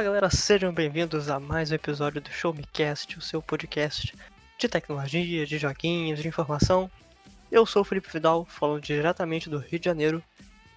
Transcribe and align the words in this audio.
Fala 0.00 0.08
galera, 0.08 0.30
sejam 0.30 0.72
bem-vindos 0.72 1.28
a 1.28 1.38
mais 1.38 1.70
um 1.70 1.74
episódio 1.74 2.22
do 2.22 2.30
Show 2.30 2.54
Me 2.54 2.64
Cast, 2.72 3.18
o 3.18 3.20
seu 3.20 3.42
podcast 3.42 4.16
de 4.56 4.66
tecnologia, 4.66 5.44
de 5.44 5.58
joguinhos, 5.58 6.22
de 6.22 6.26
informação. 6.26 6.90
Eu 7.52 7.66
sou 7.66 7.82
o 7.82 7.84
Felipe 7.84 8.10
Vidal, 8.10 8.46
falando 8.46 8.80
diretamente 8.80 9.50
do 9.50 9.58
Rio 9.58 9.78
de 9.78 9.84
Janeiro 9.84 10.24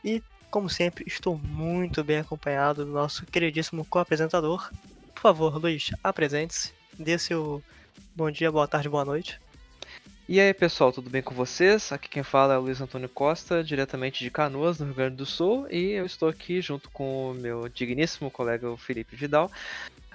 e, 0.03 0.21
como 0.51 0.69
sempre, 0.69 1.05
estou 1.07 1.37
muito 1.37 2.03
bem 2.03 2.17
acompanhado 2.17 2.83
do 2.83 2.91
nosso 2.91 3.25
queridíssimo 3.25 3.85
co-apresentador. 3.85 4.69
Por 5.15 5.21
favor, 5.21 5.57
Luiz, 5.57 5.91
apresente-se, 6.03 6.73
dê 6.99 7.17
seu 7.17 7.63
bom 8.13 8.29
dia, 8.29 8.51
boa 8.51 8.67
tarde, 8.67 8.89
boa 8.89 9.05
noite. 9.05 9.39
E 10.27 10.39
aí 10.39 10.53
pessoal, 10.53 10.93
tudo 10.93 11.09
bem 11.09 11.21
com 11.21 11.35
vocês? 11.35 11.91
Aqui 11.91 12.07
quem 12.07 12.23
fala 12.23 12.53
é 12.53 12.57
o 12.57 12.61
Luiz 12.61 12.79
Antônio 12.79 13.09
Costa, 13.09 13.61
diretamente 13.61 14.23
de 14.23 14.31
Canoas, 14.31 14.79
no 14.79 14.85
Rio 14.85 14.95
Grande 14.95 15.17
do 15.17 15.25
Sul, 15.25 15.67
e 15.69 15.91
eu 15.91 16.05
estou 16.05 16.29
aqui 16.29 16.61
junto 16.61 16.89
com 16.91 17.31
o 17.31 17.33
meu 17.33 17.67
digníssimo 17.67 18.31
colega 18.31 18.77
Felipe 18.77 19.17
Vidal, 19.17 19.51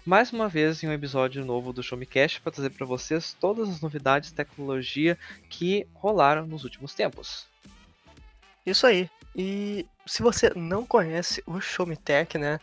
mais 0.07 0.33
uma 0.33 0.48
vez 0.48 0.83
em 0.83 0.89
um 0.89 0.95
episódio 0.95 1.45
novo 1.45 1.75
do 1.75 1.83
Show 1.83 1.98
Me 1.98 2.07
Cash 2.07 2.39
para 2.39 2.51
trazer 2.51 2.71
para 2.71 2.87
vocês 2.87 3.37
todas 3.39 3.69
as 3.69 3.83
novidades 3.83 4.31
de 4.31 4.34
tecnologia 4.34 5.19
que 5.51 5.87
rolaram 5.93 6.47
nos 6.47 6.65
últimos 6.65 6.95
tempos. 6.95 7.47
Isso 8.65 8.87
aí. 8.87 9.11
E 9.37 9.84
se 10.06 10.23
você 10.23 10.51
não 10.56 10.87
conhece 10.87 11.43
o 11.47 11.61
Show 11.61 11.84
Me 11.84 11.98
Tech, 11.98 12.39
né, 12.39 12.59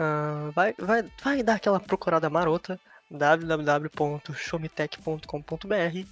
uh, 0.00 0.50
vai, 0.50 0.74
vai, 0.76 1.04
vai 1.22 1.44
dar 1.44 1.54
aquela 1.54 1.78
procurada 1.78 2.28
marota 2.28 2.76
www.showmetech.com.br 3.08 6.08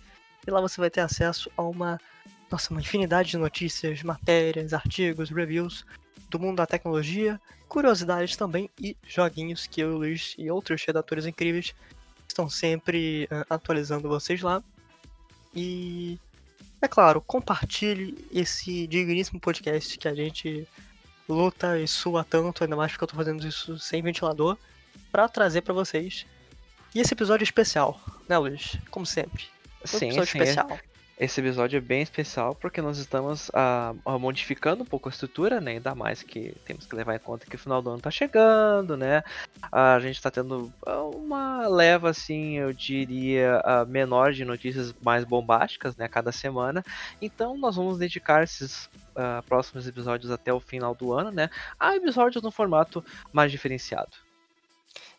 e 0.47 0.51
lá 0.51 0.61
você 0.61 0.81
vai 0.81 0.91
ter 0.91 1.01
acesso 1.01 1.51
a 1.57 1.63
uma, 1.63 2.01
nossa, 2.51 2.71
uma 2.73 2.81
infinidade 2.81 3.31
de 3.31 3.37
notícias, 3.37 4.03
matérias, 4.03 4.73
artigos, 4.73 5.31
reviews 5.31 5.85
do 6.31 6.39
mundo 6.39 6.57
da 6.57 6.67
tecnologia, 6.67 7.41
curiosidades 7.69 8.37
também 8.37 8.71
e 8.81 8.97
joguinhos 9.07 9.67
que 9.67 9.81
eu, 9.81 9.95
o 9.95 9.99
Luiz 9.99 10.35
e 10.39 10.51
outros 10.51 10.85
redatores 10.85 11.27
incríveis 11.27 11.75
estão 12.29 12.49
sempre 12.49 13.29
uh, 13.31 13.47
atualizando 13.49 14.09
vocês 14.09 14.43
lá. 14.43 14.63
E 15.55 16.19
é 16.81 16.89
claro, 16.89 17.21
compartilhe 17.21 18.27
esse 18.31 18.87
digníssimo 18.87 19.41
podcast 19.41 19.99
que 19.99 20.07
a 20.07 20.15
gente 20.15 20.67
luta 21.29 21.79
e 21.79 21.89
sua 21.89 22.23
tanto, 22.23 22.63
ainda 22.63 22.77
mais 22.77 22.93
porque 22.93 23.05
eu 23.05 23.09
tô 23.09 23.17
fazendo 23.17 23.47
isso 23.47 23.79
sem 23.79 24.03
ventilador, 24.03 24.57
para 25.11 25.29
trazer 25.29 25.63
para 25.63 25.75
vocês. 25.75 26.27
E 26.95 27.01
esse 27.01 27.15
episódio 27.15 27.43
é 27.43 27.45
especial, 27.45 28.01
né, 28.29 28.39
Luiz? 28.39 28.77
Como 28.91 29.05
sempre. 29.05 29.45
Sim, 29.87 30.11
sim. 30.11 30.21
Especial. 30.21 30.79
Esse 31.19 31.41
episódio 31.41 31.79
é 31.79 31.81
bem 31.81 32.03
especial 32.03 32.55
porque 32.55 32.83
nós 32.83 32.99
estamos 32.99 33.49
uh, 33.49 34.19
modificando 34.19 34.83
um 34.83 34.87
pouco 34.87 35.09
a 35.09 35.11
estrutura, 35.11 35.63
né? 35.63 35.71
Ainda 35.71 35.95
mais 35.95 36.23
que 36.23 36.55
temos 36.67 36.85
que 36.85 36.95
levar 36.95 37.15
em 37.17 37.19
conta 37.19 37.47
que 37.47 37.57
o 37.57 37.59
final 37.59 37.81
do 37.81 37.89
ano 37.89 38.03
tá 38.03 38.11
chegando, 38.11 38.99
né? 38.99 39.25
A 39.73 39.99
gente 39.99 40.21
tá 40.21 40.31
tendo 40.31 40.71
uma 41.15 41.67
leva, 41.69 42.11
assim, 42.11 42.59
eu 42.59 42.71
diria, 42.71 43.63
menor 43.89 44.35
de 44.35 44.45
notícias 44.45 44.95
mais 45.01 45.25
bombásticas, 45.25 45.97
né? 45.97 46.07
Cada 46.07 46.31
semana. 46.33 46.85
Então 47.23 47.57
nós 47.57 47.77
vamos 47.77 47.97
dedicar 47.97 48.43
esses 48.43 48.91
próximos 49.49 49.89
episódios 49.89 50.31
até 50.31 50.53
o 50.53 50.61
final 50.61 50.95
do 50.95 51.15
ano, 51.15 51.31
né? 51.31 51.49
A 51.81 51.97
episódios 51.97 52.45
no 52.45 52.51
formato 52.51 53.03
mais 53.33 53.51
diferenciado. 53.51 54.13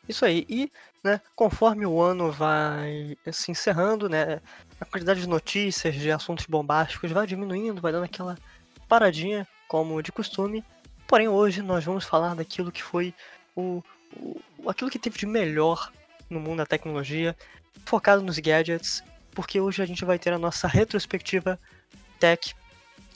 Isso 0.07 0.23
aí. 0.23 0.45
E, 0.47 0.71
né, 1.07 1.21
conforme 1.35 1.85
o 1.85 2.01
ano 2.01 2.31
vai 2.31 3.17
se 3.31 3.49
encerrando, 3.51 4.09
né, 4.09 4.41
a 4.79 4.85
quantidade 4.85 5.21
de 5.21 5.27
notícias, 5.27 5.95
de 5.95 6.11
assuntos 6.11 6.45
bombásticos 6.45 7.11
vai 7.11 7.25
diminuindo, 7.25 7.81
vai 7.81 7.91
dando 7.91 8.03
aquela 8.05 8.37
paradinha, 8.87 9.47
como 9.67 10.01
de 10.03 10.11
costume. 10.11 10.63
Porém, 11.07 11.27
hoje 11.27 11.61
nós 11.61 11.83
vamos 11.83 12.03
falar 12.03 12.35
daquilo 12.35 12.71
que 12.71 12.83
foi 12.83 13.13
o, 13.55 13.81
o 14.15 14.69
aquilo 14.69 14.89
que 14.89 14.99
teve 14.99 15.17
de 15.17 15.25
melhor 15.25 15.91
no 16.29 16.39
mundo 16.39 16.57
da 16.57 16.65
tecnologia, 16.65 17.35
focado 17.85 18.21
nos 18.21 18.37
gadgets, 18.37 19.01
porque 19.31 19.59
hoje 19.59 19.81
a 19.81 19.85
gente 19.85 20.03
vai 20.03 20.19
ter 20.19 20.33
a 20.33 20.37
nossa 20.37 20.67
retrospectiva 20.67 21.57
tech 22.19 22.53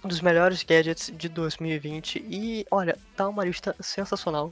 dos 0.03 0.21
melhores 0.21 0.63
gadgets 0.63 1.11
de 1.15 1.27
2020 1.27 2.25
e 2.27 2.65
olha, 2.71 2.97
tá 3.15 3.27
uma 3.27 3.43
lista 3.43 3.75
sensacional 3.79 4.51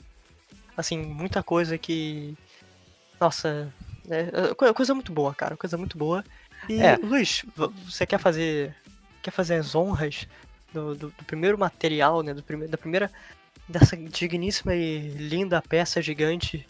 assim, 0.80 0.98
muita 0.98 1.44
coisa 1.44 1.78
que. 1.78 2.36
Nossa, 3.19 3.74
é, 4.09 4.52
é 4.69 4.74
coisa 4.74 4.94
muito 4.94 5.12
boa, 5.12 5.34
cara, 5.34 5.57
coisa 5.57 5.78
muito 5.78 5.97
boa. 5.97 6.24
E, 6.68 6.81
é. 6.81 6.96
Luiz, 6.97 7.46
você 7.85 8.06
quer 8.06 8.19
fazer. 8.19 8.75
Quer 9.22 9.31
fazer 9.31 9.56
as 9.56 9.75
honras 9.75 10.28
do, 10.74 10.96
do, 10.96 11.07
do 11.09 11.24
primeiro 11.25 11.57
material, 11.57 12.22
né? 12.24 12.34
Do 12.34 12.44
primeiro, 12.44 12.72
da 12.72 12.78
primeira. 12.78 13.12
dessa 13.68 13.96
digníssima 13.96 14.75
e 14.75 15.09
linda 15.09 15.62
peça 15.62 16.02
gigante 16.02 16.66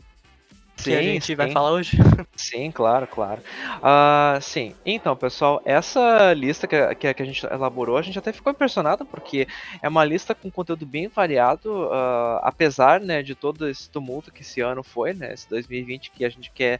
que 0.83 0.91
sim, 0.91 0.95
a 0.95 1.01
gente 1.01 1.25
sim. 1.25 1.35
vai 1.35 1.51
falar 1.51 1.71
hoje? 1.71 1.97
Sim, 2.35 2.71
claro, 2.71 3.05
claro. 3.05 3.41
Uh, 3.77 4.41
sim, 4.41 4.73
então, 4.85 5.15
pessoal, 5.15 5.61
essa 5.65 6.33
lista 6.33 6.67
que, 6.67 6.95
que, 6.95 7.13
que, 7.13 7.21
a 7.21 7.25
gente 7.25 7.45
elaborou, 7.45 7.97
a 7.97 8.01
gente 8.01 8.17
até 8.17 8.31
ficou 8.31 8.51
impressionado, 8.51 9.05
porque 9.05 9.45
é 9.81 9.89
uma 9.89 10.05
lista 10.05 10.33
com 10.33 10.49
conteúdo 10.49 10.85
bem 10.85 11.09
variado, 11.09 11.87
uh, 11.87 12.39
apesar 12.41 13.01
né, 13.01 13.21
de 13.21 13.35
todo 13.35 13.67
esse 13.67 13.89
tumulto 13.89 14.31
que 14.31 14.41
esse 14.41 14.61
ano 14.61 14.83
foi, 14.83 15.13
né, 15.13 15.33
esse 15.33 15.49
2020 15.49 16.11
que 16.11 16.23
a 16.23 16.29
gente 16.29 16.49
quer 16.51 16.79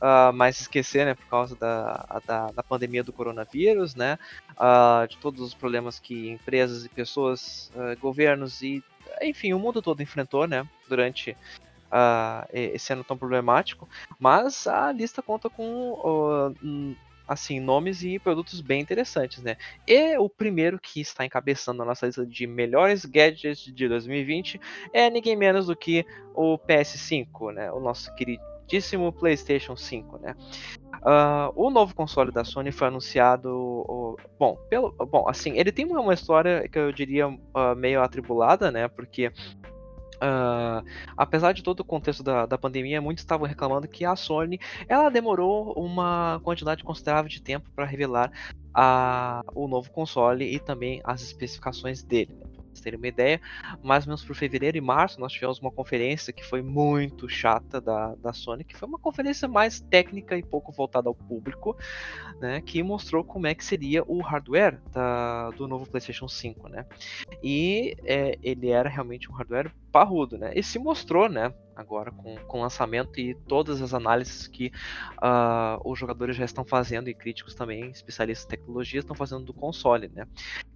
uh, 0.00 0.32
mais 0.32 0.60
esquecer, 0.60 1.06
né, 1.06 1.14
por 1.14 1.26
causa 1.26 1.54
da, 1.54 2.20
da, 2.26 2.46
da 2.48 2.62
pandemia 2.64 3.04
do 3.04 3.12
coronavírus, 3.12 3.94
né, 3.94 4.18
de 5.08 5.16
todos 5.18 5.40
os 5.40 5.54
problemas 5.54 6.00
que 6.00 6.30
empresas 6.30 6.84
e 6.84 6.88
pessoas, 6.88 7.70
governos 8.00 8.60
e 8.62 8.82
enfim, 9.22 9.52
o 9.52 9.58
mundo 9.58 9.80
todo 9.80 10.02
enfrentou, 10.02 10.46
né, 10.46 10.66
durante 10.88 11.36
uh, 11.86 12.46
esse 12.52 12.92
ano 12.92 13.04
tão 13.04 13.16
problemático, 13.16 13.88
mas 14.18 14.66
a 14.66 14.92
lista 14.92 15.22
conta 15.22 15.48
com 15.48 15.92
uh, 15.92 16.96
assim 17.26 17.58
nomes 17.58 18.02
e 18.02 18.18
produtos 18.18 18.60
bem 18.60 18.80
interessantes, 18.80 19.42
né? 19.42 19.56
E 19.86 20.16
o 20.18 20.28
primeiro 20.28 20.78
que 20.78 21.00
está 21.00 21.24
encabeçando 21.24 21.82
a 21.82 21.86
nossa 21.86 22.06
lista 22.06 22.24
de 22.24 22.46
melhores 22.46 23.04
gadgets 23.04 23.64
de 23.64 23.88
2020 23.88 24.60
é 24.92 25.10
ninguém 25.10 25.36
menos 25.36 25.66
do 25.66 25.76
que 25.76 26.06
o 26.34 26.58
PS5, 26.58 27.52
né? 27.52 27.72
O 27.72 27.80
nosso 27.80 28.14
queridíssimo 28.14 29.12
PlayStation 29.12 29.76
5, 29.76 30.18
né? 30.18 30.36
Uh, 31.02 31.52
o 31.54 31.70
novo 31.70 31.94
console 31.94 32.32
da 32.32 32.42
Sony 32.42 32.72
foi 32.72 32.88
anunciado, 32.88 33.48
uh, 33.50 34.16
bom, 34.38 34.56
pelo, 34.68 34.90
bom, 34.90 35.28
assim, 35.28 35.56
ele 35.56 35.70
tem 35.70 35.84
uma, 35.84 36.14
história 36.14 36.68
que 36.68 36.78
eu 36.78 36.90
diria 36.90 37.28
uh, 37.28 37.76
meio 37.76 38.02
atribulada, 38.02 38.70
né? 38.70 38.88
Porque 38.88 39.30
Uh, 40.16 40.82
apesar 41.16 41.52
de 41.52 41.62
todo 41.62 41.80
o 41.80 41.84
contexto 41.84 42.22
da, 42.22 42.46
da 42.46 42.56
pandemia, 42.56 43.00
muitos 43.00 43.22
estavam 43.22 43.46
reclamando 43.46 43.86
que 43.86 44.04
a 44.04 44.16
Sony 44.16 44.58
ela 44.88 45.10
demorou 45.10 45.72
uma 45.76 46.40
quantidade 46.42 46.82
considerável 46.82 47.28
de 47.28 47.42
tempo 47.42 47.70
para 47.74 47.84
revelar 47.84 48.32
a, 48.74 49.42
o 49.54 49.68
novo 49.68 49.90
console 49.90 50.44
e 50.44 50.58
também 50.58 51.00
as 51.04 51.22
especificações 51.22 52.02
dele. 52.02 52.34
Vocês 52.76 52.80
terem 52.80 52.98
uma 52.98 53.08
ideia, 53.08 53.40
mais 53.82 54.04
ou 54.04 54.10
menos 54.10 54.24
por 54.24 54.36
fevereiro 54.36 54.76
e 54.76 54.80
março 54.80 55.20
nós 55.20 55.32
tivemos 55.32 55.58
uma 55.58 55.70
conferência 55.70 56.32
que 56.32 56.44
foi 56.44 56.62
muito 56.62 57.28
chata 57.28 57.80
da, 57.80 58.14
da 58.16 58.32
Sony, 58.32 58.64
que 58.64 58.76
foi 58.76 58.88
uma 58.88 58.98
conferência 58.98 59.48
mais 59.48 59.80
técnica 59.80 60.36
e 60.36 60.42
pouco 60.42 60.72
voltada 60.72 61.08
ao 61.08 61.14
público, 61.14 61.76
né, 62.40 62.60
que 62.60 62.82
mostrou 62.82 63.24
como 63.24 63.46
é 63.46 63.54
que 63.54 63.64
seria 63.64 64.04
o 64.06 64.20
hardware 64.20 64.80
da, 64.92 65.50
do 65.50 65.66
novo 65.66 65.88
PlayStation 65.88 66.28
5, 66.28 66.68
né? 66.68 66.86
E 67.42 67.96
é, 68.04 68.38
ele 68.42 68.68
era 68.68 68.88
realmente 68.88 69.30
um 69.30 69.34
hardware 69.34 69.72
parrudo, 69.90 70.36
né? 70.36 70.52
E 70.54 70.62
se 70.62 70.78
mostrou, 70.78 71.28
né? 71.28 71.52
Agora 71.76 72.10
com, 72.10 72.34
com 72.36 72.58
o 72.58 72.62
lançamento 72.62 73.20
e 73.20 73.34
todas 73.34 73.82
as 73.82 73.92
análises 73.92 74.48
que 74.48 74.72
uh, 75.22 75.80
os 75.84 75.98
jogadores 75.98 76.34
já 76.34 76.44
estão 76.44 76.64
fazendo 76.64 77.08
e 77.08 77.14
críticos 77.14 77.54
também, 77.54 77.90
especialistas 77.90 78.46
em 78.46 78.48
tecnologia, 78.48 79.00
estão 79.00 79.14
fazendo 79.14 79.44
do 79.44 79.52
console, 79.52 80.08
né? 80.08 80.26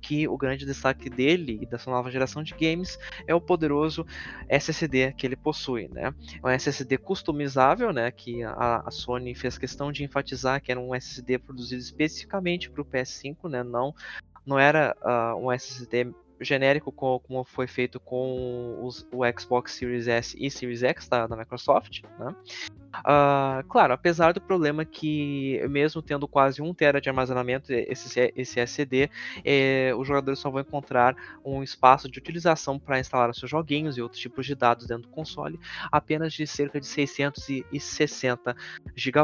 Que 0.00 0.29
o 0.29 0.37
grande 0.37 0.67
destaque 0.67 1.08
dele 1.08 1.58
e 1.62 1.67
dessa 1.67 1.91
nova 1.91 2.11
geração 2.11 2.43
de 2.43 2.55
games 2.55 2.99
é 3.26 3.35
o 3.35 3.41
poderoso 3.41 4.06
SSD 4.49 5.12
que 5.12 5.26
ele 5.26 5.37
possui, 5.37 5.88
né? 5.88 6.14
É 6.43 6.47
um 6.47 6.50
SSD 6.50 6.99
customizável, 6.99 7.93
né? 7.93 8.11
Que 8.11 8.43
a, 8.43 8.82
a 8.87 8.91
Sony 8.91 9.35
fez 9.35 9.56
questão 9.56 9.91
de 9.91 10.05
enfatizar 10.05 10.61
que 10.61 10.70
era 10.70 10.81
um 10.81 10.94
SSD 10.94 11.38
produzido 11.38 11.81
especificamente 11.81 12.70
para 12.70 12.82
o 12.82 12.85
PS5, 12.85 13.49
né? 13.49 13.62
Não 13.62 13.94
não 14.44 14.58
era 14.58 14.96
uh, 15.03 15.37
um 15.37 15.53
SSD 15.53 16.12
genérico 16.40 16.90
como 16.90 17.44
foi 17.44 17.66
feito 17.66 18.00
com 18.00 18.78
os, 18.82 19.06
o 19.12 19.20
Xbox 19.38 19.72
Series 19.72 20.08
S 20.08 20.37
e 20.38 20.50
Series 20.50 20.82
X 20.82 21.08
da, 21.08 21.26
da 21.26 21.37
Microsoft, 21.37 22.02
né? 22.19 22.34
Uh, 22.98 23.62
claro, 23.69 23.92
apesar 23.92 24.32
do 24.32 24.40
problema 24.40 24.84
que, 24.84 25.60
mesmo 25.69 26.02
tendo 26.02 26.26
quase 26.26 26.60
1 26.60 26.75
tera 26.75 27.00
de 27.00 27.08
armazenamento, 27.08 27.72
esse, 27.72 28.32
esse 28.37 28.60
SSD, 28.60 29.10
é, 29.44 29.92
os 29.96 30.06
jogadores 30.06 30.38
só 30.38 30.50
vão 30.50 30.60
encontrar 30.60 31.16
um 31.44 31.62
espaço 31.62 32.10
de 32.10 32.19
utilização 32.19 32.78
para 32.78 32.98
instalar 32.98 33.34
seus 33.34 33.50
joguinhos 33.50 33.96
e 33.96 34.02
outros 34.02 34.20
tipos 34.20 34.44
de 34.44 34.54
dados 34.54 34.87
dentro 34.87 35.04
do 35.04 35.08
console, 35.08 35.58
apenas 35.90 36.32
de 36.32 36.46
cerca 36.46 36.81
de 36.81 36.87
660 36.87 38.56
GB. 38.94 39.20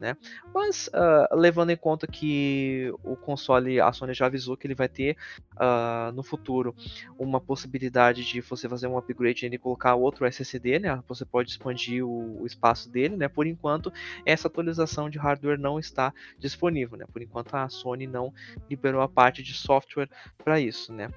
Né? 0.00 0.16
Mas, 0.54 0.88
uh, 0.88 1.36
levando 1.36 1.70
em 1.70 1.76
conta 1.76 2.06
que 2.06 2.92
o 3.04 3.16
console, 3.16 3.80
a 3.80 3.92
Sony 3.92 4.14
já 4.14 4.26
avisou 4.26 4.56
que 4.56 4.66
ele 4.66 4.74
vai 4.74 4.88
ter 4.88 5.16
uh, 5.56 6.12
no 6.12 6.22
futuro 6.22 6.74
uma 7.18 7.40
possibilidade 7.40 8.24
de 8.24 8.40
você 8.40 8.68
fazer 8.68 8.86
um 8.86 8.96
upgrade 8.96 9.46
e 9.46 9.58
colocar 9.58 9.94
outro 9.94 10.26
SSD, 10.26 10.78
né? 10.78 11.02
você 11.06 11.24
pode 11.24 11.50
expandir 11.50 12.04
o, 12.04 12.42
o 12.42 12.46
espaço 12.46 12.90
dele, 12.90 13.09
né? 13.16 13.28
Por 13.28 13.46
enquanto, 13.46 13.92
essa 14.24 14.48
atualização 14.48 15.08
de 15.08 15.18
hardware 15.18 15.58
não 15.58 15.78
está 15.78 16.12
disponível, 16.38 16.98
né? 16.98 17.06
Por 17.12 17.22
enquanto, 17.22 17.54
a 17.54 17.68
Sony 17.68 18.06
não 18.06 18.32
liberou 18.68 19.02
a 19.02 19.08
parte 19.08 19.42
de 19.42 19.54
software 19.54 20.08
para 20.42 20.60
isso, 20.60 20.92
né? 20.92 21.10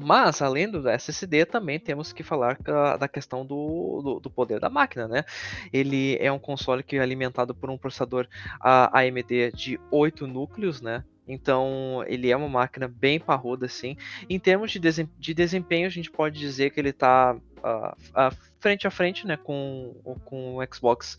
Mas, 0.00 0.40
além 0.40 0.70
do 0.70 0.88
SSD, 0.88 1.44
também 1.44 1.80
temos 1.80 2.12
que 2.12 2.22
falar 2.22 2.56
da 2.98 3.08
questão 3.08 3.44
do, 3.44 4.00
do, 4.00 4.20
do, 4.20 4.30
poder 4.30 4.60
da 4.60 4.70
máquina, 4.70 5.08
né? 5.08 5.24
Ele 5.72 6.16
é 6.20 6.30
um 6.30 6.38
console 6.38 6.84
que 6.84 6.96
é 6.96 7.00
alimentado 7.00 7.52
por 7.52 7.68
um 7.68 7.76
processador 7.76 8.28
AMD 8.60 9.50
de 9.52 9.80
8 9.90 10.24
núcleos, 10.28 10.80
né? 10.80 11.02
Então, 11.26 12.02
ele 12.06 12.30
é 12.30 12.36
uma 12.36 12.48
máquina 12.48 12.88
bem 12.88 13.18
parruda, 13.18 13.66
assim. 13.66 13.96
Em 14.30 14.38
termos 14.38 14.70
de, 14.70 14.80
de 14.80 15.34
desempenho, 15.34 15.86
a 15.86 15.90
gente 15.90 16.10
pode 16.10 16.38
dizer 16.38 16.70
que 16.70 16.80
ele 16.80 16.90
está 16.90 17.36
uh, 17.64 17.92
uh, 18.10 18.36
frente 18.60 18.86
a 18.86 18.90
frente 18.90 19.26
né, 19.26 19.36
com, 19.36 19.94
com 20.24 20.56
o 20.56 20.74
Xbox 20.74 21.18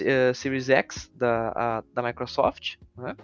uh, 0.00 0.34
Series 0.34 0.68
X 0.68 1.10
da, 1.14 1.82
da 1.94 2.02
Microsoft. 2.02 2.76
Né? 2.96 3.16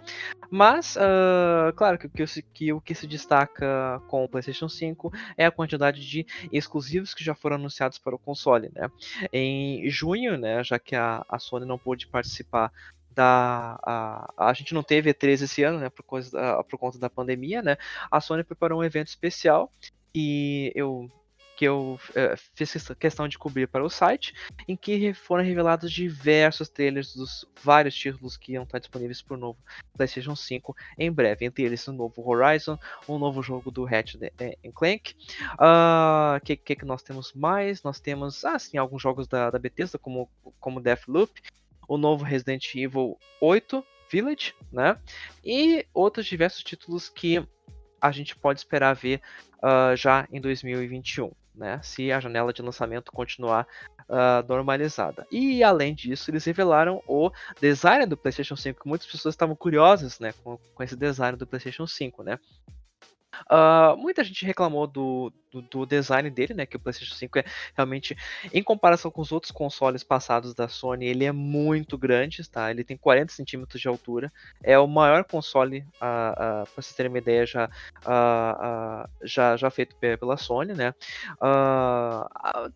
Mas, 0.49 0.95
uh, 0.95 1.73
claro 1.75 1.97
que, 1.97 2.07
que, 2.09 2.41
que, 2.53 2.73
o 2.73 2.81
que 2.81 2.95
se 2.95 3.07
destaca 3.07 4.01
com 4.07 4.23
o 4.23 4.29
PlayStation 4.29 4.69
5 4.69 5.11
é 5.37 5.45
a 5.45 5.51
quantidade 5.51 6.07
de 6.07 6.25
exclusivos 6.51 7.13
que 7.13 7.23
já 7.23 7.33
foram 7.33 7.55
anunciados 7.55 7.97
para 7.97 8.15
o 8.15 8.19
console. 8.19 8.71
Né? 8.73 8.89
Em 9.31 9.89
junho, 9.89 10.37
né, 10.37 10.63
já 10.63 10.79
que 10.79 10.95
a, 10.95 11.23
a 11.27 11.39
Sony 11.39 11.65
não 11.65 11.77
pôde 11.77 12.07
participar 12.07 12.71
da 13.15 13.79
a, 13.83 14.49
a 14.49 14.53
gente 14.53 14.73
não 14.73 14.81
teve 14.81 15.13
E3 15.13 15.43
esse 15.43 15.63
ano, 15.63 15.79
né, 15.79 15.89
por, 15.89 16.03
coisa, 16.03 16.63
por 16.63 16.79
conta 16.79 16.97
da 16.97 17.11
pandemia, 17.11 17.61
né? 17.61 17.77
A 18.09 18.19
Sony 18.19 18.43
preparou 18.43 18.79
um 18.79 18.83
evento 18.83 19.07
especial 19.07 19.71
e 20.15 20.71
eu 20.75 21.11
que 21.63 21.67
eu 21.67 21.97
uh, 22.09 22.37
fiz 22.55 22.89
questão 22.99 23.25
de 23.25 23.37
cobrir 23.37 23.69
para 23.69 23.85
o 23.85 23.89
site, 23.89 24.33
em 24.67 24.75
que 24.75 25.13
foram 25.13 25.45
revelados 25.45 25.93
diversos 25.93 26.67
trailers 26.67 27.15
dos 27.15 27.45
vários 27.63 27.95
títulos 27.95 28.35
que 28.35 28.51
iam 28.51 28.63
estar 28.63 28.79
disponíveis 28.79 29.21
para 29.21 29.35
o 29.35 29.39
novo 29.39 29.57
PlayStation 29.95 30.35
5 30.35 30.75
em 30.99 31.09
breve. 31.09 31.45
Entre 31.45 31.63
eles, 31.63 31.87
um 31.87 31.93
novo 31.93 32.21
Horizon, 32.27 32.77
um 33.07 33.17
novo 33.17 33.41
jogo 33.41 33.71
do 33.71 33.85
Ratchet 33.85 34.33
Clank. 34.75 35.13
O 35.13 35.53
uh, 35.53 35.57
ah, 35.59 36.41
que, 36.43 36.57
que, 36.57 36.75
que 36.75 36.85
nós 36.85 37.01
temos 37.01 37.31
mais? 37.31 37.81
Nós 37.81 38.01
temos, 38.01 38.43
ah, 38.43 38.59
sim, 38.59 38.77
alguns 38.77 39.01
jogos 39.01 39.25
da, 39.25 39.49
da 39.49 39.57
Bethesda, 39.57 39.97
como, 39.97 40.29
como 40.59 40.81
Deathloop, 40.81 41.31
o 41.87 41.97
novo 41.97 42.25
Resident 42.25 42.75
Evil 42.75 43.17
8 43.39 43.85
Village, 44.11 44.53
né? 44.69 44.97
E 45.45 45.87
outros 45.93 46.25
diversos 46.25 46.61
títulos 46.61 47.07
que 47.07 47.41
a 48.01 48.11
gente 48.11 48.35
pode 48.35 48.59
esperar 48.59 48.93
ver 48.93 49.21
uh, 49.59 49.95
já 49.95 50.27
em 50.29 50.41
2021 50.41 51.31
né? 51.55 51.79
Se 51.83 52.11
a 52.11 52.19
janela 52.19 52.53
de 52.53 52.61
lançamento 52.61 53.11
continuar 53.11 53.67
uh, 54.09 54.47
normalizada. 54.47 55.25
E 55.31 55.63
além 55.63 55.93
disso, 55.93 56.31
eles 56.31 56.45
revelaram 56.45 57.01
o 57.07 57.31
design 57.59 58.05
do 58.05 58.17
PlayStation 58.17 58.55
5. 58.55 58.87
Muitas 58.87 59.07
pessoas 59.07 59.33
estavam 59.33 59.55
curiosas, 59.55 60.19
né, 60.19 60.33
com, 60.43 60.57
com 60.57 60.83
esse 60.83 60.95
design 60.95 61.37
do 61.37 61.47
PlayStation 61.47 61.87
5, 61.87 62.23
né? 62.23 62.39
Uh, 63.49 63.97
muita 63.97 64.23
gente 64.23 64.45
reclamou 64.45 64.87
do, 64.87 65.33
do, 65.53 65.61
do, 65.61 65.85
design 65.85 66.29
dele, 66.29 66.53
né? 66.53 66.65
Que 66.65 66.75
o 66.75 66.79
PlayStation 66.79 67.15
5 67.15 67.39
é 67.39 67.45
realmente, 67.75 68.17
em 68.51 68.63
comparação 68.63 69.11
com 69.11 69.21
os 69.21 69.31
outros 69.31 69.51
consoles 69.51 70.03
passados 70.03 70.53
da 70.53 70.67
Sony, 70.67 71.05
ele 71.05 71.25
é 71.25 71.31
muito 71.31 71.97
grande, 71.97 72.47
tá? 72.49 72.71
Ele 72.71 72.83
tem 72.83 72.97
40 72.97 73.31
centímetros 73.31 73.79
de 73.81 73.87
altura. 73.87 74.31
É 74.61 74.77
o 74.77 74.87
maior 74.87 75.23
console, 75.23 75.85
para 75.99 76.65
vocês 76.75 76.95
terem 76.95 77.11
uma 77.11 77.17
ideia, 77.17 77.45
já, 77.45 77.69
já, 79.23 79.55
já 79.57 79.69
feito 79.69 79.95
pela 79.95 80.37
Sony, 80.37 80.73
né? 80.73 80.93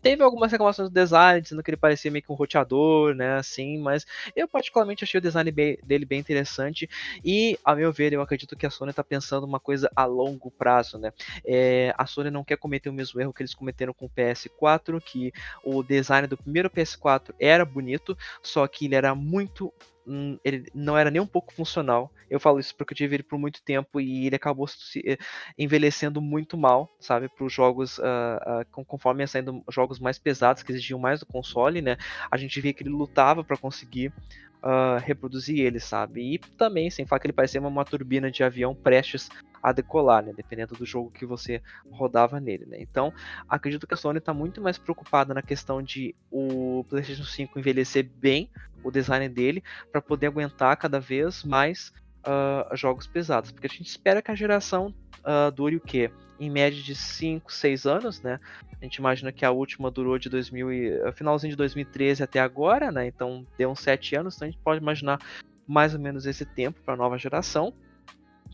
teve 0.02 0.24
algumas 0.24 0.52
reclamações 0.52 0.90
do 0.90 0.94
design, 0.94 1.42
dizendo 1.42 1.64
que 1.64 1.70
ele 1.70 1.78
parecia 1.78 2.12
meio 2.12 2.24
que 2.24 2.32
um 2.32 2.36
roteador, 2.36 3.14
né? 3.14 3.38
Assim, 3.38 3.78
mas 3.80 4.06
eu 4.36 4.48
particularmente 4.48 5.04
achei 5.04 5.18
o 5.18 5.22
design 5.22 5.52
bem, 5.52 5.78
dele 5.84 6.06
bem 6.06 6.20
interessante. 6.20 6.90
E, 7.24 7.58
a 7.64 7.76
meu 7.76 7.92
ver, 7.92 8.14
eu 8.14 8.22
acredito 8.22 8.56
que 8.56 8.66
a 8.66 8.70
Sony 8.70 8.92
está 8.92 9.04
pensando 9.04 9.46
uma 9.46 9.60
coisa 9.60 9.90
a 9.96 10.06
longo 10.06 10.52
prazo, 10.52 10.98
né? 10.98 11.12
É, 11.46 11.94
a 11.98 12.06
Sony 12.06 12.30
não 12.30 12.44
quer 12.44 12.58
cometer 12.68 12.90
o 12.90 12.94
mesmo 12.94 13.22
erro 13.22 13.34
que 13.34 13.42
eles 13.42 13.56
cometeram 13.56 13.94
com 13.94 14.06
o 14.06 14.10
PS4, 14.10 15.02
que 15.02 15.32
o 15.64 15.82
design 15.82 16.28
do 16.28 16.38
primeiro 16.38 16.70
PS4 16.70 17.34
era 17.40 17.64
bonito, 17.64 18.18
só 18.44 18.68
que 18.68 18.86
ele 18.86 18.96
era 18.96 19.16
muito 19.16 19.74
hum, 20.06 20.38
ele 20.44 20.66
não 20.76 20.98
era 20.98 21.10
nem 21.10 21.22
um 21.22 21.28
pouco 21.28 21.54
funcional. 21.54 22.12
Eu 22.30 22.42
falo 22.42 22.60
isso 22.60 22.76
porque 22.76 22.92
eu 22.92 22.98
tive 22.98 23.16
ele 23.16 23.24
por 23.24 23.40
muito 23.40 23.64
tempo 23.64 24.02
e 24.02 24.28
ele 24.28 24.36
acabou 24.36 24.68
se 24.68 25.02
eh, 25.06 25.18
envelhecendo 25.58 26.22
muito 26.22 26.58
mal, 26.58 26.94
sabe, 27.00 27.30
para 27.30 27.46
os 27.46 27.54
jogos, 27.54 27.98
uh, 28.00 28.62
uh, 28.78 28.86
conforme 28.86 29.24
ia 29.24 29.28
saindo 29.28 29.64
jogos 29.72 29.98
mais 29.98 30.20
pesados 30.20 30.62
que 30.62 30.72
exigiam 30.74 31.00
mais 31.00 31.22
do 31.22 31.26
console, 31.26 31.82
né? 31.82 31.96
A 32.30 32.36
gente 32.36 32.60
via 32.60 32.74
que 32.74 32.84
ele 32.84 32.90
lutava 32.90 33.46
para 33.46 33.56
conseguir 33.56 34.12
uh, 34.58 35.00
reproduzir 35.02 35.60
ele, 35.60 35.80
sabe? 35.80 36.34
E 36.34 36.38
também, 36.58 36.90
sem 36.90 37.06
falar 37.06 37.20
que 37.22 37.28
ele 37.28 37.34
parecia 37.34 37.62
uma, 37.62 37.70
uma 37.70 37.86
turbina 37.86 38.30
de 38.30 38.44
avião 38.44 38.76
prestes 38.76 39.30
a 39.68 39.74
decolar, 39.74 40.24
né? 40.24 40.32
Dependendo 40.36 40.76
do 40.76 40.86
jogo 40.86 41.12
que 41.12 41.26
você 41.26 41.62
rodava 41.92 42.40
nele, 42.40 42.66
né? 42.66 42.78
Então, 42.80 43.14
acredito 43.50 43.86
que 43.86 43.94
a 43.94 43.98
Sony 43.98 44.20
está 44.20 44.34
muito 44.34 44.62
mais 44.62 44.78
preocupada 44.78 45.34
na 45.34 45.42
questão 45.42 45.82
de 45.82 46.16
o 46.32 46.86
PlayStation 46.88 47.26
5 47.26 47.60
envelhecer 47.60 48.10
bem 48.16 48.50
o 48.82 48.90
design 48.90 49.28
dele 49.28 49.62
para 49.92 50.02
poder 50.02 50.28
aguentar 50.28 50.78
cada 50.78 51.02
vez 51.02 51.44
mais 51.44 51.92
uh, 52.20 52.76
jogos 52.78 53.08
pesados, 53.08 53.52
porque 53.52 53.68
a 53.68 53.70
gente 53.70 53.88
espera 53.88 54.22
que 54.22 54.32
a 54.32 54.36
geração 54.36 54.94
uh, 55.20 55.52
dure 55.52 55.76
o 55.76 55.82
quê? 55.82 56.10
Em 56.40 56.50
média 56.50 56.82
de 56.82 56.96
5, 56.96 57.52
6 57.52 57.86
anos, 57.86 58.22
né? 58.22 58.40
A 58.80 58.86
gente 58.86 58.96
imagina 58.96 59.34
que 59.34 59.44
a 59.44 59.52
última 59.52 59.92
durou 59.92 60.18
de 60.18 60.30
2000 60.30 60.72
e, 60.72 61.12
finalzinho 61.12 61.52
de 61.52 61.58
2013 61.58 62.24
até 62.24 62.40
agora, 62.40 62.90
né? 62.90 63.06
Então 63.06 63.46
deu 63.58 63.70
uns 63.70 63.82
7 63.82 64.16
anos, 64.16 64.36
então 64.36 64.48
a 64.48 64.52
gente 64.52 64.62
pode 64.64 64.82
imaginar 64.82 65.20
mais 65.68 65.94
ou 65.94 66.00
menos 66.00 66.26
esse 66.26 66.46
tempo 66.46 66.80
para 66.86 66.94
a 66.94 66.98
nova 66.98 67.18
geração. 67.18 67.74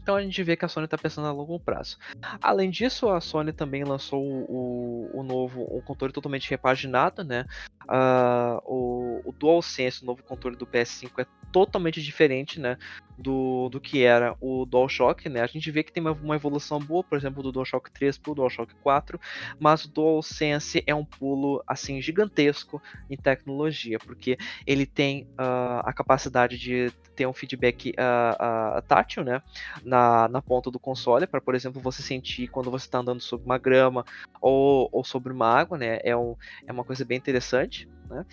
Então 0.03 0.17
a 0.17 0.21
gente 0.21 0.43
vê 0.43 0.57
que 0.57 0.65
a 0.65 0.67
Sony 0.67 0.83
está 0.83 0.97
pensando 0.97 1.29
a 1.29 1.31
longo 1.31 1.57
prazo. 1.57 1.97
Além 2.41 2.69
disso, 2.69 3.07
a 3.09 3.21
Sony 3.21 3.53
também 3.53 3.85
lançou 3.85 4.21
o, 4.21 5.09
o 5.13 5.23
novo, 5.23 5.65
um 5.71 5.79
controle 5.79 6.11
totalmente 6.11 6.49
repaginado, 6.49 7.23
né? 7.23 7.45
Uh, 7.85 8.59
o, 8.65 9.21
o 9.23 9.31
DualSense, 9.31 10.03
o 10.03 10.05
novo 10.05 10.21
controle 10.21 10.57
do 10.57 10.67
PS5, 10.67 11.09
é 11.19 11.25
totalmente 11.53 12.01
diferente, 12.01 12.59
né? 12.59 12.77
Do, 13.17 13.69
do 13.69 13.79
que 13.79 14.03
era 14.03 14.35
o 14.41 14.65
DualShock, 14.65 15.29
né? 15.29 15.41
A 15.41 15.47
gente 15.47 15.69
vê 15.69 15.83
que 15.83 15.91
tem 15.91 16.01
uma, 16.03 16.35
evolução 16.35 16.79
boa, 16.79 17.03
por 17.03 17.17
exemplo, 17.17 17.43
do 17.43 17.51
DualShock 17.51 17.91
3 17.91 18.17
para 18.17 18.31
o 18.31 18.35
DualShock 18.35 18.73
4, 18.81 19.19
mas 19.59 19.85
o 19.85 19.89
DualSense 19.89 20.83
é 20.87 20.95
um 20.95 21.05
pulo 21.05 21.63
assim 21.67 22.01
gigantesco 22.01 22.81
em 23.09 23.15
tecnologia, 23.15 23.99
porque 23.99 24.37
ele 24.65 24.85
tem 24.85 25.23
uh, 25.33 25.81
a 25.83 25.93
capacidade 25.93 26.57
de 26.57 26.91
ter 27.15 27.27
um 27.27 27.33
feedback 27.33 27.91
uh, 27.91 28.77
uh, 28.77 28.81
tátil, 28.81 29.23
né? 29.23 29.41
Na, 29.83 30.27
na 30.27 30.41
ponta 30.41 30.69
do 30.69 30.79
console, 30.79 31.27
para, 31.27 31.39
por 31.39 31.55
exemplo, 31.55 31.81
você 31.81 32.01
sentir 32.01 32.47
quando 32.47 32.71
você 32.71 32.85
está 32.85 32.99
andando 32.99 33.21
sobre 33.21 33.45
uma 33.45 33.57
grama 33.57 34.05
ou, 34.41 34.89
ou 34.91 35.03
sobre 35.03 35.31
uma 35.31 35.47
água, 35.47 35.77
né? 35.77 35.99
É, 36.03 36.15
um, 36.15 36.35
é 36.65 36.71
uma 36.71 36.83
coisa 36.83 37.05
bem 37.05 37.17
interessante, 37.17 37.87
né? 38.09 38.25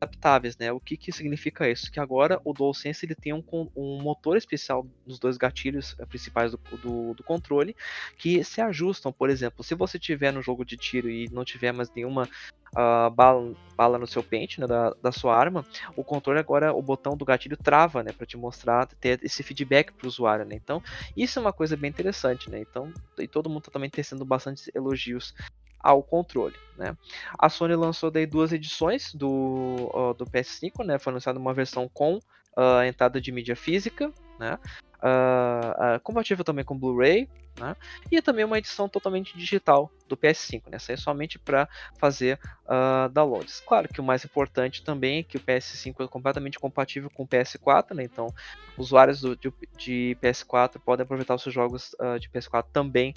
Adaptáveis, 0.00 0.56
né? 0.56 0.72
O 0.72 0.80
que, 0.80 0.96
que 0.96 1.12
significa 1.12 1.68
isso? 1.68 1.90
Que 1.90 2.00
agora 2.00 2.40
o 2.44 2.52
DualSense 2.52 3.04
ele 3.04 3.14
tem 3.14 3.32
um, 3.32 3.42
um 3.76 4.00
motor 4.00 4.36
especial 4.36 4.86
nos 5.06 5.18
dois 5.18 5.36
gatilhos 5.36 5.94
eh, 5.98 6.06
principais 6.06 6.52
do, 6.52 6.60
do, 6.82 7.14
do, 7.14 7.22
controle 7.22 7.76
que 8.16 8.42
se 8.44 8.60
ajustam. 8.60 9.12
Por 9.12 9.28
exemplo, 9.28 9.64
se 9.64 9.74
você 9.74 9.98
tiver 9.98 10.32
no 10.32 10.42
jogo 10.42 10.64
de 10.64 10.76
tiro 10.76 11.10
e 11.10 11.28
não 11.30 11.44
tiver 11.44 11.72
mais 11.72 11.90
nenhuma 11.94 12.28
uh, 12.76 13.10
bala, 13.10 13.54
bala 13.76 13.98
no 13.98 14.06
seu 14.06 14.22
pente, 14.22 14.60
né, 14.60 14.66
da, 14.66 14.94
da 15.02 15.12
sua 15.12 15.36
arma, 15.36 15.64
o 15.96 16.04
controle 16.04 16.38
agora, 16.38 16.72
o 16.72 16.82
botão 16.82 17.16
do 17.16 17.24
gatilho 17.24 17.56
trava, 17.56 18.02
né, 18.02 18.12
para 18.12 18.26
te 18.26 18.36
mostrar, 18.36 18.86
ter 18.86 19.20
esse 19.22 19.42
feedback 19.42 19.92
para 19.92 20.06
o 20.06 20.08
usuário, 20.08 20.44
né. 20.44 20.54
Então, 20.54 20.82
isso 21.16 21.38
é 21.38 21.42
uma 21.42 21.52
coisa 21.52 21.76
bem 21.76 21.90
interessante, 21.90 22.50
né. 22.50 22.60
Então, 22.60 22.92
e 23.18 23.26
todo 23.26 23.48
mundo 23.48 23.60
está 23.60 23.72
também 23.72 23.90
tecendo 23.90 24.24
bastante 24.24 24.70
elogios 24.74 25.34
ao 25.78 26.02
controle. 26.02 26.56
Né? 26.76 26.96
A 27.38 27.48
Sony 27.48 27.74
lançou 27.74 28.10
daí 28.10 28.26
duas 28.26 28.52
edições 28.52 29.14
do, 29.14 30.14
do 30.16 30.24
PS5, 30.26 30.84
né? 30.84 30.98
foi 30.98 31.12
lançada 31.12 31.38
uma 31.38 31.54
versão 31.54 31.88
com 31.92 32.16
uh, 32.58 32.82
entrada 32.86 33.20
de 33.20 33.32
mídia 33.32 33.56
física, 33.56 34.12
né? 34.38 34.58
Uh, 35.02 35.96
uh, 35.96 36.00
compatível 36.00 36.44
também 36.44 36.64
com 36.64 36.78
Blu-ray, 36.78 37.28
né? 37.58 37.76
e 38.10 38.22
também 38.22 38.44
uma 38.44 38.58
edição 38.58 38.88
totalmente 38.88 39.36
digital 39.36 39.90
do 40.06 40.16
PS5, 40.16 40.62
né? 40.66 40.76
Essa 40.76 40.92
é 40.92 40.96
somente 40.96 41.38
para 41.38 41.68
fazer 41.98 42.38
uh, 42.64 43.08
downloads. 43.10 43.60
Claro 43.66 43.88
que 43.88 44.00
o 44.00 44.04
mais 44.04 44.24
importante 44.24 44.82
também 44.84 45.18
é 45.18 45.22
que 45.22 45.36
o 45.36 45.40
PS5 45.40 46.04
é 46.04 46.08
completamente 46.08 46.58
compatível 46.58 47.10
com 47.10 47.24
o 47.24 47.28
PS4, 47.28 47.94
né? 47.94 48.04
Então, 48.04 48.32
usuários 48.76 49.20
do, 49.20 49.36
de, 49.36 49.52
de, 49.76 50.16
PS4 50.22 50.78
podem 50.84 51.04
aproveitar 51.04 51.34
os 51.34 51.42
seus 51.42 51.54
jogos 51.54 51.94
de 52.20 52.28
PS4 52.28 52.66
também 52.72 53.12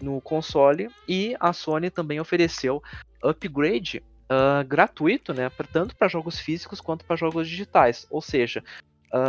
no 0.00 0.20
console. 0.20 0.90
E 1.08 1.36
a 1.38 1.52
Sony 1.52 1.88
também 1.88 2.18
ofereceu 2.18 2.82
upgrade 3.22 4.02
uh, 4.24 4.64
gratuito, 4.66 5.32
né? 5.32 5.50
Tanto 5.72 5.96
para 5.96 6.08
jogos 6.08 6.38
físicos 6.38 6.80
quanto 6.80 7.04
para 7.04 7.16
jogos 7.16 7.48
digitais. 7.48 8.06
Ou 8.10 8.20
seja, 8.20 8.62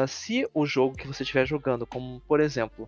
se 0.08 0.48
o 0.54 0.66
jogo 0.66 0.96
que 0.96 1.08
você 1.08 1.24
estiver 1.24 1.46
jogando, 1.46 1.86
como 1.86 2.20
por 2.22 2.40
exemplo 2.40 2.88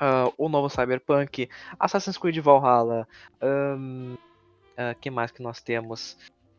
uh, 0.00 0.32
o 0.36 0.48
novo 0.48 0.68
Cyberpunk, 0.68 1.48
Assassin's 1.78 2.18
Creed 2.18 2.38
Valhalla, 2.38 3.06
um, 3.42 4.14
uh, 4.14 4.98
que 5.00 5.10
mais 5.10 5.30
que 5.30 5.42
nós 5.42 5.60
temos? 5.60 6.16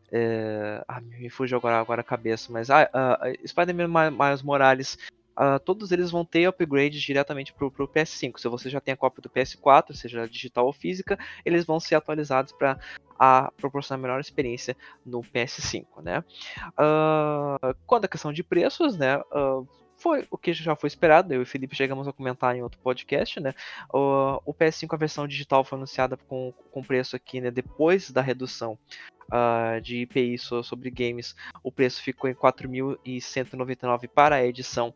Uh, 0.07 0.86
ah, 0.88 1.01
me 1.01 1.29
fugiu 1.29 1.57
agora, 1.57 1.79
agora 1.79 2.01
a 2.01 2.03
cabeça, 2.03 2.51
mas 2.51 2.69
ah, 2.69 2.88
uh, 2.93 3.48
Spider-Man 3.48 4.12
Miles 4.12 4.43
Morales, 4.43 4.98
uh, 5.38 5.60
todos 5.60 5.92
eles 5.92 6.12
vão 6.12 6.25
ter 6.25 6.48
upgrades 6.48 7.01
diretamente 7.01 7.54
para 7.54 7.65
o 7.65 7.72
PS5. 7.88 8.39
Se 8.39 8.48
você 8.48 8.70
já 8.70 8.80
tem 8.80 8.94
a 8.94 8.98
cópia 8.98 9.22
do 9.22 9.30
PS4, 9.30 9.94
seja 9.94 10.27
digital 10.27 10.65
ou 10.65 10.74
física, 10.74 11.18
eles 11.44 11.65
vão 11.65 11.80
ser 11.80 11.96
atualizados 11.96 12.54
para 12.54 12.80
proporcionar 13.58 14.01
melhor 14.01 14.20
experiência 14.20 14.75
no 15.06 15.22
PS5, 15.22 15.86
né? 16.04 16.24
Uh, 16.72 17.75
quanto 17.86 18.06
à 18.06 18.08
questão 18.08 18.34
de 18.34 18.44
preços, 18.44 18.98
né? 18.98 19.18
Uh, 19.32 19.68
foi 19.98 20.27
o 20.30 20.38
que 20.38 20.54
já 20.54 20.75
foi 20.75 20.88
esperado. 20.88 21.34
Eu 21.34 21.39
e 21.39 21.44
o 21.44 21.46
Felipe 21.46 21.75
chegamos 21.75 22.08
a 22.08 22.13
comentar 22.13 22.56
em 22.56 22.62
outro 22.62 22.80
podcast, 22.80 23.39
né? 23.39 23.54
O, 23.94 24.42
o 24.46 24.54
PS5, 24.54 24.94
a 24.94 24.98
versão 24.98 25.27
digital, 25.27 25.63
foi 25.63 25.77
anunciada 25.77 26.18
com, 26.18 26.54
com 26.72 26.84
preço 26.84 27.15
aqui, 27.15 27.39
né? 27.42 27.50
Depois 27.50 28.12
da 28.12 28.22
redução 28.22 28.77
uh, 29.32 29.80
de 29.82 30.01
IPI 30.01 30.38
sobre 30.38 30.89
games, 30.89 31.36
o 31.63 31.72
preço 31.72 32.01
ficou 32.01 32.30
em 32.30 32.34
4.199 32.34 34.08
para 34.08 34.36
a 34.36 34.46
edição 34.46 34.94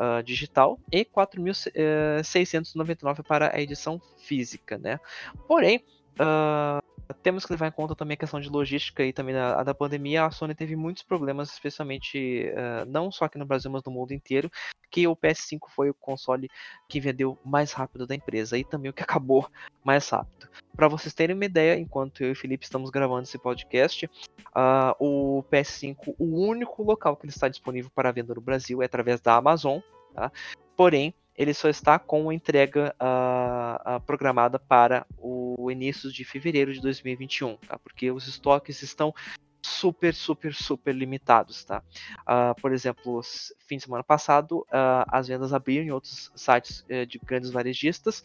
Uh, 0.00 0.22
digital 0.22 0.78
e 0.90 1.04
4.699 1.04 3.22
para 3.22 3.54
a 3.54 3.60
edição 3.60 4.00
física, 4.16 4.78
né? 4.78 4.98
Porém, 5.46 5.84
uh, 6.18 6.80
temos 7.22 7.44
que 7.44 7.52
levar 7.52 7.68
em 7.68 7.72
conta 7.72 7.94
também 7.94 8.14
a 8.14 8.18
questão 8.18 8.40
de 8.40 8.48
logística 8.48 9.04
e 9.04 9.12
também 9.12 9.36
a, 9.36 9.62
da 9.62 9.74
pandemia. 9.74 10.24
A 10.24 10.30
Sony 10.30 10.54
teve 10.54 10.76
muitos 10.76 11.02
problemas, 11.02 11.52
especialmente 11.52 12.50
uh, 12.50 12.84
não 12.86 13.10
só 13.10 13.24
aqui 13.24 13.38
no 13.38 13.46
Brasil, 13.46 13.70
mas 13.70 13.82
no 13.84 13.92
mundo 13.92 14.12
inteiro, 14.12 14.50
que 14.90 15.06
o 15.06 15.16
PS5 15.16 15.68
foi 15.68 15.90
o 15.90 15.94
console 15.94 16.48
que 16.88 17.00
vendeu 17.00 17.38
mais 17.44 17.72
rápido 17.72 18.06
da 18.06 18.14
empresa 18.14 18.58
e 18.58 18.64
também 18.64 18.90
o 18.90 18.94
que 18.94 19.02
acabou 19.04 19.48
mais 19.84 20.08
rápido. 20.08 20.48
Para 20.74 20.88
vocês 20.88 21.14
terem 21.14 21.34
uma 21.34 21.44
ideia, 21.44 21.78
enquanto 21.78 22.22
eu 22.22 22.28
e 22.28 22.32
o 22.32 22.36
Felipe 22.36 22.64
estamos 22.64 22.90
gravando 22.90 23.22
esse 23.22 23.38
podcast, 23.38 24.06
uh, 24.06 24.94
o 24.98 25.44
PS5, 25.50 26.14
o 26.18 26.46
único 26.46 26.82
local 26.82 27.16
que 27.16 27.26
ele 27.26 27.32
está 27.32 27.48
disponível 27.48 27.90
para 27.94 28.12
venda 28.12 28.34
no 28.34 28.40
Brasil 28.40 28.82
é 28.82 28.86
através 28.86 29.20
da 29.20 29.36
Amazon. 29.36 29.80
Tá? 30.14 30.32
Porém, 30.76 31.14
ele 31.36 31.54
só 31.54 31.68
está 31.68 31.98
com 31.98 32.32
entrega 32.32 32.94
uh, 33.00 33.96
uh, 33.96 34.00
programada 34.00 34.58
para 34.58 35.06
o 35.18 35.70
início 35.70 36.12
de 36.12 36.24
fevereiro 36.24 36.72
de 36.72 36.80
2021, 36.80 37.56
tá? 37.56 37.78
Porque 37.78 38.10
os 38.10 38.26
estoques 38.26 38.82
estão 38.82 39.14
super, 39.62 40.14
super, 40.14 40.54
super 40.54 40.94
limitados, 40.94 41.64
tá? 41.64 41.82
Uh, 42.22 42.60
por 42.60 42.72
exemplo, 42.72 43.20
fim 43.66 43.76
de 43.76 43.84
semana 43.84 44.02
passado, 44.02 44.66
as 45.08 45.28
vendas 45.28 45.52
abriram 45.52 45.84
em 45.84 45.90
outros 45.90 46.30
sites 46.34 46.80
uh, 46.82 47.06
de 47.06 47.18
grandes 47.18 47.50
varejistas, 47.50 48.22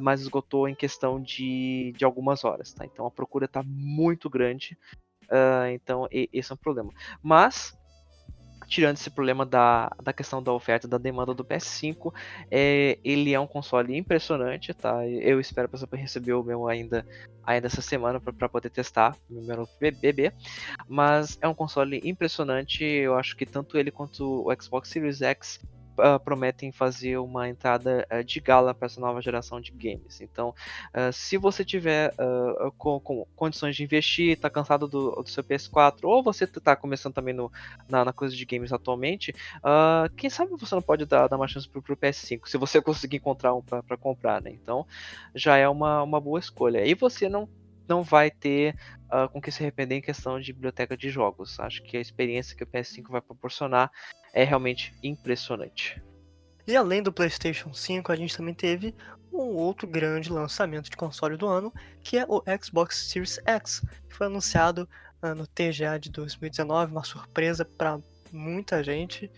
mas 0.00 0.22
esgotou 0.22 0.66
em 0.66 0.74
questão 0.74 1.20
de, 1.20 1.92
de 1.94 2.04
algumas 2.04 2.44
horas, 2.44 2.72
tá? 2.72 2.86
Então 2.86 3.06
a 3.06 3.10
procura 3.10 3.44
está 3.44 3.62
muito 3.62 4.30
grande, 4.30 4.78
então 5.74 6.08
esse 6.10 6.50
é 6.50 6.54
um 6.54 6.56
problema. 6.56 6.90
Mas 7.22 7.77
tirando 8.68 8.96
esse 8.96 9.10
problema 9.10 9.46
da, 9.46 9.90
da 10.02 10.12
questão 10.12 10.42
da 10.42 10.52
oferta 10.52 10.86
da 10.86 10.98
demanda 10.98 11.32
do 11.32 11.44
PS5, 11.44 12.12
é, 12.50 12.98
ele 13.02 13.32
é 13.32 13.40
um 13.40 13.46
console 13.46 13.96
impressionante, 13.96 14.74
tá? 14.74 15.06
Eu 15.06 15.40
espero 15.40 15.68
para 15.68 15.98
receber 15.98 16.34
o 16.34 16.44
meu 16.44 16.68
ainda, 16.68 17.04
ainda 17.42 17.66
essa 17.66 17.80
semana 17.80 18.20
para 18.20 18.48
poder 18.48 18.68
testar 18.68 19.16
meu 19.28 19.56
novo 19.56 19.70
bebê. 19.80 20.32
Mas 20.86 21.38
é 21.40 21.48
um 21.48 21.54
console 21.54 22.00
impressionante, 22.04 22.84
eu 22.84 23.16
acho 23.16 23.34
que 23.34 23.46
tanto 23.46 23.78
ele 23.78 23.90
quanto 23.90 24.46
o 24.46 24.62
Xbox 24.62 24.90
Series 24.90 25.22
X 25.22 25.58
uh, 25.98 26.18
prometem 26.20 26.72
fazer 26.72 27.18
uma 27.18 27.48
entrada 27.48 28.06
uh, 28.12 28.22
de 28.22 28.40
gala 28.40 28.74
para 28.74 28.86
essa 28.86 29.00
nova 29.00 29.20
geração 29.20 29.60
de 29.60 29.72
games. 29.72 30.20
Então, 30.20 30.54
uh, 30.94 31.12
se 31.12 31.36
você 31.36 31.64
tiver 31.64 32.12
com, 32.76 33.00
com, 33.00 33.26
condições 33.36 33.76
de 33.76 33.84
investir, 33.84 34.30
está 34.30 34.48
cansado 34.48 34.86
do, 34.86 35.10
do, 35.10 35.28
seu 35.28 35.42
PS4, 35.42 36.00
ou 36.04 36.22
você 36.22 36.44
está 36.44 36.74
começando 36.74 37.14
também 37.14 37.34
no, 37.34 37.50
na, 37.88 38.04
na, 38.04 38.12
coisa 38.12 38.34
de 38.34 38.44
games 38.44 38.72
atualmente, 38.72 39.34
quem 40.16 40.30
sabe 40.30 40.52
você 40.56 40.74
não 40.74 40.82
pode 40.82 41.04
dar, 41.04 41.28
dar 41.28 41.36
uma 41.36 41.48
chance 41.48 41.68
para 41.68 41.78
o 41.78 41.96
PS5, 41.96 42.46
se 42.46 42.56
você 42.56 42.80
conseguir 42.82 43.16
encontrar 43.16 43.54
um 43.54 43.62
para 43.62 43.96
comprar, 43.96 44.40
né? 44.42 44.50
Então, 44.50 44.86
já 45.34 45.56
é 45.56 45.68
uma, 45.68 46.02
uma 46.02 46.20
boa 46.20 46.38
escolha. 46.38 46.84
E 46.84 46.94
você 46.94 47.28
não 47.28 47.48
não 47.88 48.02
vai 48.02 48.30
ter 48.30 48.76
uh, 49.06 49.28
com 49.30 49.40
que 49.40 49.50
se 49.50 49.62
arrepender 49.62 49.96
em 49.96 50.02
questão 50.02 50.38
de 50.38 50.52
biblioteca 50.52 50.96
de 50.96 51.08
jogos. 51.08 51.58
Acho 51.58 51.82
que 51.82 51.96
a 51.96 52.00
experiência 52.00 52.54
que 52.54 52.62
o 52.62 52.66
PS5 52.66 53.10
vai 53.10 53.20
proporcionar 53.20 53.90
é 54.32 54.44
realmente 54.44 54.94
impressionante. 55.02 56.02
E 56.66 56.76
além 56.76 57.02
do 57.02 57.12
PlayStation 57.12 57.72
5, 57.72 58.12
a 58.12 58.16
gente 58.16 58.36
também 58.36 58.54
teve 58.54 58.94
um 59.32 59.56
outro 59.56 59.86
grande 59.86 60.30
lançamento 60.30 60.90
de 60.90 60.96
console 60.96 61.36
do 61.36 61.46
ano, 61.46 61.72
que 62.02 62.18
é 62.18 62.26
o 62.28 62.42
Xbox 62.62 63.10
Series 63.10 63.38
X, 63.44 63.82
que 64.08 64.14
foi 64.14 64.26
anunciado 64.26 64.88
uh, 65.22 65.34
no 65.34 65.46
TGA 65.46 65.98
de 65.98 66.10
2019, 66.10 66.92
uma 66.92 67.04
surpresa 67.04 67.64
para 67.64 67.98
muita 68.32 68.82
gente. 68.82 69.30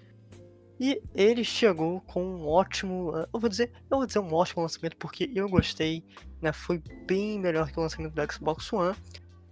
E 0.78 1.00
ele 1.14 1.44
chegou 1.44 2.00
com 2.00 2.24
um 2.24 2.48
ótimo, 2.48 3.10
uh, 3.10 3.28
eu 3.32 3.40
vou 3.40 3.48
dizer, 3.48 3.70
eu 3.90 3.98
vou 3.98 4.06
dizer 4.06 4.18
um 4.18 4.32
ótimo 4.32 4.62
lançamento 4.62 4.96
porque 4.96 5.30
eu 5.34 5.48
gostei, 5.48 6.04
né? 6.40 6.52
Foi 6.52 6.82
bem 7.06 7.38
melhor 7.38 7.70
que 7.70 7.78
o 7.78 7.82
lançamento 7.82 8.14
do 8.14 8.32
Xbox 8.32 8.72
One, 8.72 8.96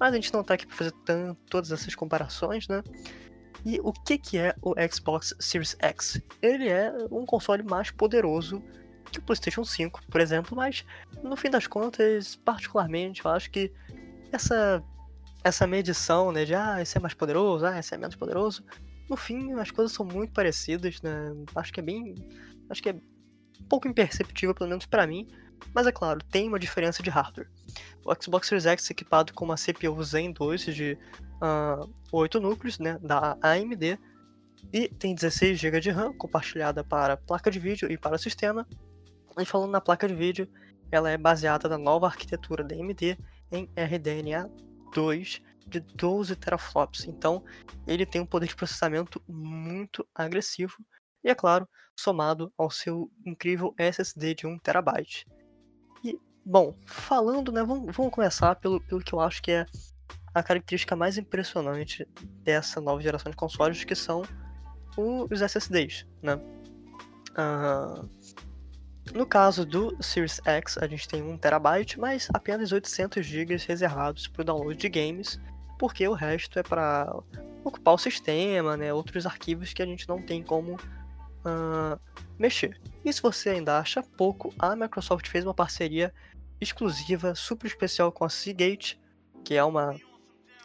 mas 0.01 0.13
a 0.13 0.17
gente 0.17 0.33
não 0.33 0.43
tá 0.43 0.55
aqui 0.55 0.67
para 0.67 0.77
fazer 0.77 0.93
tanto, 1.05 1.41
todas 1.51 1.71
essas 1.71 1.95
comparações, 1.95 2.67
né? 2.67 2.83
E 3.65 3.81
o 3.83 3.93
que, 3.93 4.19
que 4.19 4.39
é 4.39 4.55
o 4.63 4.75
Xbox 4.91 5.35
Series 5.39 5.77
X? 5.81 6.21
Ele 6.41 6.69
é 6.69 6.93
um 7.11 7.27
console 7.27 7.63
mais 7.63 7.91
poderoso 7.91 8.63
que 9.11 9.19
o 9.19 9.23
PlayStation 9.23 9.65
5, 9.65 10.03
por 10.11 10.21
exemplo, 10.21 10.57
mas 10.57 10.85
no 11.23 11.37
fim 11.37 11.51
das 11.51 11.67
contas, 11.67 12.37
particularmente, 12.37 13.25
eu 13.25 13.31
acho 13.31 13.51
que 13.51 13.73
essa 14.31 14.83
essa 15.43 15.67
medição, 15.67 16.33
né, 16.33 16.45
de 16.45 16.55
ah, 16.55 16.83
esse 16.83 16.99
é 16.99 17.01
mais 17.01 17.15
poderoso, 17.15 17.65
ah, 17.65 17.79
esse 17.79 17.95
é 17.95 17.99
menos 17.99 18.17
poderoso, 18.17 18.65
no 19.09 19.17
fim 19.17 19.53
as 19.53 19.71
coisas 19.71 19.93
são 19.93 20.05
muito 20.05 20.33
parecidas, 20.33 21.01
né? 21.01 21.33
Acho 21.55 21.73
que 21.73 21.81
é 21.81 21.83
bem, 21.83 22.15
acho 22.69 22.83
que 22.83 22.91
é 22.91 22.93
um 22.93 23.65
pouco 23.69 23.89
imperceptível, 23.89 24.55
pelo 24.55 24.69
menos 24.69 24.85
para 24.85 25.07
mim, 25.07 25.27
mas 25.75 25.87
é 25.87 25.93
claro, 25.93 26.21
tem 26.31 26.49
uma 26.49 26.59
diferença 26.59 27.03
de 27.03 27.11
hardware. 27.11 27.49
O 28.05 28.15
Xbox 28.23 28.49
Series 28.49 28.67
X 28.67 28.91
é 28.91 28.93
equipado 28.93 29.33
com 29.33 29.45
uma 29.45 29.57
CPU 29.57 30.03
Zen 30.03 30.33
2 30.33 30.61
de 30.75 30.99
uh, 31.43 31.45
ah, 31.45 31.87
8 32.13 32.41
núcleos 32.41 32.79
né, 32.79 32.99
da 33.03 33.37
AMD 33.43 33.99
e 34.73 34.89
tem 34.89 35.15
16 35.15 35.59
GB 35.59 35.81
de 35.81 35.91
RAM 35.91 36.13
compartilhada 36.15 36.83
para 36.83 37.17
placa 37.17 37.51
de 37.51 37.59
vídeo 37.59 37.91
e 37.91 37.97
para 37.97 38.19
sistema. 38.19 38.67
E 39.39 39.45
falando 39.45 39.71
na 39.71 39.81
placa 39.81 40.09
de 40.09 40.15
vídeo, 40.15 40.49
ela 40.91 41.11
é 41.11 41.17
baseada 41.17 41.69
na 41.69 41.79
nova 41.79 42.07
arquitetura 42.07 42.65
da 42.65 42.75
AMD 42.75 43.19
em 43.53 43.71
RDNA 43.77 44.51
2 44.95 45.43
de 45.67 45.81
12 45.81 46.35
teraflops. 46.37 47.05
Então, 47.07 47.45
ele 47.87 48.07
tem 48.07 48.21
um 48.21 48.27
poder 48.27 48.49
de 48.49 48.57
processamento 48.57 49.23
muito 49.29 50.07
agressivo 50.15 50.77
e, 51.23 51.29
é 51.29 51.35
claro, 51.35 51.69
somado 51.99 52.53
ao 52.57 52.71
seu 52.71 53.11
incrível 53.25 53.75
SSD 53.77 54.35
de 54.35 54.47
1 54.47 54.59
terabyte. 54.59 55.27
E, 56.03 56.19
bom, 56.45 56.75
falando, 56.87 57.53
né, 57.53 57.63
vamos, 57.63 57.95
vamos 57.95 58.13
começar 58.13 58.55
pelo, 58.57 58.81
pelo 58.81 59.01
que 59.01 59.13
eu 59.13 59.21
acho 59.21 59.43
que 59.43 59.51
é 59.51 59.67
a 60.35 60.43
característica 60.43 60.95
mais 60.95 61.19
impressionante 61.19 62.07
dessa 62.43 62.81
nova 62.81 63.01
geração 63.01 63.31
de 63.31 63.37
consoles, 63.37 63.85
que 63.85 63.95
são 63.95 64.23
os 64.97 65.41
SSDs, 65.41 66.07
né? 66.23 66.35
Uh, 67.39 68.09
no 69.15 69.25
caso 69.25 69.65
do 69.65 69.97
Series 70.03 70.41
X, 70.45 70.77
a 70.79 70.87
gente 70.87 71.09
tem 71.09 71.23
1TB, 71.23 71.97
mas 71.99 72.29
apenas 72.35 72.73
800 72.73 73.25
GB 73.25 73.57
reservados 73.57 74.27
para 74.27 74.43
o 74.43 74.45
download 74.45 74.77
de 74.77 74.89
games, 74.89 75.41
porque 75.79 76.07
o 76.07 76.13
resto 76.13 76.59
é 76.59 76.63
para 76.63 77.15
ocupar 77.65 77.95
o 77.95 77.99
sistema, 77.99 78.77
né, 78.77 78.93
outros 78.93 79.25
arquivos 79.25 79.73
que 79.73 79.83
a 79.83 79.87
gente 79.87 80.09
não 80.09 80.21
tem 80.21 80.43
como 80.43 80.79
uh, 81.45 81.99
mexer. 82.39 82.81
E 83.05 83.13
se 83.13 83.23
você 83.23 83.51
ainda 83.51 83.79
acha 83.79 84.03
pouco, 84.03 84.53
a 84.59 84.75
Microsoft 84.75 85.29
fez 85.29 85.45
uma 85.45 85.55
parceria 85.55 86.13
exclusiva, 86.61 87.35
super 87.35 87.67
especial 87.67 88.11
com 88.11 88.25
a 88.25 88.29
Seagate, 88.29 89.01
que 89.45 89.55
é 89.55 89.65
uma 89.65 89.95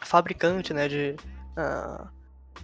fabricante 0.02 0.74
né, 0.74 0.88
de, 0.88 1.16
uh, 1.56 2.08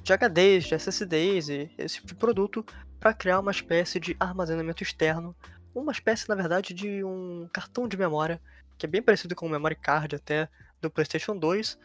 de 0.02 0.12
HDs, 0.12 0.64
de 0.64 0.74
SSDs 0.74 1.48
e 1.48 1.70
esse 1.78 1.96
tipo 1.96 2.08
de 2.08 2.14
produto, 2.14 2.64
para 2.98 3.14
criar 3.14 3.40
uma 3.40 3.50
espécie 3.50 3.98
de 3.98 4.16
armazenamento 4.20 4.82
externo, 4.82 5.34
uma 5.74 5.92
espécie, 5.92 6.28
na 6.28 6.34
verdade, 6.34 6.74
de 6.74 7.02
um 7.04 7.48
cartão 7.52 7.88
de 7.88 7.96
memória, 7.96 8.40
que 8.76 8.86
é 8.86 8.88
bem 8.88 9.02
parecido 9.02 9.34
com 9.34 9.46
o 9.46 9.50
memory 9.50 9.76
card 9.76 10.16
até 10.16 10.48
do 10.80 10.90
PlayStation 10.90 11.36
2, 11.36 11.78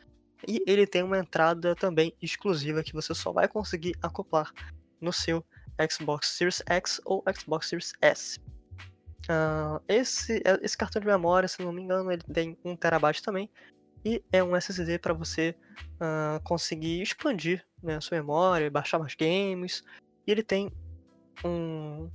e 0.48 0.62
ele 0.68 0.86
tem 0.86 1.04
uma 1.04 1.18
entrada 1.18 1.76
também 1.76 2.14
exclusiva 2.22 2.84
que 2.84 2.94
você 2.94 3.14
só 3.14 3.32
vai 3.32 3.48
conseguir 3.48 3.96
acoplar 4.02 4.52
no 5.00 5.14
seu 5.14 5.46
Xbox 5.90 6.30
Series 6.30 6.62
X 6.68 7.02
ou 7.06 7.24
Xbox 7.38 7.68
Series 7.68 7.94
S. 8.02 8.40
Uh, 9.30 9.82
esse, 9.88 10.42
esse 10.62 10.78
cartão 10.78 11.00
de 11.00 11.08
memória, 11.08 11.48
se 11.48 11.62
não 11.62 11.72
me 11.72 11.82
engano, 11.82 12.12
ele 12.12 12.22
tem 12.22 12.58
1 12.64 12.76
terabyte 12.76 13.24
também, 13.24 13.50
e 14.04 14.24
é 14.32 14.44
um 14.44 14.56
SSD 14.56 15.00
para 15.00 15.14
você 15.14 15.56
uh, 15.96 16.40
conseguir 16.44 17.02
expandir 17.02 17.66
né, 17.82 17.96
a 17.96 18.02
sua 18.02 18.18
memória, 18.18 18.70
baixar 18.70 19.00
mais 19.00 19.16
games, 19.16 19.84
e 20.28 20.32
ele 20.32 20.44
tem 20.44 20.72
um, 21.44 22.10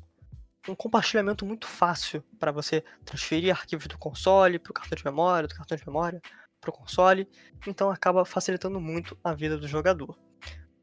um 0.69 0.75
compartilhamento 0.77 1.45
muito 1.45 1.67
fácil 1.67 2.23
para 2.39 2.53
você 2.53 2.85
transferir 3.05 3.51
arquivos 3.51 3.89
do 3.89 3.99
console 3.99 4.59
para 4.59 4.71
o 4.71 4.75
cartão 4.75 4.97
de 4.97 5.05
memória, 5.05 5.49
do 5.49 5.55
cartão 5.55 5.77
de 5.77 5.87
memória 5.87 6.23
para 6.61 6.71
o 6.71 6.73
console, 6.73 7.29
então 7.67 7.91
acaba 7.91 8.25
facilitando 8.25 8.81
muito 8.81 9.19
a 9.25 9.35
vida 9.35 9.59
do 9.59 9.67
jogador. 9.67 10.17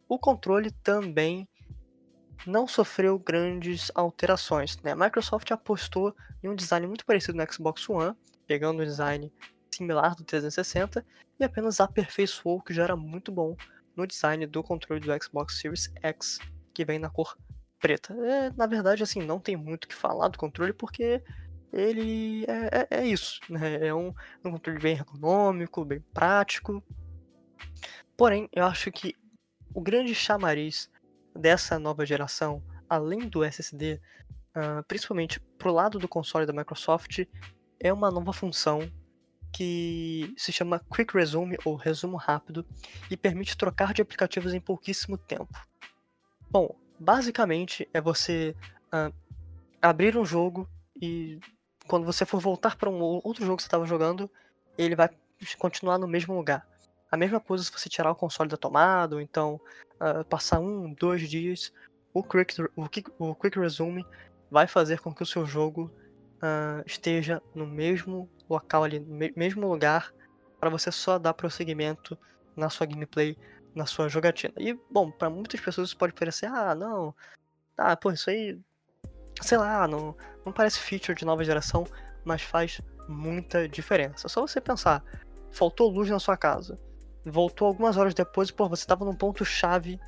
O 0.09 0.19
controle 0.19 0.71
também 0.71 1.47
não 2.45 2.67
sofreu 2.67 3.17
grandes 3.17 3.91
alterações. 3.95 4.77
Né? 4.83 4.91
A 4.91 4.95
Microsoft 4.95 5.49
apostou 5.51 6.15
em 6.43 6.49
um 6.49 6.55
design 6.55 6.87
muito 6.87 7.05
parecido 7.05 7.37
no 7.37 7.51
Xbox 7.51 7.89
One, 7.89 8.15
pegando 8.45 8.81
um 8.81 8.85
design 8.85 9.31
similar 9.73 10.15
do 10.15 10.23
360 10.23 11.05
e 11.39 11.43
apenas 11.43 11.79
aperfeiçoou 11.79 12.57
o 12.57 12.61
que 12.61 12.73
já 12.73 12.83
era 12.83 12.95
muito 12.95 13.31
bom 13.31 13.55
no 13.95 14.07
design 14.07 14.45
do 14.45 14.63
controle 14.63 15.01
do 15.01 15.23
Xbox 15.23 15.59
Series 15.59 15.91
X, 16.01 16.39
que 16.73 16.85
vem 16.85 16.99
na 16.99 17.09
cor 17.09 17.37
preta. 17.79 18.13
É, 18.13 18.51
na 18.55 18.65
verdade, 18.65 19.03
assim, 19.03 19.21
não 19.21 19.39
tem 19.39 19.55
muito 19.55 19.85
o 19.85 19.87
que 19.87 19.95
falar 19.95 20.27
do 20.27 20.37
controle 20.37 20.73
porque 20.73 21.21
ele 21.71 22.45
é, 22.45 22.87
é, 22.89 23.01
é 23.01 23.05
isso, 23.05 23.39
né? 23.49 23.87
É 23.87 23.93
um, 23.93 24.13
um 24.43 24.51
controle 24.51 24.79
bem 24.79 24.93
ergonômico, 24.93 25.85
bem 25.85 25.99
prático. 26.13 26.83
Porém, 28.15 28.49
eu 28.51 28.65
acho 28.65 28.91
que 28.91 29.15
o 29.73 29.81
grande 29.81 30.15
chamariz 30.15 30.89
dessa 31.37 31.79
nova 31.79 32.05
geração, 32.05 32.63
além 32.89 33.27
do 33.29 33.43
SSD, 33.43 33.93
uh, 33.93 33.99
ah, 34.55 34.83
principalmente 34.87 35.39
pro 35.57 35.71
lado 35.71 35.99
do 35.99 36.07
console 36.07 36.45
da 36.45 36.53
Microsoft, 36.53 37.25
é 37.79 37.93
uma 37.93 38.09
nova 38.09 38.33
função 38.33 38.91
que 39.53 40.33
se 40.37 40.51
chama 40.51 40.81
Quick 40.93 41.13
Resume 41.13 41.57
ou 41.63 41.75
resumo 41.75 42.17
rápido 42.17 42.65
e 43.09 43.15
permite 43.15 43.57
trocar 43.57 43.93
de 43.93 44.01
aplicativos 44.01 44.53
em 44.53 44.59
pouquíssimo 44.59 45.17
tempo. 45.17 45.53
Bom, 46.49 46.75
basicamente 46.99 47.87
é 47.93 48.01
você 48.01 48.55
uh, 48.93 49.13
abrir 49.81 50.17
um 50.17 50.25
jogo 50.25 50.67
e 51.01 51.39
quando 51.87 52.05
você 52.05 52.25
for 52.25 52.39
voltar 52.39 52.75
para 52.75 52.89
um 52.89 52.99
outro 52.99 53.45
jogo 53.45 53.57
que 53.57 53.63
você 53.63 53.67
estava 53.67 53.85
jogando, 53.85 54.29
ele 54.77 54.95
vai 54.95 55.09
continuar 55.57 55.97
no 55.97 56.07
mesmo 56.07 56.35
lugar. 56.35 56.67
A 57.11 57.17
mesma 57.17 57.39
coisa 57.39 57.63
se 57.63 57.71
você 57.71 57.89
tirar 57.89 58.11
o 58.11 58.15
console 58.15 58.49
da 58.49 58.57
tomada, 58.57 59.15
ou 59.15 59.21
então 59.21 59.59
uh, 59.95 60.23
passar 60.25 60.59
um, 60.59 60.93
dois 60.93 61.27
dias, 61.29 61.71
o 62.13 62.23
quick, 62.23 62.55
o, 62.75 62.89
quick, 62.89 63.11
o 63.17 63.35
quick 63.35 63.59
Resume 63.59 64.05
vai 64.49 64.67
fazer 64.67 64.99
com 64.99 65.13
que 65.13 65.23
o 65.23 65.25
seu 65.25 65.45
jogo 65.45 65.91
uh, 66.37 66.83
esteja 66.85 67.41
no 67.53 67.65
mesmo 67.65 68.29
local 68.49 68.83
ali, 68.83 68.99
no 68.99 69.17
mesmo 69.35 69.67
lugar, 69.67 70.13
para 70.59 70.69
você 70.69 70.91
só 70.91 71.17
dar 71.17 71.33
prosseguimento 71.33 72.17
na 72.55 72.69
sua 72.69 72.87
gameplay, 72.87 73.37
na 73.75 73.85
sua 73.85 74.09
jogatina. 74.09 74.53
E, 74.57 74.73
bom, 74.89 75.11
para 75.11 75.29
muitas 75.29 75.59
pessoas 75.59 75.89
isso 75.89 75.97
pode 75.97 76.13
parecer, 76.13 76.47
ah, 76.47 76.73
não, 76.73 77.13
ah, 77.77 77.95
pô, 77.95 78.11
isso 78.11 78.29
aí, 78.29 78.59
sei 79.41 79.57
lá, 79.57 79.87
não, 79.87 80.15
não 80.45 80.51
parece 80.51 80.79
feature 80.79 81.17
de 81.17 81.25
nova 81.25 81.43
geração, 81.43 81.85
mas 82.25 82.41
faz 82.41 82.81
muita 83.07 83.67
diferença. 83.69 84.27
Só 84.27 84.41
você 84.41 84.59
pensar, 84.59 85.03
faltou 85.51 85.89
luz 85.89 86.09
na 86.09 86.19
sua 86.19 86.35
casa, 86.35 86.79
voltou 87.29 87.67
algumas 87.67 87.97
horas 87.97 88.13
depois 88.13 88.49
e, 88.49 88.53
pô, 88.53 88.67
você 88.67 88.85
tava 88.85 89.05
num 89.05 89.15
ponto-chave 89.15 89.99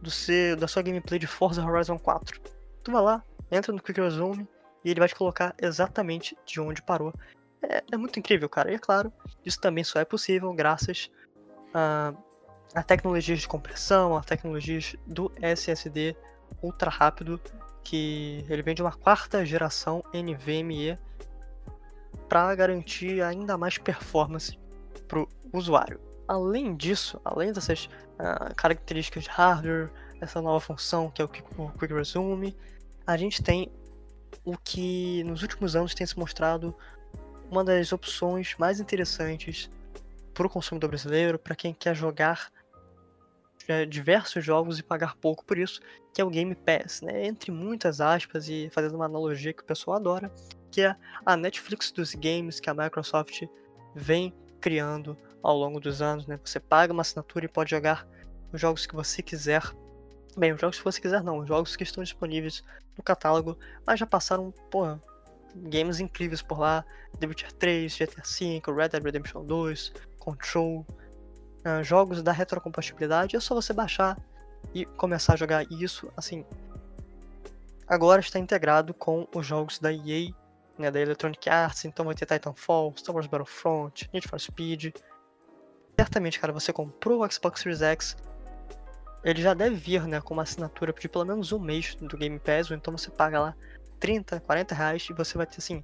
do 0.00 0.10
seu, 0.10 0.56
da 0.56 0.66
sua 0.66 0.82
gameplay 0.82 1.18
de 1.18 1.26
Forza 1.26 1.64
Horizon 1.64 1.98
4. 1.98 2.40
Tu 2.82 2.90
vai 2.90 3.02
lá, 3.02 3.24
entra 3.50 3.72
no 3.72 3.80
Quick 3.80 4.00
Resume 4.00 4.48
e 4.84 4.90
ele 4.90 5.00
vai 5.00 5.08
te 5.08 5.14
colocar 5.14 5.54
exatamente 5.60 6.36
de 6.44 6.60
onde 6.60 6.82
parou. 6.82 7.12
É, 7.62 7.82
é 7.92 7.96
muito 7.96 8.18
incrível, 8.18 8.48
cara. 8.48 8.72
E 8.72 8.74
é 8.74 8.78
claro, 8.78 9.12
isso 9.44 9.60
também 9.60 9.84
só 9.84 10.00
é 10.00 10.04
possível 10.04 10.52
graças 10.52 11.10
a, 11.72 12.12
a 12.74 12.82
tecnologias 12.82 13.40
de 13.40 13.48
compressão, 13.48 14.16
a 14.16 14.22
tecnologias 14.22 14.96
do 15.06 15.30
SSD 15.40 16.16
ultra 16.62 16.90
rápido, 16.90 17.40
que 17.84 18.44
ele 18.48 18.62
vem 18.62 18.74
de 18.74 18.82
uma 18.82 18.92
quarta 18.92 19.44
geração 19.44 20.02
NVMe 20.12 20.98
para 22.28 22.54
garantir 22.54 23.22
ainda 23.22 23.56
mais 23.56 23.78
performance 23.78 24.58
para 25.06 25.20
o 25.20 25.28
usuário. 25.52 26.00
Além 26.32 26.74
disso, 26.74 27.20
além 27.22 27.52
dessas 27.52 27.90
uh, 28.18 28.54
características 28.56 29.24
de 29.24 29.28
hardware, 29.28 29.90
essa 30.18 30.40
nova 30.40 30.58
função 30.60 31.10
que 31.10 31.20
é 31.20 31.24
o 31.26 31.28
Quick 31.28 31.92
Resume, 31.92 32.56
a 33.06 33.18
gente 33.18 33.42
tem 33.42 33.70
o 34.42 34.56
que 34.56 35.22
nos 35.24 35.42
últimos 35.42 35.76
anos 35.76 35.94
tem 35.94 36.06
se 36.06 36.18
mostrado 36.18 36.74
uma 37.50 37.62
das 37.62 37.92
opções 37.92 38.56
mais 38.58 38.80
interessantes 38.80 39.70
para 40.32 40.46
o 40.46 40.48
consumidor 40.48 40.88
brasileiro, 40.88 41.38
para 41.38 41.54
quem 41.54 41.74
quer 41.74 41.94
jogar 41.94 42.50
é, 43.68 43.84
diversos 43.84 44.42
jogos 44.42 44.78
e 44.78 44.82
pagar 44.82 45.14
pouco 45.16 45.44
por 45.44 45.58
isso, 45.58 45.82
que 46.14 46.22
é 46.22 46.24
o 46.24 46.30
Game 46.30 46.54
Pass, 46.54 47.02
né? 47.02 47.26
Entre 47.26 47.52
muitas 47.52 48.00
aspas 48.00 48.48
e 48.48 48.70
fazendo 48.72 48.94
uma 48.94 49.04
analogia 49.04 49.52
que 49.52 49.62
o 49.62 49.66
pessoal 49.66 49.98
adora, 49.98 50.32
que 50.70 50.80
é 50.80 50.96
a 51.26 51.36
Netflix 51.36 51.92
dos 51.92 52.14
games 52.14 52.58
que 52.58 52.70
a 52.70 52.74
Microsoft 52.74 53.42
vem 53.94 54.32
criando 54.62 55.14
ao 55.42 55.56
longo 55.56 55.80
dos 55.80 56.00
anos, 56.00 56.26
né? 56.26 56.38
Você 56.44 56.60
paga 56.60 56.92
uma 56.92 57.02
assinatura 57.02 57.44
e 57.44 57.48
pode 57.48 57.70
jogar 57.70 58.06
os 58.52 58.60
jogos 58.60 58.86
que 58.86 58.94
você 58.94 59.22
quiser. 59.22 59.62
Bem, 60.36 60.52
os 60.52 60.60
jogos 60.60 60.78
que 60.78 60.84
você 60.84 61.00
quiser 61.00 61.22
não, 61.22 61.38
os 61.38 61.48
jogos 61.48 61.76
que 61.76 61.82
estão 61.82 62.02
disponíveis 62.02 62.62
no 62.96 63.02
catálogo, 63.02 63.58
mas 63.86 63.98
já 63.98 64.06
passaram, 64.06 64.52
porra, 64.70 65.00
games 65.54 66.00
incríveis 66.00 66.42
por 66.42 66.58
lá, 66.58 66.84
The 67.18 67.26
Witcher 67.26 67.52
3, 67.52 67.94
GTA 67.94 68.22
V, 68.22 68.62
Red 68.74 68.88
Dead 68.88 69.04
Redemption 69.04 69.44
2, 69.44 69.92
Control, 70.18 70.86
uh, 71.66 71.82
jogos 71.82 72.22
da 72.22 72.32
retrocompatibilidade, 72.32 73.36
é 73.36 73.40
só 73.40 73.54
você 73.54 73.72
baixar 73.72 74.18
e 74.74 74.84
começar 74.84 75.34
a 75.34 75.36
jogar. 75.36 75.70
Isso, 75.70 76.10
assim, 76.16 76.44
agora 77.86 78.20
está 78.20 78.38
integrado 78.38 78.94
com 78.94 79.26
os 79.34 79.46
jogos 79.46 79.78
da 79.78 79.92
EA, 79.92 80.32
né, 80.78 80.90
da 80.90 81.00
Electronic 81.00 81.48
Arts, 81.50 81.84
então 81.84 82.06
vai 82.06 82.14
ter 82.14 82.26
Titanfall, 82.26 82.94
Star 82.96 83.14
Wars 83.14 83.26
Battlefront, 83.26 84.08
Need 84.12 84.26
for 84.26 84.40
Speed, 84.40 84.94
certamente, 85.96 86.38
cara, 86.38 86.52
você 86.52 86.72
comprou 86.72 87.24
o 87.24 87.30
Xbox 87.30 87.60
Series 87.60 87.82
X, 87.82 88.16
ele 89.24 89.40
já 89.40 89.54
deve 89.54 89.76
vir, 89.76 90.06
né, 90.06 90.20
com 90.20 90.34
uma 90.34 90.42
assinatura 90.42 90.92
de 90.92 91.08
pelo 91.08 91.24
menos 91.24 91.52
um 91.52 91.58
mês 91.58 91.94
do 91.94 92.16
Game 92.16 92.38
Pass, 92.38 92.70
ou 92.70 92.76
então 92.76 92.96
você 92.96 93.10
paga 93.10 93.40
lá 93.40 93.54
30, 94.00 94.40
40 94.40 94.74
reais 94.74 95.06
e 95.08 95.12
você 95.12 95.36
vai 95.36 95.46
ter, 95.46 95.58
assim, 95.58 95.82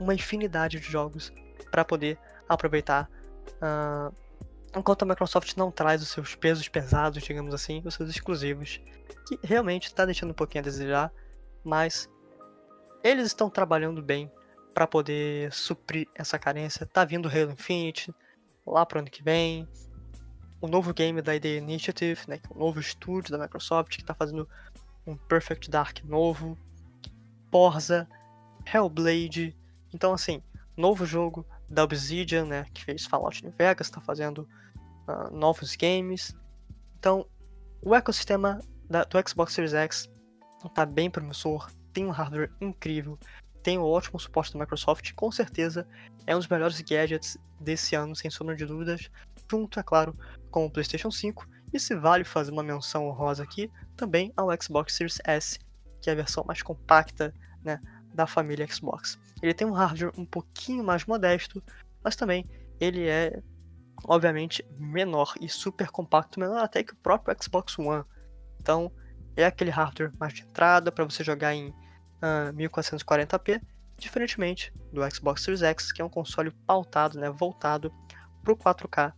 uma 0.00 0.14
infinidade 0.14 0.80
de 0.80 0.90
jogos 0.90 1.32
para 1.70 1.84
poder 1.84 2.18
aproveitar. 2.48 3.08
Uh, 3.62 4.12
enquanto 4.76 5.02
a 5.02 5.06
Microsoft 5.06 5.56
não 5.56 5.70
traz 5.70 6.02
os 6.02 6.08
seus 6.08 6.34
pesos 6.34 6.68
pesados, 6.68 7.22
digamos 7.22 7.54
assim, 7.54 7.80
os 7.84 7.94
seus 7.94 8.10
exclusivos, 8.10 8.80
que 9.26 9.38
realmente 9.42 9.86
está 9.86 10.04
deixando 10.04 10.30
um 10.30 10.34
pouquinho 10.34 10.62
a 10.62 10.64
desejar, 10.64 11.12
mas 11.62 12.08
eles 13.02 13.26
estão 13.26 13.48
trabalhando 13.48 14.02
bem 14.02 14.30
para 14.74 14.86
poder 14.86 15.52
suprir 15.52 16.08
essa 16.14 16.38
carência. 16.38 16.84
Tá 16.86 17.04
vindo 17.04 17.28
Halo 17.28 17.52
Infinite, 17.52 18.12
lá 18.66 18.84
para 18.84 18.96
o 18.96 19.00
ano 19.00 19.10
que 19.10 19.22
vem. 19.22 19.68
O 20.60 20.66
novo 20.66 20.94
game 20.94 21.20
da 21.20 21.34
ID 21.34 21.44
Initiative, 21.44 22.20
né, 22.26 22.38
que 22.38 22.46
é 22.50 22.56
um 22.56 22.58
novo 22.58 22.80
estúdio 22.80 23.30
da 23.30 23.38
Microsoft 23.38 23.96
que 23.96 24.02
está 24.02 24.14
fazendo 24.14 24.48
um 25.06 25.16
Perfect 25.16 25.70
Dark 25.70 26.02
novo. 26.04 26.56
Forza, 27.50 28.08
Hellblade. 28.72 29.56
Então, 29.92 30.12
assim, 30.12 30.42
novo 30.76 31.06
jogo 31.06 31.46
da 31.68 31.84
Obsidian, 31.84 32.46
né, 32.46 32.66
que 32.74 32.84
fez 32.84 33.06
Fallout 33.06 33.44
New 33.44 33.54
Vegas, 33.56 33.86
está 33.86 34.00
fazendo 34.00 34.48
uh, 35.06 35.30
novos 35.32 35.76
games. 35.76 36.34
Então, 36.98 37.26
o 37.82 37.94
ecossistema 37.94 38.60
da, 38.88 39.04
do 39.04 39.28
Xbox 39.28 39.52
Series 39.52 39.74
X 39.74 40.10
está 40.64 40.86
bem 40.86 41.10
promissor, 41.10 41.70
tem 41.92 42.06
um 42.06 42.10
hardware 42.10 42.50
incrível, 42.60 43.18
tem 43.62 43.78
um 43.78 43.82
ótimo 43.82 44.18
suporte 44.18 44.52
da 44.52 44.58
Microsoft, 44.58 45.12
com 45.14 45.30
certeza 45.30 45.86
é 46.26 46.34
um 46.34 46.38
dos 46.38 46.48
melhores 46.48 46.80
gadgets 46.80 47.38
desse 47.64 47.96
ano, 47.96 48.14
sem 48.14 48.30
sombra 48.30 48.54
de 48.54 48.64
dúvidas, 48.64 49.10
junto, 49.50 49.80
é 49.80 49.82
claro, 49.82 50.16
com 50.50 50.66
o 50.66 50.70
PlayStation 50.70 51.10
5. 51.10 51.48
E 51.72 51.80
se 51.80 51.96
vale 51.96 52.22
fazer 52.22 52.52
uma 52.52 52.62
menção 52.62 53.08
honrosa 53.08 53.42
aqui, 53.42 53.70
também 53.96 54.32
ao 54.36 54.48
Xbox 54.60 54.94
Series 54.94 55.18
S, 55.24 55.58
que 56.00 56.08
é 56.08 56.12
a 56.12 56.16
versão 56.16 56.44
mais 56.46 56.62
compacta 56.62 57.34
né, 57.64 57.80
da 58.14 58.26
família 58.26 58.66
Xbox. 58.70 59.18
Ele 59.42 59.52
tem 59.52 59.66
um 59.66 59.72
hardware 59.72 60.12
um 60.16 60.24
pouquinho 60.24 60.84
mais 60.84 61.04
modesto, 61.04 61.62
mas 62.02 62.14
também 62.14 62.48
ele 62.78 63.08
é, 63.08 63.42
obviamente, 64.04 64.64
menor 64.78 65.34
e 65.40 65.48
super 65.48 65.90
compacto, 65.90 66.38
menor 66.38 66.62
até 66.62 66.84
que 66.84 66.92
o 66.92 66.96
próprio 66.96 67.36
Xbox 67.42 67.78
One. 67.78 68.04
Então, 68.60 68.92
é 69.36 69.44
aquele 69.44 69.70
hardware 69.70 70.12
mais 70.18 70.32
de 70.32 70.42
entrada 70.42 70.92
para 70.92 71.04
você 71.04 71.24
jogar 71.24 71.54
em 71.54 71.68
uh, 71.68 72.52
1440p, 72.54 73.60
diferentemente 74.04 74.72
do 74.92 75.00
Xbox 75.10 75.42
Series 75.42 75.62
X, 75.62 75.90
que 75.90 76.02
é 76.02 76.04
um 76.04 76.08
console 76.08 76.50
pautado, 76.66 77.18
né, 77.18 77.30
voltado 77.30 77.92
para 78.42 78.52
o 78.52 78.56
4K 78.56 79.12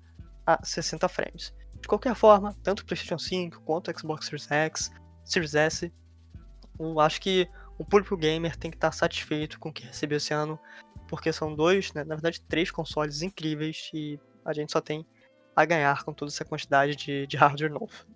a 0.47 0.65
60 0.65 1.09
frames. 1.09 1.55
De 1.81 1.89
qualquer 1.89 2.15
forma, 2.15 2.55
tanto 2.63 2.81
o 2.81 2.87
PlayStation 2.87 3.19
5 3.19 3.61
quanto 3.63 3.91
o 3.91 3.99
Xbox 3.99 4.27
Series 4.27 4.51
X, 4.51 4.93
Series 5.25 5.55
S, 5.55 5.93
eu 6.79 7.01
acho 7.01 7.21
que 7.21 7.49
o 7.79 7.85
público 7.85 8.17
gamer 8.17 8.57
tem 8.57 8.71
que 8.71 8.77
estar 8.77 8.93
satisfeito 8.93 9.59
com 9.59 9.69
o 9.69 9.73
que 9.73 9.85
recebeu 9.85 10.17
esse 10.17 10.33
ano, 10.33 10.59
porque 11.09 11.33
são 11.33 11.55
dois, 11.55 11.93
né, 11.93 12.05
na 12.05 12.15
verdade 12.15 12.41
três 12.43 12.71
consoles 12.71 13.23
incríveis 13.23 13.91
e 13.93 14.19
a 14.45 14.53
gente 14.53 14.73
só 14.73 14.81
tem 14.81 15.07
a 15.55 15.65
ganhar 15.65 16.05
com 16.05 16.13
toda 16.13 16.31
essa 16.31 16.45
quantidade 16.45 16.95
de, 16.95 17.27
de 17.27 17.37
hardware 17.37 17.73
novo. 17.73 18.07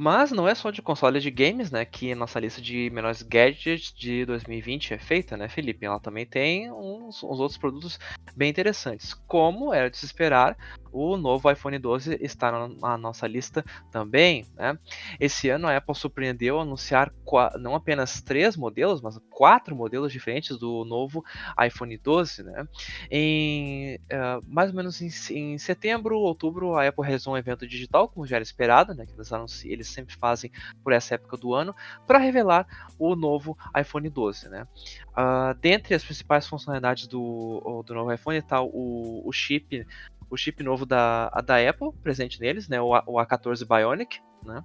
Mas 0.00 0.30
não 0.30 0.46
é 0.46 0.54
só 0.54 0.70
de 0.70 0.80
consoles 0.80 1.24
de 1.24 1.28
games, 1.28 1.72
né, 1.72 1.84
que 1.84 2.14
nossa 2.14 2.38
lista 2.38 2.62
de 2.62 2.88
melhores 2.90 3.20
gadgets 3.20 3.92
de 3.92 4.24
2020 4.26 4.94
é 4.94 4.98
feita, 4.98 5.36
né, 5.36 5.48
Felipe? 5.48 5.84
Ela 5.84 5.98
também 5.98 6.24
tem 6.24 6.70
uns, 6.70 7.20
uns 7.20 7.40
outros 7.40 7.58
produtos 7.58 7.98
bem 8.36 8.48
interessantes. 8.48 9.12
Como 9.26 9.74
era 9.74 9.90
de 9.90 9.96
se 9.98 10.06
esperar, 10.06 10.56
o 10.92 11.16
novo 11.16 11.50
iPhone 11.50 11.78
12 11.78 12.18
está 12.20 12.68
na 12.68 12.96
nossa 12.96 13.26
lista 13.26 13.64
também. 13.90 14.46
Né? 14.54 14.78
Esse 15.18 15.48
ano 15.48 15.66
a 15.66 15.76
Apple 15.76 15.94
surpreendeu 15.94 16.56
ao 16.56 16.62
anunciar 16.62 17.12
não 17.58 17.74
apenas 17.74 18.20
três 18.20 18.56
modelos, 18.56 19.00
mas 19.00 19.18
quatro 19.30 19.74
modelos 19.76 20.12
diferentes 20.12 20.58
do 20.58 20.84
novo 20.84 21.24
iPhone 21.64 21.96
12. 21.96 22.42
Né? 22.42 22.68
Em 23.10 23.96
uh, 23.96 24.44
mais 24.46 24.70
ou 24.70 24.76
menos 24.76 25.00
em, 25.00 25.10
em, 25.36 25.58
setembro, 25.58 26.18
outubro, 26.18 26.76
a 26.76 26.86
Apple 26.86 27.04
realizou 27.04 27.34
um 27.34 27.38
evento 27.38 27.66
digital, 27.66 28.08
como 28.08 28.26
já 28.26 28.36
era 28.36 28.42
esperado, 28.42 28.94
né? 28.94 29.06
que 29.06 29.12
eles, 29.12 29.64
eles 29.64 29.88
sempre 29.88 30.14
fazem 30.16 30.50
por 30.82 30.92
essa 30.92 31.14
época 31.14 31.36
do 31.36 31.54
ano, 31.54 31.74
para 32.06 32.18
revelar 32.18 32.66
o 32.98 33.14
novo 33.14 33.56
iPhone 33.76 34.08
12. 34.08 34.48
Né? 34.48 34.66
Uh, 35.10 35.54
dentre 35.60 35.94
as 35.94 36.04
principais 36.04 36.46
funcionalidades 36.46 37.06
do, 37.06 37.82
do 37.84 37.94
novo 37.94 38.12
iPhone 38.12 38.38
está 38.38 38.60
o, 38.62 39.22
o 39.24 39.32
chip 39.32 39.86
o 40.30 40.36
chip 40.36 40.62
novo 40.62 40.84
da, 40.86 41.28
da 41.44 41.56
Apple 41.68 41.92
presente 42.02 42.40
neles, 42.40 42.68
né, 42.68 42.80
o, 42.80 42.88
o 42.88 43.18
A14 43.18 43.66
Bionic, 43.66 44.20
né, 44.44 44.62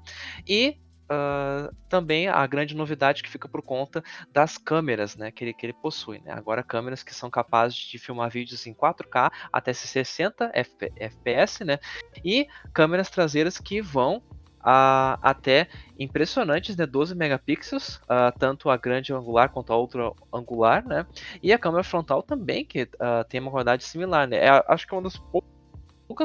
e 0.48 0.78
uh, 1.06 1.74
também 1.90 2.28
a 2.28 2.46
grande 2.48 2.76
novidade 2.76 3.24
que 3.24 3.30
fica 3.30 3.48
por 3.48 3.62
conta 3.62 4.04
das 4.32 4.58
câmeras 4.58 5.16
né, 5.16 5.32
que, 5.32 5.44
ele, 5.44 5.54
que 5.54 5.66
ele 5.66 5.74
possui. 5.74 6.20
Né, 6.20 6.32
agora 6.32 6.64
câmeras 6.64 7.04
que 7.04 7.14
são 7.14 7.30
capazes 7.30 7.78
de 7.78 7.98
filmar 7.98 8.30
vídeos 8.30 8.66
em 8.68 8.74
4K 8.74 9.32
até 9.52 9.74
60 9.74 10.52
FPS, 10.54 11.64
né, 11.64 11.80
e 12.24 12.48
câmeras 12.74 13.10
traseiras 13.10 13.58
que 13.58 13.82
vão 13.82 14.22
a, 14.64 15.20
até 15.22 15.68
impressionantes, 16.00 16.78
né? 16.78 16.86
12 16.86 17.14
megapixels, 17.14 17.98
uh, 18.04 18.32
tanto 18.40 18.70
a 18.70 18.78
grande 18.78 19.14
angular 19.14 19.50
quanto 19.50 19.74
a 19.74 19.76
outra 19.76 20.12
angular, 20.34 20.86
né? 20.88 21.06
E 21.42 21.52
a 21.52 21.60
câmera 21.60 21.84
frontal 21.84 22.24
também, 22.24 22.64
que 22.64 22.84
uh, 22.84 23.28
tem 23.28 23.42
uma 23.42 23.52
qualidade 23.52 23.84
similar, 23.84 24.26
né? 24.26 24.38
É, 24.38 24.64
acho 24.70 24.88
que 24.88 24.94
é 24.94 24.98
uma 24.98 25.04
das 25.04 25.18
poucas 25.18 25.53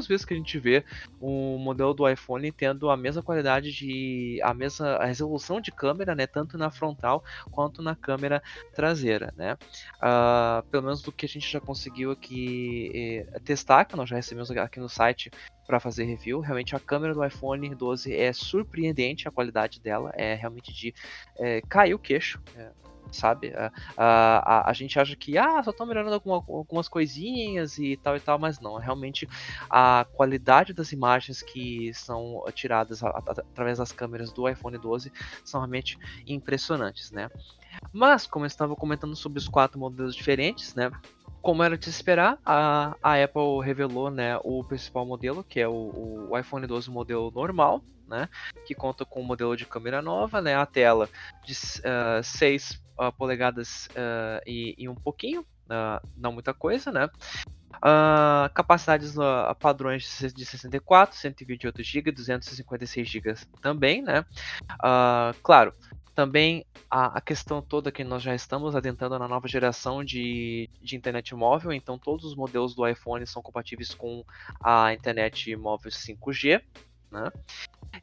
vezes 0.06 0.24
que 0.24 0.34
a 0.34 0.36
gente 0.36 0.58
vê 0.58 0.84
um 1.20 1.58
modelo 1.58 1.94
do 1.94 2.08
iPhone 2.08 2.50
tendo 2.52 2.90
a 2.90 2.96
mesma 2.96 3.22
qualidade 3.22 3.72
de 3.72 4.40
a 4.42 4.52
mesma 4.52 4.96
a 4.96 5.04
resolução 5.04 5.60
de 5.60 5.70
câmera, 5.70 6.14
né, 6.14 6.26
tanto 6.26 6.56
na 6.58 6.70
frontal 6.70 7.24
quanto 7.50 7.82
na 7.82 7.94
câmera 7.94 8.42
traseira, 8.74 9.32
né? 9.36 9.56
Uh, 9.96 10.62
pelo 10.70 10.84
menos 10.84 11.02
do 11.02 11.12
que 11.12 11.26
a 11.26 11.28
gente 11.28 11.50
já 11.50 11.60
conseguiu 11.60 12.10
aqui 12.10 12.90
eh, 12.94 13.40
testar, 13.40 13.84
que 13.84 13.96
nós 13.96 14.08
já 14.08 14.16
recebemos 14.16 14.50
aqui 14.50 14.80
no 14.80 14.88
site 14.88 15.30
para 15.66 15.78
fazer 15.78 16.04
review. 16.04 16.40
Realmente 16.40 16.74
a 16.74 16.80
câmera 16.80 17.12
do 17.12 17.24
iPhone 17.24 17.74
12 17.74 18.14
é 18.14 18.32
surpreendente, 18.32 19.28
a 19.28 19.30
qualidade 19.30 19.80
dela 19.80 20.10
é 20.14 20.34
realmente 20.34 20.72
de 20.72 20.94
é, 21.38 21.60
cair 21.68 21.92
o 21.92 21.98
queixo. 21.98 22.40
É, 22.56 22.70
sabe? 23.10 23.52
A, 23.54 23.72
a, 23.96 24.70
a, 24.70 24.72
gente 24.72 24.98
acha 24.98 25.16
que 25.16 25.36
ah, 25.38 25.62
só 25.62 25.70
estão 25.70 25.86
melhorando 25.86 26.14
alguma, 26.14 26.36
algumas 26.36 26.88
coisinhas 26.88 27.78
e 27.78 27.96
tal 27.96 28.16
e 28.16 28.20
tal, 28.20 28.38
mas 28.38 28.60
não. 28.60 28.76
Realmente 28.76 29.28
a 29.70 30.06
qualidade 30.14 30.72
das 30.72 30.92
imagens 30.92 31.42
que 31.42 31.92
são 31.94 32.44
tiradas 32.54 33.02
a, 33.02 33.08
através 33.08 33.78
das 33.78 33.92
câmeras 33.92 34.32
do 34.32 34.48
iPhone 34.48 34.78
12 34.78 35.12
são 35.44 35.60
realmente 35.60 35.98
impressionantes, 36.26 37.10
né? 37.10 37.28
Mas, 37.92 38.26
como 38.26 38.44
eu 38.44 38.48
estava 38.48 38.74
comentando 38.74 39.14
sobre 39.14 39.38
os 39.38 39.48
quatro 39.48 39.78
modelos 39.78 40.14
diferentes, 40.14 40.74
né? 40.74 40.90
Como 41.40 41.62
era 41.62 41.78
de 41.78 41.84
se 41.84 41.90
esperar, 41.90 42.38
a, 42.44 42.96
a 43.02 43.22
Apple 43.22 43.62
revelou 43.62 44.10
né, 44.10 44.38
o 44.42 44.64
principal 44.64 45.06
modelo, 45.06 45.44
que 45.44 45.60
é 45.60 45.68
o, 45.68 46.28
o 46.30 46.38
iPhone 46.38 46.66
12 46.66 46.90
modelo 46.90 47.30
normal, 47.30 47.80
né, 48.08 48.28
que 48.66 48.74
conta 48.74 49.04
com 49.04 49.20
um 49.20 49.24
modelo 49.24 49.56
de 49.56 49.64
câmera 49.64 50.02
nova, 50.02 50.40
né, 50.40 50.56
a 50.56 50.66
tela 50.66 51.08
de 51.44 51.52
uh, 51.52 52.22
6 52.22 52.82
uh, 52.98 53.12
polegadas 53.12 53.86
uh, 53.88 54.42
e, 54.46 54.74
e, 54.76 54.88
um 54.88 54.94
pouquinho, 54.94 55.42
uh, 55.42 56.06
não 56.16 56.32
muita 56.32 56.52
coisa, 56.52 56.90
né? 56.90 57.08
Capacidades 58.54 59.14
padrões 59.60 60.02
de 60.34 60.44
64, 60.44 61.16
128 61.16 61.82
GB, 61.82 62.10
256 62.10 63.08
GB 63.08 63.34
também, 63.62 64.02
né? 64.02 64.24
Claro, 65.44 65.72
também 66.12 66.66
a, 66.90 67.18
a, 67.18 67.20
questão 67.20 67.62
toda 67.62 67.92
que 67.92 68.02
nós 68.02 68.20
já 68.24 68.34
estamos 68.34 68.74
adentrando 68.74 69.16
na 69.16 69.28
nova 69.28 69.46
geração 69.46 70.02
de, 70.02 70.68
de 70.82 70.96
internet 70.96 71.32
móvel, 71.36 71.72
então 71.72 71.96
todos 71.96 72.24
os 72.24 72.34
modelos 72.34 72.74
do 72.74 72.88
iPhone 72.88 73.24
são 73.24 73.40
compatíveis 73.40 73.94
com 73.94 74.24
a 74.60 74.92
internet 74.92 75.54
móvel 75.54 75.92
5G, 75.92 76.60
né? 77.12 77.30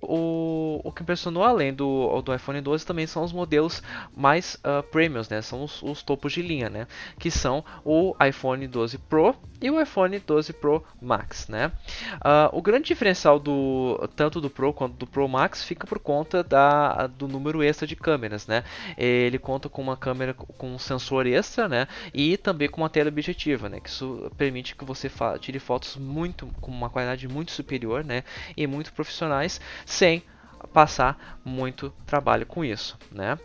O, 0.02 0.82
o 0.84 0.92
que 0.92 1.04
impressionou 1.04 1.44
além 1.44 1.74
do, 1.74 2.22
do 2.22 2.34
iPhone 2.34 2.60
12 2.62 2.86
também 2.86 3.08
são 3.08 3.24
os 3.24 3.32
modelos 3.32 3.82
mais 4.16 4.56
uh, 4.56 4.84
premiums, 4.84 5.30
né? 5.30 5.42
São 5.42 5.64
os, 5.64 5.82
os, 5.82 6.04
topos 6.04 6.34
de 6.34 6.42
linha, 6.42 6.70
né? 6.70 6.88
Que 7.18 7.32
são 7.32 7.64
o 7.84 8.16
iPhone 8.24 8.68
12 8.68 8.98
Pro 8.98 9.36
e 9.62 9.70
o 9.72 9.82
iPhone 9.82 10.20
12 10.20 10.54
Pro 10.54 10.84
Max, 11.02 11.48
né? 11.48 11.72
Uh, 12.16 12.50
o 12.52 12.62
grande 12.62 12.86
diferencial 12.86 13.40
do 13.40 14.10
tanto 14.16 14.42
do 14.42 14.50
Pro 14.50 14.74
quanto 14.74 14.96
do 14.96 15.08
Pro 15.08 15.28
Max 15.28 15.64
fica 15.64 15.88
por 15.88 16.00
conta 16.00 16.44
da, 16.44 17.08
do 17.08 17.28
número 17.28 17.64
extra 17.64 17.88
de 17.88 17.96
câmeras, 17.96 18.48
né? 18.48 18.64
Ele 18.98 19.40
conta 19.40 19.70
com 19.70 19.82
uma 19.82 19.98
câmera 19.98 20.34
com 20.34 20.74
um 20.74 20.80
sensor 20.80 21.26
extra, 21.26 21.68
né? 21.68 21.88
E 22.14 22.38
também 22.38 22.70
com 22.70 22.82
uma 22.82 22.90
tela 22.90 23.10
objetiva, 23.10 23.70
né? 23.70 23.80
Que 23.80 23.90
isso 23.90 24.32
permite 24.38 24.76
que 24.76 24.84
você 24.84 25.10
tire 25.40 25.60
fotos 25.60 25.96
muito 25.96 26.48
com 26.60 26.72
uma 26.72 26.90
qualidade 26.90 27.28
muito 27.28 27.52
superior, 27.52 28.04
né? 28.04 28.24
E 28.58 28.68
muito 28.68 28.92
profissionais 28.94 29.60
sem 29.86 30.24
passar 30.66 31.40
muito 31.44 31.94
trabalho 32.06 32.46
com 32.46 32.64
isso, 32.64 32.98
né? 33.12 33.36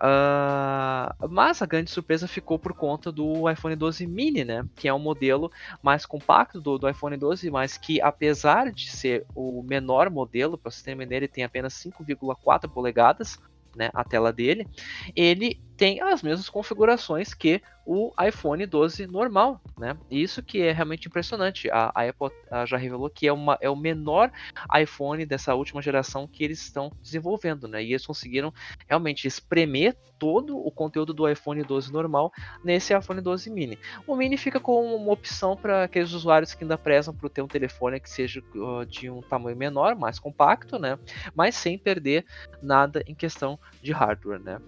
Uh, 0.00 1.28
mas 1.28 1.60
a 1.60 1.66
grande 1.66 1.90
surpresa 1.90 2.26
ficou 2.26 2.58
por 2.58 2.72
conta 2.72 3.12
do 3.12 3.50
iPhone 3.50 3.76
12 3.76 4.06
mini, 4.06 4.44
né? 4.44 4.64
Que 4.76 4.88
é 4.88 4.94
um 4.94 4.98
modelo 4.98 5.50
mais 5.82 6.06
compacto 6.06 6.60
do, 6.60 6.78
do 6.78 6.88
iPhone 6.88 7.16
12, 7.16 7.50
mas 7.50 7.76
que 7.76 8.00
apesar 8.00 8.72
de 8.72 8.90
ser 8.90 9.26
o 9.34 9.62
menor 9.62 10.08
modelo, 10.10 10.56
para 10.56 10.70
você 10.70 10.82
ter 10.82 10.94
uma 10.94 11.02
ideia, 11.02 11.18
ele 11.18 11.28
tem 11.28 11.44
apenas 11.44 11.74
5,4 11.74 12.68
polegadas, 12.70 13.38
né, 13.76 13.90
a 13.94 14.02
tela 14.02 14.32
dele, 14.32 14.66
ele 15.14 15.60
tem 15.80 15.98
as 16.02 16.22
mesmas 16.22 16.46
configurações 16.50 17.32
que 17.32 17.62
o 17.86 18.12
iPhone 18.22 18.66
12 18.66 19.06
normal, 19.06 19.58
né? 19.78 19.96
Isso 20.10 20.42
que 20.42 20.60
é 20.60 20.72
realmente 20.72 21.08
impressionante. 21.08 21.70
A, 21.70 21.90
a 21.94 22.06
Apple 22.06 22.28
já 22.66 22.76
revelou 22.76 23.08
que 23.08 23.26
é, 23.26 23.32
uma, 23.32 23.56
é 23.62 23.70
o 23.70 23.74
menor 23.74 24.30
iPhone 24.78 25.24
dessa 25.24 25.54
última 25.54 25.80
geração 25.80 26.28
que 26.28 26.44
eles 26.44 26.60
estão 26.60 26.92
desenvolvendo, 27.02 27.66
né? 27.66 27.82
E 27.82 27.92
eles 27.92 28.04
conseguiram 28.04 28.52
realmente 28.86 29.26
espremer 29.26 29.96
todo 30.18 30.58
o 30.58 30.70
conteúdo 30.70 31.14
do 31.14 31.26
iPhone 31.26 31.62
12 31.62 31.90
normal 31.90 32.30
nesse 32.62 32.94
iPhone 32.94 33.22
12 33.22 33.48
mini. 33.48 33.78
O 34.06 34.14
mini 34.14 34.36
fica 34.36 34.60
como 34.60 34.94
uma 34.94 35.12
opção 35.12 35.56
para 35.56 35.84
aqueles 35.84 36.12
usuários 36.12 36.52
que 36.52 36.62
ainda 36.62 36.76
prezam 36.76 37.14
por 37.14 37.30
ter 37.30 37.40
um 37.40 37.48
telefone 37.48 37.98
que 37.98 38.10
seja 38.10 38.44
uh, 38.54 38.84
de 38.84 39.08
um 39.08 39.22
tamanho 39.22 39.56
menor, 39.56 39.96
mais 39.96 40.18
compacto, 40.18 40.78
né? 40.78 40.98
Mas 41.34 41.54
sem 41.54 41.78
perder 41.78 42.26
nada 42.60 43.02
em 43.06 43.14
questão 43.14 43.58
de 43.82 43.92
hardware, 43.92 44.38
né? 44.38 44.60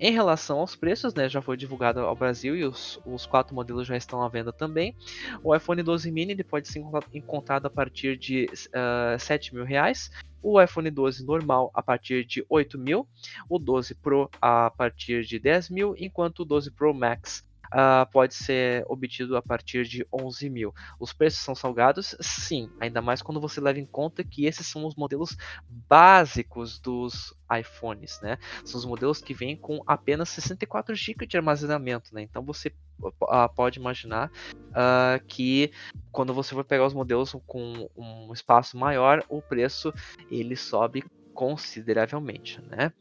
Em 0.00 0.12
relação 0.12 0.60
aos 0.60 0.76
preços, 0.76 1.12
né, 1.12 1.28
já 1.28 1.42
foi 1.42 1.56
divulgado 1.56 1.98
ao 2.00 2.14
Brasil 2.14 2.56
e 2.56 2.64
os, 2.64 3.00
os 3.04 3.26
quatro 3.26 3.52
modelos 3.52 3.86
já 3.86 3.96
estão 3.96 4.22
à 4.22 4.28
venda 4.28 4.52
também. 4.52 4.94
O 5.42 5.54
iPhone 5.54 5.82
12 5.82 6.10
mini 6.12 6.32
ele 6.32 6.44
pode 6.44 6.68
ser 6.68 6.84
encontrado 7.12 7.66
a 7.66 7.70
partir 7.70 8.16
de 8.16 8.44
uh, 8.68 9.14
ah, 9.14 9.18
7 9.18 9.54
mil 9.54 9.64
reais. 9.64 10.10
O 10.40 10.62
iPhone 10.62 10.88
12 10.88 11.26
normal 11.26 11.72
a 11.74 11.82
partir 11.82 12.24
de 12.24 12.46
8 12.48 12.78
mil. 12.78 13.08
O 13.48 13.58
12 13.58 13.96
Pro 13.96 14.30
a 14.40 14.70
partir 14.70 15.24
de 15.24 15.36
10 15.38 15.70
mil. 15.70 15.96
Enquanto 15.98 16.40
o 16.40 16.44
12 16.44 16.70
Pro 16.70 16.94
Max 16.94 17.47
uh, 17.72 18.10
pode 18.10 18.34
ser 18.34 18.84
obtido 18.88 19.36
a 19.36 19.42
partir 19.42 19.84
de 19.84 20.06
11 20.12 20.50
mil. 20.50 20.74
Os 20.98 21.12
preços 21.12 21.40
são 21.40 21.54
salgados? 21.54 22.16
Sim, 22.20 22.70
ainda 22.80 23.00
mais 23.00 23.22
quando 23.22 23.40
você 23.40 23.60
leva 23.60 23.78
em 23.78 23.86
conta 23.86 24.24
que 24.24 24.46
esses 24.46 24.66
são 24.66 24.86
os 24.86 24.94
modelos 24.94 25.36
básicos 25.68 26.78
dos 26.78 27.34
iPhones, 27.58 28.20
né? 28.20 28.38
São 28.64 28.78
os 28.78 28.84
modelos 28.84 29.20
que 29.20 29.34
vêm 29.34 29.56
com 29.56 29.82
apenas 29.86 30.28
64 30.28 30.94
GB 30.94 31.26
de 31.26 31.36
armazenamento, 31.36 32.14
né? 32.14 32.22
Então 32.22 32.42
você 32.42 32.72
uh, 33.02 33.54
pode 33.54 33.78
imaginar 33.78 34.30
uh, 34.68 35.24
que 35.26 35.72
quando 36.12 36.34
você 36.34 36.54
for 36.54 36.64
pegar 36.64 36.86
os 36.86 36.94
modelos 36.94 37.34
com 37.46 37.88
um 37.96 38.32
espaço 38.32 38.76
maior, 38.76 39.24
o 39.28 39.40
preço 39.40 39.92
ele 40.30 40.56
sobe 40.56 41.04
consideravelmente, 41.38 42.60
né? 42.62 42.92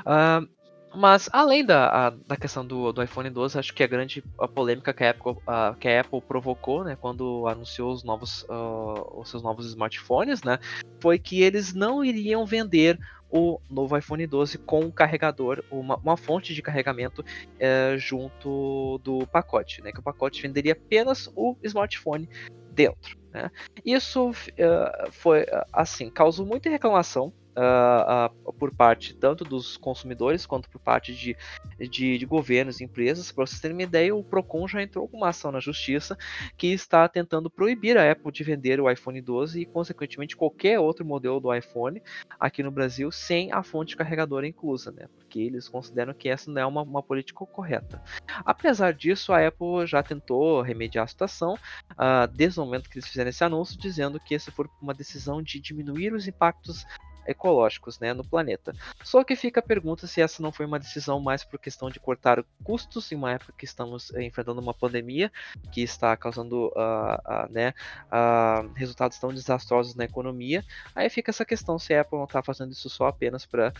Uh, 0.00 0.55
mas 0.94 1.28
além 1.32 1.64
da, 1.64 1.88
a, 1.88 2.10
da 2.10 2.36
questão 2.36 2.66
do, 2.66 2.92
do, 2.92 3.02
iPhone 3.02 3.28
12, 3.28 3.58
acho 3.58 3.74
que 3.74 3.82
a 3.82 3.86
grande 3.86 4.22
a 4.38 4.48
polêmica 4.48 4.94
que 4.94 5.04
a, 5.04 5.10
Apple, 5.10 5.36
a, 5.46 5.74
que 5.78 5.88
a 5.88 6.00
Apple 6.00 6.20
provocou, 6.20 6.84
né, 6.84 6.96
quando 6.98 7.46
anunciou 7.46 7.92
os 7.92 8.02
novos, 8.02 8.42
uh, 8.44 9.20
os 9.20 9.28
seus 9.28 9.42
novos 9.42 9.66
smartphones, 9.66 10.42
né, 10.42 10.58
foi 11.00 11.18
que 11.18 11.42
eles 11.42 11.74
não 11.74 12.04
iriam 12.04 12.46
vender 12.46 12.98
o 13.30 13.60
novo 13.68 13.96
iPhone 13.96 14.26
12 14.26 14.58
com 14.58 14.80
um 14.80 14.90
carregador, 14.90 15.62
uma, 15.70 15.96
uma 15.96 16.16
fonte 16.16 16.54
de 16.54 16.62
carregamento 16.62 17.24
é, 17.58 17.96
junto 17.98 19.00
do 19.02 19.26
pacote, 19.26 19.82
né, 19.82 19.92
que 19.92 20.00
o 20.00 20.02
pacote 20.02 20.40
venderia 20.40 20.72
apenas 20.72 21.30
o 21.34 21.56
smartphone 21.62 22.28
dentro. 22.70 23.18
Né. 23.32 23.50
Isso 23.84 24.30
uh, 24.30 25.10
foi 25.10 25.44
assim, 25.72 26.08
causou 26.08 26.46
muita 26.46 26.70
reclamação 26.70 27.32
uh, 27.56 28.48
uh, 28.48 28.52
por 28.52 28.74
parte 28.74 29.14
tanto 29.14 29.44
dos 29.44 29.76
consumidores 29.76 30.46
quanto 30.46 30.68
por 30.68 30.80
parte 30.80 31.14
de, 31.14 31.36
de, 31.78 32.18
de 32.18 32.26
governos 32.26 32.80
e 32.80 32.84
empresas. 32.84 33.32
Para 33.32 33.46
vocês 33.46 33.60
terem 33.60 33.76
uma 33.76 33.82
ideia, 33.82 34.14
o 34.14 34.22
Procon 34.22 34.68
já 34.68 34.82
entrou 34.82 35.08
com 35.08 35.16
uma 35.16 35.30
ação 35.30 35.50
na 35.50 35.60
justiça 35.60 36.16
que 36.56 36.68
está 36.68 37.08
tentando 37.08 37.50
proibir 37.50 37.96
a 37.96 38.10
Apple 38.10 38.32
de 38.32 38.44
vender 38.44 38.80
o 38.80 38.90
iPhone 38.90 39.20
12 39.20 39.60
e, 39.60 39.66
consequentemente, 39.66 40.36
qualquer 40.36 40.78
outro 40.78 41.04
modelo 41.04 41.40
do 41.40 41.54
iPhone 41.54 42.02
aqui 42.38 42.62
no 42.62 42.70
Brasil 42.70 43.10
sem 43.10 43.52
a 43.52 43.62
fonte 43.62 43.96
carregadora 43.96 44.46
inclusa, 44.46 44.92
né? 44.92 45.08
Porque 45.16 45.40
eles 45.40 45.68
consideram 45.68 46.12
que 46.12 46.28
essa 46.28 46.50
não 46.50 46.60
é 46.60 46.66
uma, 46.66 46.82
uma 46.82 47.02
política 47.02 47.44
correta. 47.46 48.02
Apesar 48.44 48.92
disso, 48.92 49.32
a 49.32 49.46
Apple 49.46 49.86
já 49.86 50.02
tentou 50.02 50.60
remediar 50.62 51.04
a 51.04 51.08
situação 51.08 51.54
uh, 51.92 52.26
desde 52.34 52.60
o 52.60 52.64
momento 52.64 52.88
que 52.88 52.98
eles 52.98 53.08
fizeram 53.08 53.30
esse 53.30 53.44
anúncio, 53.44 53.78
dizendo 53.78 54.20
que 54.20 54.34
essa 54.34 54.50
foi 54.50 54.66
uma 54.80 54.94
decisão 54.94 55.42
de 55.42 55.60
diminuir 55.60 56.12
os 56.12 56.26
impactos 56.26 56.84
ecológicos 57.26 57.98
né, 57.98 58.12
no 58.12 58.24
planeta. 58.24 58.74
Só 59.02 59.22
que 59.24 59.36
fica 59.36 59.60
a 59.60 59.62
pergunta 59.62 60.06
se 60.06 60.20
essa 60.20 60.42
não 60.42 60.52
foi 60.52 60.66
uma 60.66 60.78
decisão 60.78 61.20
mais 61.20 61.44
por 61.44 61.58
questão 61.58 61.90
de 61.90 62.00
cortar 62.00 62.44
custos 62.64 63.10
em 63.12 63.16
uma 63.16 63.32
época 63.32 63.54
que 63.56 63.64
estamos 63.64 64.12
eh, 64.14 64.22
enfrentando 64.22 64.60
uma 64.60 64.74
pandemia 64.74 65.30
que 65.72 65.82
está 65.82 66.16
causando 66.16 66.68
uh, 66.68 67.16
uh, 67.16 67.52
né, 67.52 67.74
uh, 68.06 68.72
resultados 68.74 69.18
tão 69.18 69.32
desastrosos 69.32 69.94
na 69.94 70.04
economia. 70.04 70.64
Aí 70.94 71.08
fica 71.08 71.30
essa 71.30 71.44
questão 71.44 71.78
se 71.78 71.94
a 71.94 72.00
Apple 72.00 72.18
não 72.18 72.24
está 72.24 72.42
fazendo 72.42 72.72
isso 72.72 72.88
só 72.88 73.06
apenas 73.06 73.46
para 73.46 73.72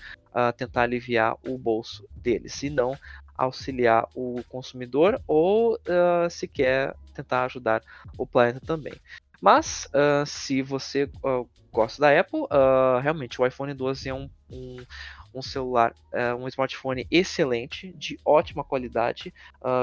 tentar 0.57 0.83
aliviar 0.83 1.35
o 1.49 1.57
bolso 1.57 2.07
deles, 2.15 2.63
e 2.63 2.69
não 2.69 2.95
auxiliar 3.39 4.07
o 4.15 4.43
consumidor 4.49 5.19
ou 5.27 5.79
se 6.29 6.47
quer 6.47 6.95
tentar 7.15 7.45
ajudar 7.45 7.83
o 8.19 8.27
planeta 8.27 8.61
também. 8.61 8.95
Mas, 9.41 9.89
uh, 9.95 10.25
se 10.27 10.63
você 10.63 11.05
uh, 11.25 11.49
gosta 11.73 12.01
da 12.01 12.19
Apple, 12.19 12.41
uh, 12.43 13.01
realmente 13.03 13.41
o 13.41 13.47
iPhone 13.47 13.75
12 13.75 14.09
é 14.09 14.15
um, 14.15 14.31
um, 14.51 14.77
um 15.35 15.43
celular, 15.43 15.95
um 16.39 16.49
smartphone 16.49 17.07
excelente, 17.11 17.93
de 17.93 18.19
ótima 18.25 18.65
qualidade, 18.65 19.35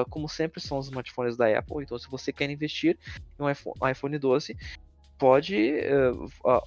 como 0.10 0.28
sempre 0.28 0.60
são 0.60 0.80
os 0.80 0.88
smartphones 0.88 1.38
da 1.38 1.48
Apple. 1.48 1.84
Então, 1.84 2.00
se 2.00 2.10
você 2.10 2.34
quer 2.34 2.50
investir 2.50 2.98
em 3.40 3.44
um 3.44 3.50
iPhone, 3.50 3.76
um 3.80 3.88
iPhone 3.88 4.18
12, 4.18 4.58
pode. 5.20 5.76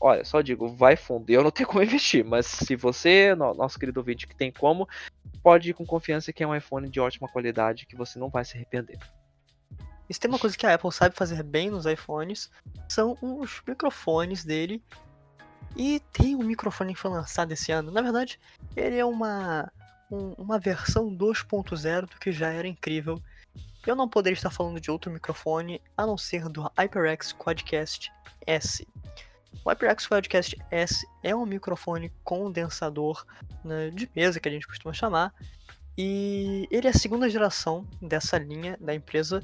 Olha, 0.01 0.25
só 0.25 0.41
digo, 0.41 0.69
vai 0.69 0.95
fundo. 0.95 1.29
Eu 1.31 1.43
não 1.43 1.51
tenho 1.51 1.69
como 1.69 1.83
investir, 1.85 2.25
mas 2.25 2.47
se 2.47 2.77
você, 2.77 3.35
no, 3.35 3.55
nosso 3.55 3.77
querido 3.77 3.99
ouvinte, 3.99 4.27
que 4.29 4.37
tem 4.37 4.53
como, 4.53 4.89
pode 5.43 5.71
ir 5.71 5.75
com 5.75 5.85
confiança 5.85 6.33
que 6.33 6.45
é 6.45 6.47
um 6.47 6.55
iPhone 6.55 6.89
de 6.89 7.01
ótima 7.01 7.27
qualidade 7.27 7.87
que 7.87 7.97
você 7.97 8.21
não 8.21 8.29
vai 8.29 8.45
se 8.45 8.57
arrepender. 8.57 8.99
E 10.09 10.15
se 10.15 10.21
tem 10.21 10.31
uma 10.31 10.39
coisa 10.39 10.57
que 10.57 10.67
a 10.67 10.75
Apple 10.75 10.93
sabe 10.93 11.15
fazer 11.15 11.43
bem 11.43 11.71
nos 11.71 11.87
iPhones, 11.87 12.51
são 12.89 13.17
os 13.21 13.63
microfones 13.67 14.45
dele. 14.45 14.83
E 15.77 16.01
tem 16.13 16.35
um 16.35 16.43
microfone 16.43 16.95
que 16.95 17.01
foi 17.01 17.11
lançado 17.11 17.53
esse 17.53 17.73
ano. 17.73 17.91
Na 17.91 18.01
verdade, 18.01 18.39
ele 18.75 18.97
é 18.97 19.05
uma, 19.05 19.71
um, 20.11 20.33
uma 20.39 20.59
versão 20.59 21.15
2.0 21.15 22.03
do 22.03 22.19
que 22.19 22.33
já 22.33 22.51
era 22.51 22.67
incrível. 22.67 23.21
Eu 23.87 23.95
não 23.95 24.09
poderia 24.09 24.37
estar 24.37 24.51
falando 24.51 24.81
de 24.81 24.91
outro 24.91 25.11
microfone 25.11 25.81
a 25.97 26.07
não 26.07 26.17
ser 26.17 26.49
do 26.49 26.63
HyperX 26.77 27.33
Quadcast 27.33 28.13
S. 28.47 28.87
O 29.65 29.71
HyperX 29.71 30.07
Quadcast 30.07 30.57
S 30.71 31.07
é 31.23 31.35
um 31.35 31.47
microfone 31.47 32.13
condensador 32.25 33.25
né, 33.65 33.91
de 33.91 34.11
mesa 34.15 34.41
que 34.41 34.49
a 34.49 34.53
gente 34.53 34.67
costuma 34.67 34.93
chamar. 34.93 35.33
E 35.99 36.69
ele 36.71 36.87
é 36.87 36.91
a 36.91 36.95
segunda 36.95 37.29
geração 37.29 37.87
dessa 38.03 38.39
linha 38.39 38.77
da 38.81 38.95
empresa, 38.95 39.43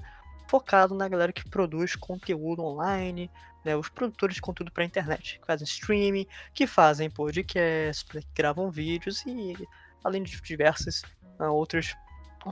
focado 0.53 0.95
na 0.95 1.09
galera 1.09 1.33
que 1.33 1.49
produz 1.49 1.97
conteúdo 1.97 2.63
online, 2.63 3.31
né, 3.65 3.75
os 3.75 3.89
produtores 3.89 4.35
de 4.37 4.43
conteúdo 4.43 4.71
para 4.71 4.85
internet, 4.85 5.39
que 5.41 5.47
fazem 5.47 5.65
streaming, 5.65 6.27
que 6.53 6.67
fazem 6.67 7.09
podcast, 7.09 8.05
que 8.05 8.21
gravam 8.35 8.71
vídeos 8.71 9.25
e 9.25 9.57
além 10.05 10.23
de 10.23 10.39
diversas 10.43 11.05
uh, 11.41 11.45
outras 11.45 11.97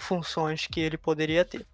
funções 0.01 0.67
que 0.67 0.81
ele 0.81 0.97
poderia 0.97 1.45
ter. 1.45 1.67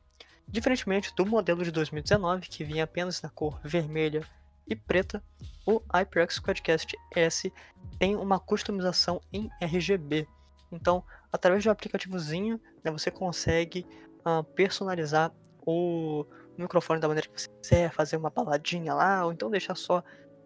Diferentemente 0.49 1.15
do 1.15 1.25
modelo 1.25 1.63
de 1.63 1.71
2019, 1.71 2.49
que 2.49 2.65
vinha 2.65 2.83
apenas 2.83 3.23
na 3.23 3.29
cor 3.29 3.61
vermelha 3.63 4.27
e 4.67 4.75
preta, 4.75 5.23
o 5.65 5.81
HyperX 5.95 6.41
Quadcast 6.41 6.97
S 7.15 7.53
tem 8.01 8.17
uma 8.17 8.41
customização 8.41 9.21
em 9.33 9.49
RGB. 9.63 10.27
Então, 10.73 11.05
através 11.33 11.63
de 11.63 11.69
um 11.69 11.73
aplicativozinho, 11.73 12.61
né, 12.83 12.91
você 12.91 13.13
consegue 13.13 13.87
uh, 14.25 14.43
personalizar 14.43 15.33
o 15.67 16.25
microfone 16.57 17.01
da 17.01 17.09
maneira 17.09 17.29
que 17.29 17.41
você 17.41 17.49
quiser, 17.61 17.93
fazer 17.93 18.17
uma 18.17 18.31
baladinha 18.31 18.95
lá, 18.95 19.27
ou 19.27 19.33
então 19.33 19.51
deixar 19.51 19.75
só 19.75 20.03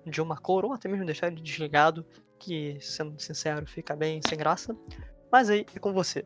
de 0.06 0.20
uma 0.20 0.36
cor, 0.36 0.64
ou 0.64 0.72
até 0.72 0.88
mesmo 0.88 1.04
deixar 1.04 1.26
ele 1.26 1.40
desligado, 1.40 2.04
que, 2.38 2.78
sendo 2.80 3.20
sincero, 3.20 3.66
fica 3.66 3.94
bem 3.94 4.20
sem 4.26 4.38
graça. 4.38 4.74
Mas 5.30 5.50
aí 5.50 5.66
é 5.74 5.78
com 5.78 5.92
você. 5.92 6.24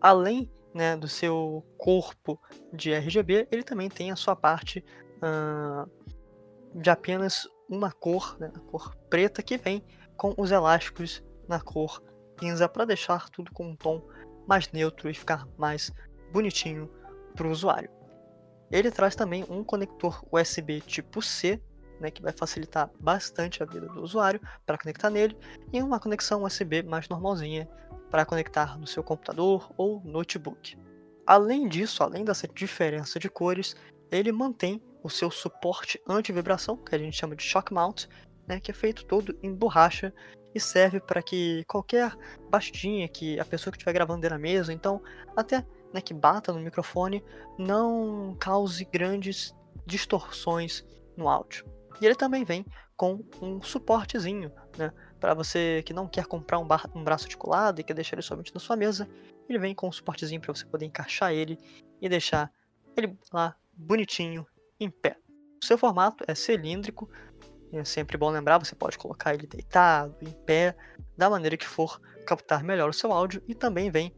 Além 0.00 0.50
né, 0.72 0.96
do 0.96 1.08
seu 1.08 1.64
corpo 1.76 2.40
de 2.72 2.92
RGB, 2.92 3.48
ele 3.50 3.62
também 3.62 3.88
tem 3.88 4.12
a 4.12 4.16
sua 4.16 4.36
parte 4.36 4.84
uh, 5.18 5.90
de 6.80 6.88
apenas 6.90 7.48
uma 7.68 7.90
cor, 7.90 8.36
né, 8.38 8.52
a 8.54 8.60
cor 8.60 8.94
preta, 9.10 9.42
que 9.42 9.56
vem 9.56 9.84
com 10.16 10.32
os 10.36 10.52
elásticos 10.52 11.22
na 11.48 11.60
cor 11.60 12.00
cinza 12.38 12.68
para 12.68 12.84
deixar 12.84 13.28
tudo 13.30 13.52
com 13.52 13.68
um 13.68 13.76
tom 13.76 14.02
mais 14.46 14.70
neutro 14.72 15.08
e 15.08 15.14
ficar 15.14 15.46
mais 15.56 15.92
bonitinho 16.32 16.90
para 17.34 17.46
o 17.46 17.50
usuário. 17.50 17.90
Ele 18.70 18.90
traz 18.90 19.14
também 19.14 19.44
um 19.48 19.62
conector 19.62 20.24
USB 20.32 20.80
tipo 20.80 21.20
C, 21.22 21.60
né, 22.00 22.10
que 22.10 22.22
vai 22.22 22.32
facilitar 22.32 22.90
bastante 22.98 23.62
a 23.62 23.66
vida 23.66 23.86
do 23.86 24.02
usuário 24.02 24.40
para 24.66 24.78
conectar 24.78 25.10
nele, 25.10 25.36
e 25.72 25.82
uma 25.82 26.00
conexão 26.00 26.42
USB 26.42 26.82
mais 26.82 27.08
normalzinha 27.08 27.68
para 28.10 28.24
conectar 28.24 28.78
no 28.78 28.86
seu 28.86 29.02
computador 29.02 29.70
ou 29.76 30.00
notebook. 30.04 30.76
Além 31.26 31.68
disso, 31.68 32.02
além 32.02 32.24
dessa 32.24 32.46
diferença 32.48 33.18
de 33.18 33.28
cores, 33.28 33.76
ele 34.10 34.32
mantém 34.32 34.82
o 35.02 35.10
seu 35.10 35.30
suporte 35.30 36.00
anti-vibração, 36.08 36.76
que 36.76 36.94
a 36.94 36.98
gente 36.98 37.16
chama 37.16 37.36
de 37.36 37.42
shock 37.42 37.72
mount, 37.72 38.06
né, 38.46 38.60
que 38.60 38.70
é 38.70 38.74
feito 38.74 39.04
todo 39.04 39.38
em 39.42 39.54
borracha 39.54 40.12
e 40.54 40.60
serve 40.60 41.00
para 41.00 41.22
que 41.22 41.64
qualquer 41.66 42.16
batidinha 42.50 43.08
que 43.08 43.38
a 43.40 43.44
pessoa 43.44 43.72
que 43.72 43.76
estiver 43.76 43.92
gravando 43.92 44.28
na 44.28 44.38
mesa, 44.38 44.72
então 44.72 45.02
até 45.36 45.64
né, 45.94 46.00
que 46.00 46.12
bata 46.12 46.52
no 46.52 46.58
microfone 46.58 47.24
não 47.56 48.36
cause 48.40 48.84
grandes 48.84 49.54
distorções 49.86 50.84
no 51.16 51.28
áudio. 51.28 51.64
E 52.00 52.04
ele 52.04 52.16
também 52.16 52.44
vem 52.44 52.66
com 52.96 53.24
um 53.40 53.62
suportezinho, 53.62 54.50
né, 54.76 54.92
para 55.20 55.32
você 55.34 55.82
que 55.86 55.94
não 55.94 56.08
quer 56.08 56.26
comprar 56.26 56.58
um, 56.58 56.66
um 56.94 57.04
braço 57.04 57.24
articulado 57.24 57.80
e 57.80 57.84
quer 57.84 57.94
deixar 57.94 58.16
ele 58.16 58.22
somente 58.22 58.52
na 58.52 58.60
sua 58.60 58.76
mesa, 58.76 59.08
ele 59.48 59.58
vem 59.58 59.74
com 59.74 59.88
um 59.88 59.92
suportezinho 59.92 60.40
para 60.40 60.52
você 60.52 60.66
poder 60.66 60.84
encaixar 60.84 61.32
ele 61.32 61.58
e 62.00 62.08
deixar 62.08 62.50
ele 62.96 63.16
lá 63.32 63.54
bonitinho 63.72 64.44
em 64.80 64.90
pé. 64.90 65.16
O 65.62 65.64
seu 65.64 65.78
formato 65.78 66.24
é 66.26 66.34
cilíndrico, 66.34 67.08
é 67.72 67.84
sempre 67.84 68.16
bom 68.16 68.30
lembrar, 68.30 68.58
você 68.58 68.74
pode 68.74 68.98
colocar 68.98 69.32
ele 69.32 69.46
deitado, 69.46 70.16
em 70.20 70.30
pé, 70.30 70.76
da 71.16 71.30
maneira 71.30 71.56
que 71.56 71.66
for 71.66 72.00
captar 72.26 72.64
melhor 72.64 72.90
o 72.90 72.92
seu 72.92 73.12
áudio 73.12 73.42
e 73.46 73.54
também 73.54 73.90
vem 73.90 74.12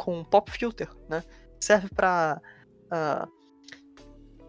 com 0.00 0.24
pop 0.24 0.50
filter, 0.50 0.88
né? 1.10 1.22
Serve 1.60 1.90
para 1.90 2.40
uh, 2.40 2.88
ah, 2.90 3.28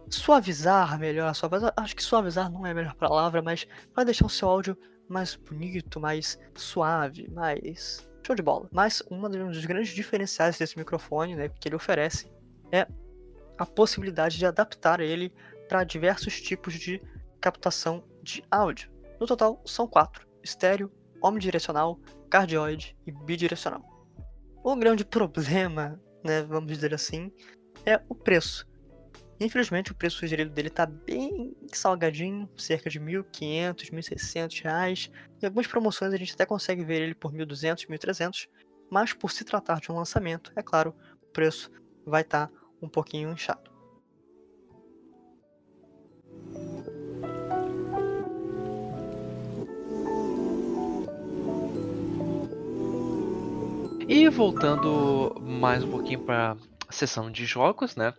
suavizar 0.09 0.97
melhor 0.97 1.27
a 1.27 1.33
sua 1.33 1.49
voz. 1.49 1.61
Acho 1.75 1.93
que 1.93 2.01
suavizar 2.01 2.49
não 2.49 2.65
é 2.65 2.71
a 2.71 2.73
melhor 2.73 2.95
palavra, 2.95 3.41
mas 3.41 3.67
vai 3.93 4.05
deixar 4.05 4.27
o 4.27 4.29
seu 4.29 4.47
áudio 4.47 4.77
mais 5.09 5.35
bonito, 5.35 5.99
mais 5.99 6.39
suave, 6.55 7.29
mais 7.31 8.09
show 8.25 8.33
de 8.33 8.41
bola. 8.41 8.69
Mas 8.71 9.03
uma 9.11 9.27
dos 9.27 9.65
grandes 9.65 9.93
diferenciais 9.93 10.57
desse 10.57 10.77
microfone, 10.77 11.35
né, 11.35 11.49
que 11.49 11.67
ele 11.67 11.75
oferece, 11.75 12.31
é 12.71 12.87
a 13.57 13.65
possibilidade 13.65 14.37
de 14.37 14.45
adaptar 14.45 15.01
ele 15.01 15.33
para 15.67 15.83
diversos 15.83 16.39
tipos 16.39 16.75
de 16.75 17.01
captação 17.41 18.05
de 18.23 18.41
áudio. 18.49 18.89
No 19.19 19.27
total, 19.27 19.61
são 19.65 19.85
quatro: 19.85 20.25
estéreo, 20.41 20.89
omnidirecional, 21.21 21.99
cardioide 22.29 22.95
e 23.05 23.11
bidirecional. 23.11 23.90
O 24.63 24.75
grande 24.75 25.03
problema, 25.03 25.99
né, 26.23 26.43
vamos 26.43 26.71
dizer 26.71 26.93
assim, 26.93 27.31
é 27.83 27.99
o 28.07 28.13
preço. 28.13 28.67
Infelizmente, 29.39 29.91
o 29.91 29.95
preço 29.95 30.17
sugerido 30.17 30.51
dele 30.51 30.67
está 30.67 30.85
bem 30.85 31.55
salgadinho, 31.73 32.47
cerca 32.55 32.87
de 32.87 32.99
1.500, 32.99 33.91
1.600 33.91 34.61
reais. 34.61 35.11
Em 35.41 35.47
algumas 35.47 35.65
promoções 35.65 36.13
a 36.13 36.17
gente 36.17 36.33
até 36.33 36.45
consegue 36.45 36.83
ver 36.83 37.01
ele 37.01 37.15
por 37.15 37.33
1.200, 37.33 37.87
1.300, 37.87 38.47
mas 38.91 39.13
por 39.13 39.31
se 39.31 39.43
tratar 39.43 39.79
de 39.79 39.91
um 39.91 39.95
lançamento, 39.95 40.51
é 40.55 40.61
claro, 40.61 40.93
o 41.23 41.25
preço 41.31 41.71
vai 42.05 42.21
estar 42.21 42.47
tá 42.47 42.53
um 42.79 42.87
pouquinho 42.87 43.31
inchado. 43.31 43.70
E 54.13 54.27
voltando 54.27 55.37
mais 55.39 55.85
um 55.85 55.89
pouquinho 55.89 56.19
para 56.19 56.57
a 56.85 56.91
sessão 56.91 57.31
de 57.31 57.45
jogos, 57.45 57.95
né? 57.95 58.13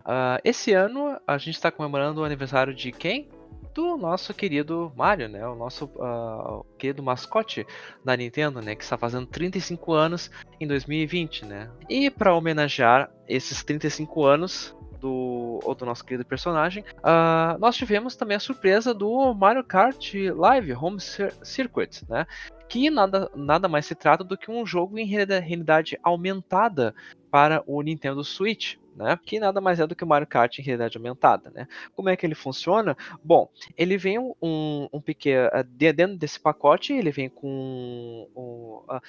Uh, 0.00 0.40
esse 0.42 0.72
ano 0.72 1.20
a 1.26 1.36
gente 1.36 1.56
está 1.56 1.70
comemorando 1.70 2.22
o 2.22 2.24
aniversário 2.24 2.74
de 2.74 2.90
quem? 2.90 3.28
Do 3.74 3.98
nosso 3.98 4.32
querido 4.32 4.90
Mario, 4.96 5.28
né? 5.28 5.46
O 5.46 5.54
nosso 5.54 5.84
uh, 5.96 6.64
querido 6.78 7.02
mascote 7.02 7.66
da 8.02 8.16
Nintendo, 8.16 8.62
né? 8.62 8.74
Que 8.74 8.82
está 8.82 8.96
fazendo 8.96 9.26
35 9.26 9.92
anos 9.92 10.30
em 10.58 10.66
2020, 10.66 11.44
né? 11.44 11.70
E 11.90 12.08
para 12.08 12.34
homenagear 12.34 13.10
esses 13.28 13.62
35 13.62 14.24
anos 14.24 14.74
do, 14.98 15.60
ou 15.62 15.74
do 15.74 15.84
nosso 15.84 16.02
querido 16.06 16.24
personagem, 16.24 16.82
uh, 17.00 17.58
nós 17.58 17.76
tivemos 17.76 18.16
também 18.16 18.38
a 18.38 18.40
surpresa 18.40 18.94
do 18.94 19.34
Mario 19.34 19.62
Kart 19.62 20.14
Live 20.14 20.72
Home 20.72 20.98
Circuit, 21.00 22.02
né? 22.08 22.26
Que 22.74 22.90
nada, 22.90 23.30
nada 23.36 23.68
mais 23.68 23.86
se 23.86 23.94
trata 23.94 24.24
do 24.24 24.36
que 24.36 24.50
um 24.50 24.66
jogo 24.66 24.98
em 24.98 25.06
realidade 25.06 25.96
aumentada 26.02 26.92
para 27.30 27.62
o 27.68 27.80
Nintendo 27.80 28.24
Switch. 28.24 28.78
Né? 28.96 29.16
Que 29.24 29.38
nada 29.38 29.60
mais 29.60 29.78
é 29.78 29.86
do 29.86 29.94
que 29.94 30.02
o 30.02 30.06
Mario 30.06 30.26
Kart 30.26 30.58
em 30.58 30.62
realidade 30.62 30.96
aumentada, 30.96 31.50
né? 31.50 31.68
Como 31.94 32.08
é 32.08 32.16
que 32.16 32.26
ele 32.26 32.34
funciona? 32.34 32.96
Bom, 33.22 33.48
ele 33.76 33.96
vem 33.96 34.18
um, 34.18 34.88
um 34.92 35.00
pequeno 35.00 35.50
eh, 35.52 35.92
dentro 35.92 36.16
desse 36.16 36.38
pacote, 36.38 36.92
ele 36.92 37.10
vem 37.10 37.28
com 37.28 38.28
um, 38.36 38.82
uh, 38.92 39.00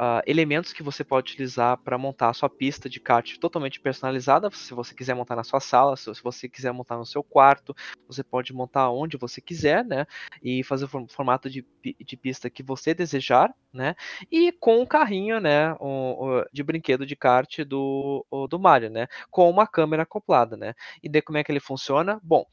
uh, 0.00 0.22
elementos 0.26 0.72
que 0.72 0.82
você 0.82 1.04
pode 1.04 1.32
utilizar 1.32 1.76
para 1.76 1.98
montar 1.98 2.30
a 2.30 2.32
sua 2.32 2.48
pista 2.48 2.88
de 2.88 2.98
kart 2.98 3.36
totalmente 3.36 3.78
personalizada. 3.78 4.50
Se 4.50 4.72
você 4.72 4.94
quiser 4.94 5.14
montar 5.14 5.36
na 5.36 5.44
sua 5.44 5.60
sala, 5.60 5.96
se 5.96 6.10
você 6.22 6.48
quiser 6.48 6.72
montar 6.72 6.96
no 6.96 7.04
seu 7.04 7.22
quarto, 7.22 7.76
você 8.06 8.24
pode 8.24 8.52
montar 8.54 8.90
onde 8.90 9.18
você 9.18 9.40
quiser, 9.40 9.84
né? 9.84 10.06
E 10.42 10.64
fazer 10.64 10.86
o 10.86 11.06
formato 11.08 11.50
de, 11.50 11.64
de 11.82 12.16
pista 12.16 12.48
que 12.48 12.62
você 12.62 12.94
desejar, 12.94 13.54
né? 13.72 13.94
E 14.30 14.50
com 14.52 14.80
o 14.80 14.86
carrinho, 14.86 15.38
né? 15.38 15.74
O, 15.74 16.40
o, 16.40 16.44
de 16.50 16.62
brinquedo 16.62 17.04
de 17.04 17.14
kart 17.14 17.58
do, 17.64 18.24
o, 18.30 18.48
do 18.48 18.58
Mario, 18.58 18.88
né? 18.88 19.06
Com 19.30 19.50
uma 19.50 19.66
câmera 19.66 20.04
acoplada, 20.04 20.56
né? 20.56 20.74
E 21.02 21.08
daí 21.08 21.20
como 21.20 21.36
é 21.36 21.44
que 21.44 21.52
ele 21.52 21.60
funciona? 21.60 22.18
Bom, 22.22 22.46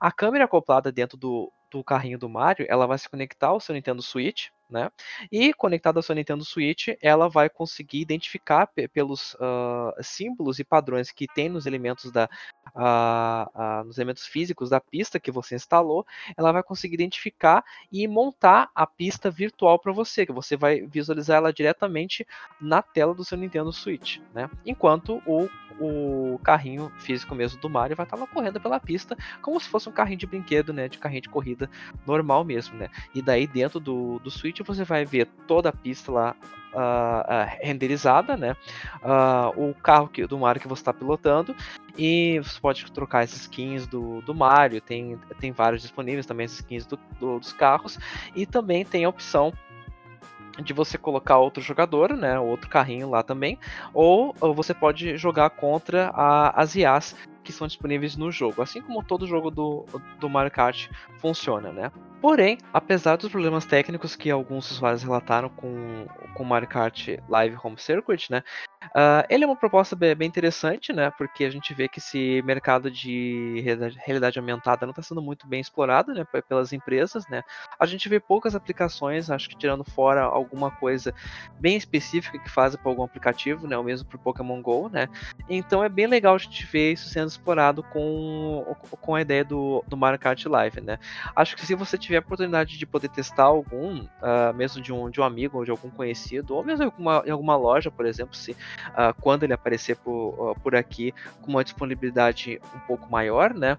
a 0.00 0.12
câmera 0.12 0.44
acoplada 0.44 0.92
dentro 0.92 1.18
do, 1.18 1.52
do 1.70 1.82
carrinho 1.82 2.18
do 2.18 2.28
Mario, 2.28 2.66
ela 2.68 2.86
vai 2.86 2.98
se 2.98 3.08
conectar 3.08 3.48
ao 3.48 3.60
seu 3.60 3.74
Nintendo 3.74 4.02
Switch, 4.02 4.48
né? 4.72 4.90
E 5.30 5.52
conectada 5.52 5.98
ao 5.98 6.02
seu 6.02 6.14
Nintendo 6.14 6.44
Switch, 6.44 6.88
ela 7.00 7.28
vai 7.28 7.48
conseguir 7.48 8.00
identificar 8.00 8.68
pelos 8.92 9.34
uh, 9.34 9.92
símbolos 10.02 10.58
e 10.58 10.64
padrões 10.64 11.10
que 11.12 11.26
tem 11.26 11.48
nos 11.48 11.66
elementos 11.66 12.10
da, 12.10 12.28
uh, 12.74 13.82
uh, 13.82 13.84
nos 13.84 13.98
elementos 13.98 14.26
físicos 14.26 14.70
da 14.70 14.80
pista 14.80 15.20
que 15.20 15.30
você 15.30 15.54
instalou, 15.54 16.06
ela 16.36 16.52
vai 16.52 16.62
conseguir 16.62 16.94
identificar 16.94 17.64
e 17.90 18.06
montar 18.08 18.70
a 18.74 18.86
pista 18.86 19.30
virtual 19.30 19.78
para 19.78 19.92
você, 19.92 20.26
que 20.26 20.32
você 20.32 20.56
vai 20.56 20.82
visualizar 20.82 21.36
ela 21.36 21.52
diretamente 21.52 22.26
na 22.60 22.82
tela 22.82 23.14
do 23.14 23.24
seu 23.24 23.36
Nintendo 23.38 23.72
Switch, 23.72 24.18
né? 24.34 24.48
Enquanto 24.64 25.22
o, 25.26 25.48
o 25.80 26.38
carrinho 26.42 26.90
físico 26.98 27.34
mesmo 27.34 27.60
do 27.60 27.68
Mario 27.68 27.96
vai 27.96 28.04
estar 28.04 28.16
lá 28.16 28.26
correndo 28.26 28.60
pela 28.60 28.80
pista, 28.80 29.16
como 29.40 29.60
se 29.60 29.68
fosse 29.68 29.88
um 29.88 29.92
carrinho 29.92 30.18
de 30.18 30.26
brinquedo, 30.26 30.72
né? 30.72 30.88
De 30.88 30.98
carrinho 30.98 31.22
de 31.22 31.28
corrida 31.28 31.70
normal 32.06 32.44
mesmo, 32.44 32.76
né? 32.76 32.88
E 33.14 33.22
daí 33.22 33.46
dentro 33.46 33.80
do, 33.80 34.18
do 34.20 34.30
Switch 34.30 34.60
você 34.62 34.84
vai 34.84 35.04
ver 35.04 35.26
toda 35.46 35.68
a 35.68 35.72
pista 35.72 36.10
lá 36.12 36.36
uh, 36.72 37.58
renderizada, 37.60 38.36
né? 38.36 38.56
Uh, 39.02 39.70
o 39.70 39.74
carro 39.74 40.08
que, 40.08 40.26
do 40.26 40.38
Mario 40.38 40.60
que 40.60 40.68
você 40.68 40.80
está 40.80 40.92
pilotando 40.92 41.54
e 41.96 42.40
você 42.40 42.60
pode 42.60 42.90
trocar 42.92 43.20
as 43.20 43.32
skins 43.32 43.86
do, 43.86 44.20
do 44.22 44.34
Mario, 44.34 44.80
tem, 44.80 45.18
tem 45.38 45.52
vários 45.52 45.82
disponíveis 45.82 46.26
também 46.26 46.46
as 46.46 46.52
skins 46.52 46.86
do, 46.86 46.98
do, 47.20 47.38
dos 47.38 47.52
carros 47.52 47.98
e 48.34 48.46
também 48.46 48.84
tem 48.84 49.04
a 49.04 49.08
opção 49.08 49.52
de 50.62 50.72
você 50.74 50.98
colocar 50.98 51.38
outro 51.38 51.62
jogador, 51.62 52.14
né, 52.14 52.38
outro 52.38 52.68
carrinho 52.68 53.08
lá 53.08 53.22
também, 53.22 53.58
ou, 53.94 54.34
ou 54.38 54.52
você 54.54 54.74
pode 54.74 55.16
jogar 55.16 55.48
contra 55.48 56.10
a, 56.14 56.60
as 56.60 56.74
IAs 56.74 57.16
que 57.42 57.52
são 57.52 57.66
disponíveis 57.66 58.16
no 58.16 58.30
jogo, 58.30 58.62
assim 58.62 58.80
como 58.80 59.02
todo 59.02 59.26
jogo 59.26 59.50
do, 59.50 59.84
do 60.18 60.28
Mario 60.28 60.50
Kart 60.50 60.88
funciona, 61.18 61.72
né? 61.72 61.90
Porém, 62.20 62.58
apesar 62.72 63.16
dos 63.16 63.30
problemas 63.30 63.64
técnicos 63.64 64.14
que 64.14 64.30
alguns 64.30 64.70
usuários 64.70 65.02
relataram 65.02 65.48
com 65.48 66.06
o 66.36 66.44
Mario 66.44 66.68
Kart 66.68 67.08
Live 67.28 67.56
Home 67.62 67.76
Circuit, 67.78 68.30
né? 68.30 68.42
Uh, 68.90 69.24
ele 69.28 69.44
é 69.44 69.46
uma 69.46 69.56
proposta 69.56 69.94
bem, 69.94 70.16
interessante, 70.22 70.92
né? 70.92 71.10
Porque 71.16 71.44
a 71.44 71.50
gente 71.50 71.72
vê 71.74 71.88
que 71.88 71.98
esse 71.98 72.42
mercado 72.42 72.90
de 72.90 73.62
realidade, 74.04 74.38
aumentada 74.38 74.86
não 74.86 74.90
está 74.90 75.02
sendo 75.02 75.22
muito 75.22 75.46
bem 75.46 75.60
explorado, 75.60 76.12
né? 76.12 76.24
Pelas 76.48 76.72
empresas, 76.72 77.26
né? 77.28 77.42
A 77.78 77.86
gente 77.86 78.08
vê 78.08 78.18
poucas 78.18 78.54
aplicações, 78.54 79.30
acho 79.30 79.48
que 79.48 79.56
tirando 79.56 79.84
fora 79.84 80.22
alguma 80.22 80.70
coisa 80.70 81.14
bem 81.60 81.76
específica 81.76 82.38
que 82.38 82.50
fazem 82.50 82.80
para 82.80 82.90
algum 82.90 83.02
aplicativo, 83.02 83.66
né? 83.66 83.76
O 83.76 83.84
mesmo 83.84 84.08
para 84.08 84.18
Pokémon 84.18 84.60
Go, 84.60 84.88
né? 84.88 85.08
Então 85.48 85.82
é 85.82 85.88
bem 85.88 86.06
legal 86.06 86.34
a 86.34 86.38
gente 86.38 86.66
ver 86.66 86.92
isso 86.92 87.08
sendo 87.08 87.28
explorado 87.28 87.82
com, 87.82 88.64
com 89.00 89.14
a 89.14 89.20
ideia 89.20 89.44
do, 89.44 89.84
do 89.86 89.96
Mario 89.96 90.18
Kart 90.18 90.44
Live, 90.44 90.80
né? 90.80 90.98
Acho 91.34 91.56
que 91.56 91.64
se 91.64 91.74
você 91.74 91.96
tiver 91.96 92.16
a 92.16 92.20
oportunidade 92.20 92.78
de 92.78 92.86
poder 92.86 93.08
testar 93.08 93.44
algum, 93.44 94.00
uh, 94.02 94.54
mesmo 94.54 94.82
de 94.82 94.92
um, 94.92 95.10
de 95.10 95.20
um 95.20 95.24
amigo 95.24 95.58
ou 95.58 95.64
de 95.64 95.70
algum 95.70 95.90
conhecido, 95.90 96.54
ou 96.54 96.64
mesmo 96.64 96.84
em 96.84 96.86
alguma, 96.86 97.22
em 97.26 97.30
alguma 97.30 97.56
loja, 97.56 97.90
por 97.90 98.06
exemplo, 98.06 98.34
se 98.34 98.56
uh, 98.90 99.14
quando 99.20 99.44
ele 99.44 99.52
aparecer 99.52 99.96
por, 99.96 100.50
uh, 100.50 100.60
por 100.60 100.74
aqui 100.74 101.12
com 101.40 101.50
uma 101.50 101.64
disponibilidade 101.64 102.60
um 102.74 102.80
pouco 102.80 103.10
maior, 103.10 103.54
né? 103.54 103.78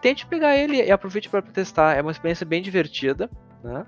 tente 0.00 0.26
pegar 0.26 0.56
ele 0.56 0.82
e 0.82 0.90
aproveite 0.90 1.28
para 1.28 1.42
testar. 1.42 1.96
É 1.96 2.00
uma 2.00 2.10
experiência 2.10 2.46
bem 2.46 2.62
divertida, 2.62 3.30
né? 3.62 3.84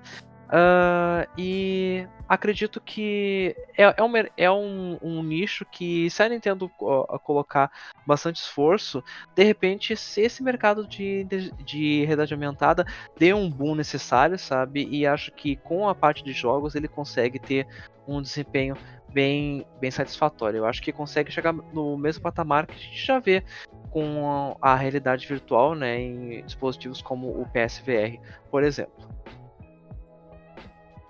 Uh, 0.53 1.27
e 1.39 2.07
acredito 2.29 2.79
que 2.79 3.57
é, 3.75 3.85
é, 3.85 4.03
um, 4.03 4.13
é 4.37 4.51
um, 4.51 4.99
um, 5.01 5.23
nicho 5.23 5.65
que, 5.65 6.11
se 6.11 6.23
a 6.23 6.29
Nintendo 6.29 6.71
uh, 6.79 7.19
colocar 7.21 7.73
bastante 8.07 8.37
esforço, 8.37 9.03
de 9.35 9.43
repente, 9.43 9.97
se 9.97 10.21
esse 10.21 10.43
mercado 10.43 10.87
de, 10.87 11.25
de, 11.25 11.51
de, 11.53 12.05
realidade 12.05 12.35
aumentada 12.35 12.85
dê 13.19 13.33
um 13.33 13.49
boom 13.49 13.75
necessário, 13.75 14.39
sabe? 14.39 14.87
E 14.91 15.07
acho 15.07 15.33
que 15.33 15.57
com 15.57 15.89
a 15.89 15.95
parte 15.95 16.23
de 16.23 16.35
jogos 16.35 16.75
ele 16.75 16.87
consegue 16.87 17.39
ter 17.39 17.67
um 18.07 18.21
desempenho 18.21 18.77
bem, 19.13 19.67
bem 19.81 19.91
satisfatório. 19.91 20.59
Eu 20.59 20.67
acho 20.67 20.83
que 20.83 20.93
consegue 20.93 21.31
chegar 21.31 21.53
no 21.53 21.97
mesmo 21.97 22.23
patamar 22.23 22.67
que 22.67 22.75
a 22.75 22.79
gente 22.79 23.05
já 23.05 23.19
vê 23.19 23.43
com 23.91 24.57
a, 24.61 24.73
a 24.73 24.75
realidade 24.75 25.27
virtual 25.27 25.75
né, 25.75 26.01
em 26.01 26.45
dispositivos 26.45 27.03
como 27.03 27.29
o 27.29 27.47
PSVR, 27.47 28.19
por 28.51 28.63
exemplo. 28.63 29.09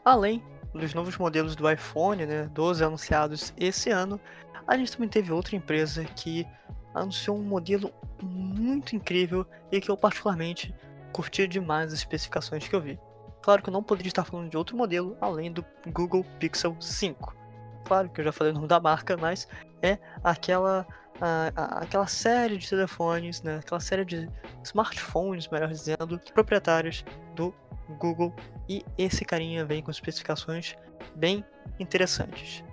Além 0.05 0.43
dos 0.75 0.95
novos 0.95 1.17
modelos 1.17 1.55
do 1.55 1.71
iPhone, 1.71 2.27
né, 2.27 2.51
12 2.53 2.83
anunciados 2.83 3.55
esse 3.57 3.91
ano, 3.91 4.21
a 4.67 4.77
gente 4.77 4.93
também 4.93 5.09
teve 5.09 5.33
outra 5.33 5.55
empresa 5.55 6.05
que 6.05 6.47
anunciou 6.95 7.37
um 7.37 7.43
modelo 7.43 7.93
muito 8.23 8.97
incrível 8.97 9.47
e 9.71 9.81
que 9.81 9.91
eu 9.91 9.97
particularmente 9.97 10.75
curti 11.13 11.47
demais 11.47 11.93
as 11.93 12.01
especificações 12.01 12.67
que 12.67 12.75
eu 12.75 12.81
vi. 12.81 12.99
Claro 13.43 13.63
que 13.63 13.69
eu 13.69 13.73
não 13.73 13.83
poderia 13.83 14.09
estar 14.09 14.25
falando 14.25 14.49
de 14.49 14.57
outro 14.57 14.77
modelo 14.77 15.17
além 15.21 15.53
do 15.53 15.65
Google 15.93 16.25
Pixel 16.39 16.77
5. 16.81 17.42
Claro 17.85 18.09
que 18.09 18.21
eu 18.21 18.25
já 18.25 18.33
falei 18.33 18.53
o 18.53 18.55
nome 18.55 18.69
da 18.69 18.81
marca, 18.81 19.17
mas 19.17 19.49
é 19.83 19.99
aquela 20.23 20.87
a, 21.21 21.53
a, 21.55 21.79
aquela 21.83 22.07
série 22.07 22.57
de 22.59 22.69
telefones, 22.69 23.43
né, 23.43 23.59
aquela 23.59 23.81
série 23.81 24.05
de 24.05 24.29
smartphones, 24.65 25.49
melhor 25.49 25.69
dizendo, 25.69 26.19
proprietários 26.35 27.05
do 27.37 27.55
Google 27.99 28.35
e 28.69 28.85
esse 28.99 29.25
carinha 29.25 29.65
vem 29.65 29.83
com 29.83 29.91
especificações 29.91 30.75
bem 31.15 31.45
interessantes. 31.79 32.65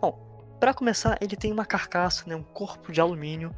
Bom, 0.00 0.16
para 0.60 0.74
começar, 0.74 1.18
ele 1.20 1.36
tem 1.36 1.52
uma 1.52 1.64
carcaça, 1.64 2.24
né, 2.28 2.36
um 2.36 2.42
corpo 2.42 2.92
de 2.92 3.00
alumínio. 3.00 3.54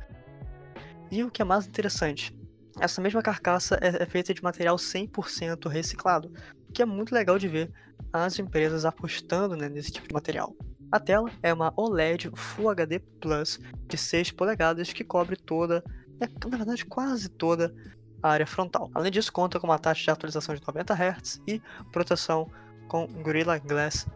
E 1.10 1.24
o 1.24 1.30
que 1.30 1.42
é 1.42 1.44
mais 1.44 1.66
interessante, 1.66 2.34
essa 2.78 3.00
mesma 3.00 3.20
carcaça 3.20 3.78
é, 3.82 4.02
é 4.02 4.06
feita 4.06 4.32
de 4.32 4.42
material 4.42 4.76
100% 4.76 5.68
reciclado, 5.68 6.32
o 6.68 6.72
que 6.72 6.82
é 6.82 6.86
muito 6.86 7.12
legal 7.12 7.38
de 7.38 7.48
ver 7.48 7.72
as 8.12 8.38
empresas 8.38 8.84
apostando 8.84 9.56
né, 9.56 9.68
nesse 9.68 9.92
tipo 9.92 10.08
de 10.08 10.14
material. 10.14 10.54
A 10.92 10.98
tela 10.98 11.30
é 11.40 11.52
uma 11.52 11.72
OLED 11.76 12.30
Full 12.34 12.68
HD 12.68 12.98
Plus 12.98 13.60
de 13.86 13.96
6 13.96 14.32
polegadas 14.32 14.92
que 14.92 15.04
cobre 15.04 15.36
toda, 15.36 15.84
é, 16.20 16.26
na 16.26 16.56
verdade 16.56 16.84
quase 16.84 17.28
toda, 17.28 17.72
a 18.20 18.30
área 18.30 18.46
frontal. 18.46 18.90
Além 18.92 19.12
disso, 19.12 19.32
conta 19.32 19.60
com 19.60 19.68
uma 19.68 19.78
taxa 19.78 20.02
de 20.02 20.10
atualização 20.10 20.54
de 20.54 20.60
90 20.66 20.92
Hz 20.92 21.40
e 21.46 21.62
proteção 21.92 22.50
com 22.88 23.06
Gorilla 23.06 23.58
Glass 23.58 24.06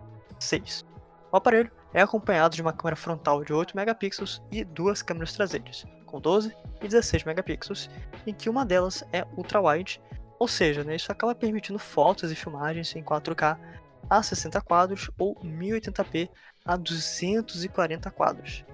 6. 0.41 0.85
O 1.31 1.37
aparelho 1.37 1.71
é 1.93 2.03
acompanhado 2.03 2.57
de 2.57 2.63
uma 2.63 2.73
câmera 2.73 2.97
frontal 2.97 3.45
de 3.45 3.53
8 3.53 3.77
megapixels 3.77 4.43
e 4.51 4.65
duas 4.65 5.01
câmeras 5.01 5.33
traseiras, 5.33 5.87
com 6.07 6.21
12 6.21 6.53
e 6.83 6.89
16 6.89 7.23
megapixels, 7.23 7.89
em 8.27 8.35
que 8.35 8.51
uma 8.51 8.67
delas 8.67 9.05
é 9.13 9.25
ultra-wide, 9.37 10.01
ou 10.41 10.49
seja, 10.49 10.83
né, 10.83 10.97
isso 10.97 11.13
acaba 11.13 11.35
permitindo 11.37 11.79
fotos 11.79 12.33
e 12.33 12.35
filmagens 12.35 12.95
em 12.97 13.03
4K 13.03 13.59
a 14.11 14.23
60 14.23 14.61
quadros 14.61 15.11
ou 15.17 15.37
1080p 15.37 16.29
a 16.65 16.77
240 16.77 18.11
quadros. 18.11 18.65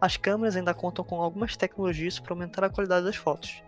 As 0.00 0.16
câmeras 0.16 0.56
ainda 0.56 0.72
contam 0.72 1.04
com 1.04 1.20
algumas 1.20 1.56
tecnologias 1.56 2.18
para 2.18 2.32
aumentar 2.32 2.64
a 2.64 2.70
qualidade 2.70 3.04
das 3.04 3.16
fotos. 3.16 3.62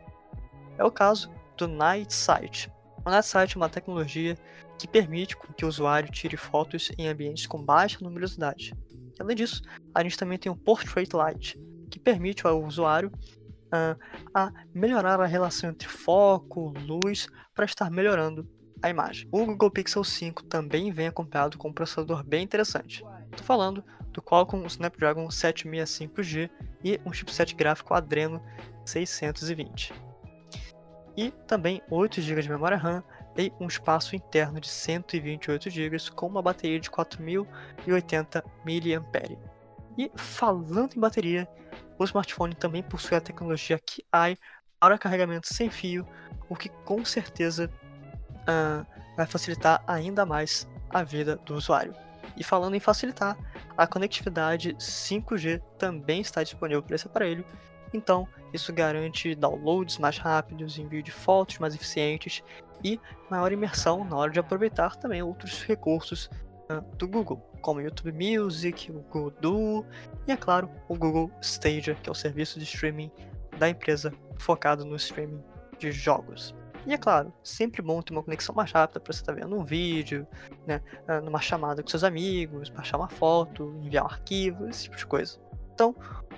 É 0.79 0.85
o 0.85 0.91
caso 0.91 1.31
do 1.57 1.67
Night 1.67 2.13
Sight. 2.13 2.71
O 3.05 3.11
Night 3.11 3.27
Sight 3.27 3.57
é 3.57 3.61
uma 3.61 3.69
tecnologia 3.69 4.37
que 4.79 4.89
permite 4.89 5.37
que 5.57 5.65
o 5.65 5.69
usuário 5.69 6.11
tire 6.11 6.37
fotos 6.37 6.91
em 6.99 7.09
ambientes 7.09 7.47
com 7.47 7.63
baixa 7.63 7.99
luminosidade. 8.01 8.75
Além 9.19 9.37
disso, 9.37 9.63
a 9.95 10.03
gente 10.03 10.19
também 10.19 10.39
tem 10.39 10.51
o 10.51 10.57
Portrait 10.57 11.15
Light, 11.15 11.59
que 11.91 11.99
permite 11.99 12.47
ao 12.47 12.63
usuário 12.63 13.13
uh, 13.67 13.97
a 14.33 14.53
melhorar 14.73 15.21
a 15.21 15.27
relação 15.27 15.71
entre 15.71 15.89
foco, 15.89 16.75
luz, 16.85 17.29
para 17.55 17.65
estar 17.65 17.91
melhorando 17.91 18.49
a 18.83 18.91
imagem. 18.91 19.29
O 19.31 19.47
Google 19.47 19.71
Pixel 19.71 20.05
5 20.05 20.45
também 20.45 20.91
vem 20.91 21.07
acompanhado 21.07 21.57
com 21.57 21.69
um 21.69 21.73
processador 21.73 22.25
bem 22.25 22.43
interessante. 22.43 23.05
Estou 23.35 23.47
falando 23.47 23.85
do 24.13 24.23
Qualcomm 24.23 24.65
Snapdragon 24.67 25.27
765G 25.27 26.49
e 26.85 27.01
um 27.05 27.13
chipset 27.13 27.55
gráfico 27.55 27.93
Adreno 27.93 28.41
620. 28.85 29.93
E 31.17 31.31
também 31.47 31.83
8 31.91 32.21
GB 32.21 32.43
de 32.43 32.49
memória 32.49 32.77
RAM 32.77 33.03
e 33.37 33.53
um 33.61 33.67
espaço 33.67 34.15
interno 34.15 34.61
de 34.61 34.69
128 34.69 35.69
GB 35.69 35.97
com 36.15 36.27
uma 36.29 36.41
bateria 36.41 36.79
de 36.79 36.89
4080 36.91 38.45
mAh. 38.65 39.39
E 39.99 40.11
falando 40.15 40.95
em 40.97 41.01
bateria, 41.01 41.49
o 41.99 42.05
smartphone 42.05 42.55
também 42.55 42.83
possui 42.83 43.17
a 43.17 43.21
tecnologia 43.21 43.79
QI 43.79 44.39
para 44.79 44.99
carregamento 44.99 45.53
sem 45.53 45.71
fio, 45.71 46.07
o 46.49 46.55
que 46.55 46.69
com 46.85 47.05
certeza 47.05 47.71
uh, 48.43 48.87
vai 49.17 49.27
facilitar 49.27 49.83
ainda 49.87 50.25
mais 50.25 50.69
a 50.91 51.03
vida 51.03 51.37
do 51.37 51.55
usuário. 51.55 52.04
E 52.37 52.45
falando 52.45 52.75
em 52.75 52.81
facilitar, 52.81 53.37
a 53.77 53.87
conectividade 53.87 54.75
5G 54.75 55.61
também 55.79 56.21
está 56.21 56.43
disponível 56.43 56.83
para 56.83 56.97
esse 56.97 57.07
aparelho, 57.07 57.45
então 57.93 58.27
isso 58.53 58.73
garante 58.73 59.35
downloads 59.35 59.99
mais 59.99 60.19
rápidos, 60.19 60.79
envio 60.79 61.03
de 61.03 61.13
fotos 61.13 61.59
mais 61.59 61.75
eficientes 61.75 62.43
e 62.83 63.01
maior 63.31 63.53
imersão 63.53 64.05
na 64.05 64.17
hora 64.17 64.31
de 64.31 64.41
aproveitar 64.41 64.97
também 64.97 65.23
outros 65.23 65.63
recursos 65.63 66.29
uh, 66.71 66.81
do 66.97 67.07
Google, 67.07 67.39
como 67.63 67.81
o 67.81 67.83
YouTube 67.83 68.13
Music, 68.13 68.91
o 68.91 69.01
Google 69.01 69.31
Duo 69.41 69.87
e, 70.27 70.33
é 70.33 70.37
claro, 70.37 70.69
o 70.89 70.97
Google 70.97 71.31
Stadia, 71.41 71.95
que 71.95 72.09
é 72.09 72.13
o 72.13 72.15
serviço 72.15 72.59
de 72.59 72.65
streaming 72.65 73.11
da 73.59 73.69
empresa 73.69 74.13
focado 74.39 74.85
no 74.85 74.97
streaming 74.97 75.43
de 75.79 75.93
jogos. 75.93 76.55
E 76.87 76.93
é 76.93 76.99
claro, 76.99 77.33
sempre 77.43 77.81
bom 77.81 78.03
ter 78.03 78.13
uma 78.13 78.23
conexão 78.23 78.55
mais 78.55 78.71
rápida 78.71 79.01
para 79.01 79.13
você 79.13 79.21
estar 79.21 79.35
tá 79.35 79.41
vendo 79.41 79.57
um 79.57 79.65
vídeo, 79.65 80.27
né, 80.67 80.83
ah, 81.09 81.21
numa 81.21 81.41
chamada 81.41 81.83
com 81.83 81.89
seus 81.89 82.05
amigos, 82.05 82.69
baixar 82.69 82.99
uma 82.99 83.09
foto, 83.09 83.75
enviar 83.83 84.05
um 84.05 84.09
arquivo, 84.09 84.69
esse 84.69 84.85
tipo 84.85 84.97
de 84.97 85.07
coisa. 85.07 85.39
Então, 85.73 85.97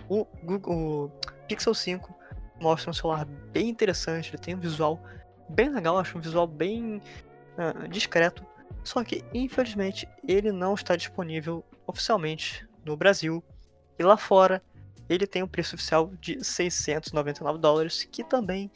o, 0.08 0.24
Google, 0.44 1.06
o 1.06 1.10
Pixel 1.48 1.74
5 1.74 2.14
mostra 2.60 2.90
um 2.90 2.94
celular 2.94 3.24
bem 3.24 3.68
interessante, 3.68 4.30
ele 4.30 4.38
tem 4.38 4.54
um 4.54 4.60
visual 4.60 5.02
bem 5.48 5.68
legal, 5.68 5.98
acho 5.98 6.16
um 6.16 6.20
visual 6.20 6.46
bem 6.46 7.00
uh, 7.58 7.88
discreto, 7.88 8.46
só 8.84 9.02
que 9.02 9.24
infelizmente 9.34 10.08
ele 10.26 10.52
não 10.52 10.74
está 10.74 10.94
disponível 10.94 11.64
oficialmente 11.86 12.66
no 12.84 12.96
Brasil 12.96 13.42
e 13.98 14.02
lá 14.02 14.16
fora 14.16 14.62
ele 15.08 15.26
tem 15.26 15.42
um 15.42 15.48
preço 15.48 15.74
oficial 15.74 16.12
de 16.20 16.42
699 16.42 17.58
dólares, 17.58 18.04
que 18.04 18.24
também 18.24 18.70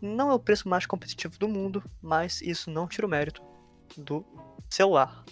não 0.00 0.30
é 0.30 0.34
o 0.34 0.38
preço 0.38 0.68
mais 0.68 0.86
competitivo 0.86 1.38
do 1.38 1.48
mundo, 1.48 1.82
mas 2.02 2.40
isso 2.40 2.70
não 2.70 2.86
tira 2.86 3.06
o 3.06 3.10
mérito 3.10 3.42
do 3.96 4.24
celular. 4.68 5.24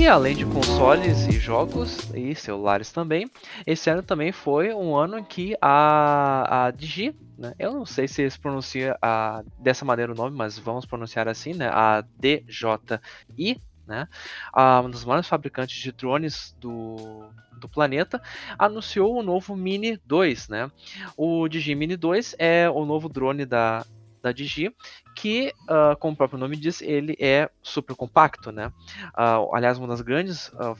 E 0.00 0.08
além 0.08 0.34
de 0.34 0.46
consoles 0.46 1.26
e 1.26 1.32
jogos 1.38 2.10
e 2.14 2.34
celulares 2.34 2.90
também, 2.90 3.30
esse 3.66 3.90
ano 3.90 4.02
também 4.02 4.32
foi 4.32 4.72
um 4.72 4.96
ano 4.96 5.18
em 5.18 5.22
que 5.22 5.54
a, 5.60 6.68
a 6.68 6.70
Digi, 6.70 7.14
né, 7.36 7.52
eu 7.58 7.70
não 7.74 7.84
sei 7.84 8.08
se 8.08 8.30
se 8.30 8.38
pronuncia 8.38 8.96
a, 9.02 9.42
dessa 9.58 9.84
maneira 9.84 10.10
o 10.10 10.14
nome, 10.14 10.34
mas 10.34 10.58
vamos 10.58 10.86
pronunciar 10.86 11.28
assim, 11.28 11.52
né, 11.52 11.68
a 11.68 12.02
DJI, 12.18 13.60
né, 13.86 14.08
a, 14.54 14.80
um 14.80 14.88
dos 14.88 15.04
maiores 15.04 15.28
fabricantes 15.28 15.76
de 15.76 15.92
drones 15.92 16.56
do, 16.58 17.28
do 17.60 17.68
planeta, 17.68 18.22
anunciou 18.58 19.18
o 19.18 19.22
novo 19.22 19.54
Mini 19.54 19.98
2. 20.06 20.48
Né? 20.48 20.70
O 21.14 21.46
Digi 21.46 21.74
Mini 21.74 21.98
2 21.98 22.36
é 22.38 22.70
o 22.70 22.86
novo 22.86 23.06
drone 23.06 23.44
da, 23.44 23.84
da 24.22 24.32
Digi, 24.32 24.74
que, 25.14 25.52
uh, 25.62 25.96
como 25.98 26.14
o 26.14 26.16
próprio 26.16 26.38
nome 26.38 26.56
diz, 26.56 26.80
ele 26.82 27.16
é 27.18 27.50
super 27.62 27.94
compacto, 27.94 28.52
né? 28.52 28.72
Uh, 29.14 29.54
aliás, 29.54 29.78
uma 29.78 29.88
das 29.88 30.00
grandes 30.00 30.48
uh, 30.48 30.76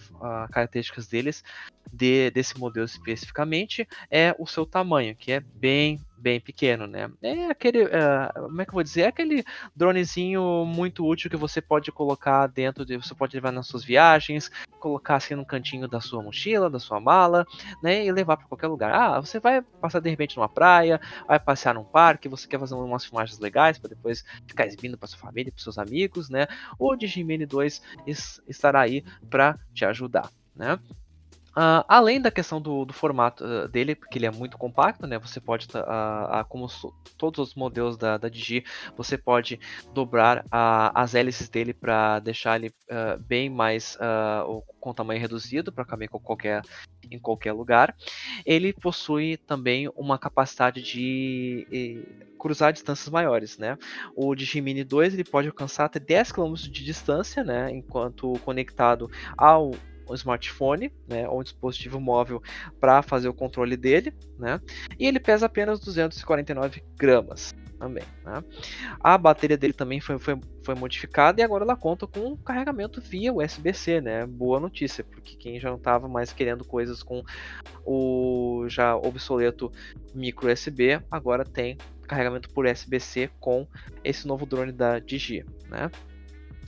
características 0.51 1.07
deles, 1.07 1.43
de, 1.93 2.31
desse 2.31 2.59
modelo 2.59 2.87
especificamente, 2.87 3.87
é 4.11 4.35
o 4.39 4.47
seu 4.47 4.65
tamanho, 4.65 5.17
que 5.17 5.33
é 5.33 5.41
bem 5.41 6.01
bem 6.21 6.41
pequeno, 6.41 6.87
né? 6.87 7.11
É 7.23 7.47
aquele, 7.47 7.85
uh, 7.85 8.33
como 8.35 8.61
é 8.61 8.65
que 8.65 8.71
eu 8.71 8.75
vou 8.75 8.83
dizer? 8.83 9.03
É 9.03 9.07
aquele 9.07 9.43
dronezinho 9.75 10.65
muito 10.67 11.07
útil 11.07 11.31
que 11.31 11.37
você 11.37 11.61
pode 11.61 11.91
colocar 11.91 12.47
dentro 12.47 12.85
de, 12.85 12.97
você 12.97 13.15
pode 13.15 13.35
levar 13.35 13.51
nas 13.51 13.67
suas 13.67 13.83
viagens, 13.83 14.51
colocar 14.79 15.17
assim 15.17 15.35
no 15.35 15.47
cantinho 15.47 15.89
da 15.89 16.01
sua 16.01 16.23
mochila, 16.23 16.69
da 16.69 16.79
sua 16.79 17.01
mala, 17.01 17.47
né? 17.83 18.05
E 18.05 18.13
levar 18.13 18.37
para 18.37 18.47
qualquer 18.47 18.67
lugar. 18.67 18.93
Ah, 18.93 19.21
você 19.21 19.41
vai 19.41 19.63
passar 19.81 20.01
de 20.01 20.11
repente 20.11 20.37
numa 20.37 20.49
praia, 20.49 21.01
vai 21.27 21.41
passear 21.41 21.75
num 21.75 21.85
parque, 21.85 22.29
você 22.29 22.47
quer 22.47 22.59
fazer 22.61 22.75
umas 22.75 23.05
filmagens 23.05 23.39
legais 23.39 23.79
para 23.79 23.91
depois 23.91 24.25
ficar 24.47 24.67
exibindo 24.67 24.99
para 24.99 25.09
sua 25.09 25.19
família, 25.19 25.53
para 25.53 25.63
seus 25.63 25.79
amigos, 25.79 26.29
né? 26.29 26.47
O 26.79 26.95
Digimini 26.95 27.47
2 27.47 27.81
estará 28.47 28.81
aí 28.81 29.03
para 29.31 29.59
te 29.75 29.85
ajudar, 29.85 30.31
né? 30.55 30.79
Uh, 31.61 31.85
além 31.87 32.19
da 32.19 32.31
questão 32.31 32.59
do, 32.59 32.87
do 32.87 32.95
formato 32.95 33.45
uh, 33.45 33.69
dele, 33.69 33.95
porque 33.95 34.17
ele 34.17 34.25
é 34.25 34.31
muito 34.31 34.57
compacto, 34.57 35.07
né? 35.07 35.19
Você 35.19 35.39
pode, 35.39 35.67
uh, 35.67 36.43
como 36.49 36.67
so, 36.71 36.91
todos 37.19 37.51
os 37.51 37.55
modelos 37.55 37.99
da, 37.99 38.17
da 38.17 38.31
Digi, 38.31 38.65
você 38.97 39.19
pode 39.19 39.61
dobrar 39.93 40.43
as 40.51 41.15
hélices 41.15 41.51
dele 41.51 41.75
para 41.75 42.19
deixar 42.21 42.57
ele 42.57 42.73
bem 43.27 43.51
mais 43.51 43.99
com 44.81 44.95
tamanho 44.95 45.21
reduzido 45.21 45.71
para 45.71 45.85
caber 45.85 46.09
com 46.09 46.19
qualquer, 46.19 46.63
em 47.11 47.19
qualquer 47.19 47.53
lugar. 47.53 47.95
Ele 48.47 48.73
possui 48.73 49.37
também 49.37 49.91
uma 49.95 50.19
capacidade 50.19 50.81
de 50.81 52.07
cruzar 52.39 52.73
distâncias 52.73 53.11
maiores, 53.11 53.59
né? 53.59 53.77
O 54.17 54.35
Digi 54.35 54.63
Mini 54.63 54.83
2 54.83 55.13
ele 55.13 55.25
pode 55.25 55.49
alcançar 55.49 55.85
até 55.85 55.99
10 55.99 56.33
km 56.33 56.55
de 56.55 56.85
distância, 56.85 57.45
né? 57.45 57.71
Enquanto 57.71 58.33
conectado 58.45 59.11
ao 59.37 59.73
um 60.11 60.15
smartphone, 60.15 60.93
né, 61.09 61.29
ou 61.29 61.41
um 61.41 61.43
dispositivo 61.43 62.01
móvel 62.01 62.43
para 62.81 63.03
fazer 63.03 63.29
o 63.29 63.35
controle 63.35 63.77
dele, 63.77 64.13
né, 64.39 64.61
e 64.99 65.07
ele 65.07 65.21
pesa 65.21 65.47
apenas 65.47 65.81
249 65.81 66.83
gramas 66.97 67.55
também. 67.79 68.05
Né. 68.25 68.45
A 69.01 69.17
bateria 69.17 69.57
dele 69.57 69.73
também 69.73 70.01
foi, 70.01 70.19
foi, 70.19 70.39
foi 70.65 70.75
modificada 70.75 71.41
e 71.41 71.45
agora 71.45 71.65
ela 71.65 71.77
conta 71.77 72.07
com 72.07 72.33
um 72.33 72.37
carregamento 72.37 73.01
via 73.01 73.33
USB-C, 73.33 74.01
né, 74.01 74.27
boa 74.27 74.61
notícia, 74.61 75.05
porque 75.05 75.37
quem 75.37 75.59
já 75.59 75.71
não 75.71 75.77
estava 75.77 76.09
mais 76.09 76.33
querendo 76.33 76.65
coisas 76.65 77.03
com 77.03 77.23
o 77.85 78.67
já 78.69 78.97
obsoleto 78.97 79.73
micro 80.15 80.53
USB, 80.53 81.01
agora 81.11 81.45
tem 81.45 81.79
carregamento 82.07 82.51
por 82.51 82.67
USB-C 82.67 83.31
com 83.39 83.67
esse 84.03 84.27
novo 84.27 84.45
drone 84.45 84.73
da 84.73 84.99
Digi, 84.99 85.45
né. 85.69 85.91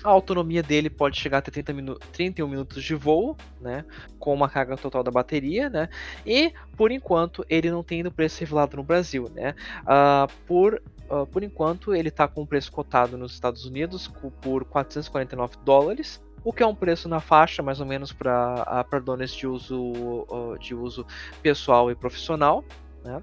A 0.03 0.09
autonomia 0.09 0.63
dele 0.63 0.91
pode 0.91 1.19
chegar 1.19 1.39
até 1.39 1.51
30 1.51 1.73
minu 1.73 1.99
31 2.13 2.49
minutos 2.49 2.83
de 2.83 2.95
voo, 2.95 3.37
né? 3.61 3.85
Com 4.19 4.35
uma 4.35 4.49
carga 4.49 4.77
total 4.77 5.03
da 5.03 5.11
bateria, 5.11 5.71
né? 5.71 5.89
E 6.27 6.53
por 6.77 6.91
enquanto 6.91 7.45
ele 7.49 7.71
não 7.71 7.83
tem 7.83 7.99
ainda 7.99 8.11
preço 8.11 8.41
revelado 8.41 8.77
no 8.77 8.83
Brasil, 8.83 9.31
né? 9.35 9.55
Uh, 9.83 10.33
por, 10.47 10.83
uh, 11.11 11.27
por 11.27 11.43
enquanto 11.43 11.95
ele 11.95 12.09
está 12.09 12.27
com 12.27 12.43
o 12.43 12.47
preço 12.47 12.73
cotado 12.73 13.17
nos 13.17 13.33
Estados 13.33 13.65
Unidos 13.65 14.11
por 14.41 14.65
449 14.65 15.57
dólares, 15.65 16.21
o 16.45 16.53
que 16.53 16.63
é 16.63 16.67
um 16.67 16.75
preço 16.75 17.09
na 17.09 17.21
faixa 17.21 17.63
mais 17.63 17.79
ou 17.79 17.87
menos 17.87 18.13
para 18.13 18.85
drones 19.05 19.33
de 19.33 19.47
uso, 19.47 20.27
de 20.59 20.75
uso 20.75 21.07
pessoal 21.41 21.91
e 21.91 21.95
profissional. 21.95 22.65
Né? 23.05 23.23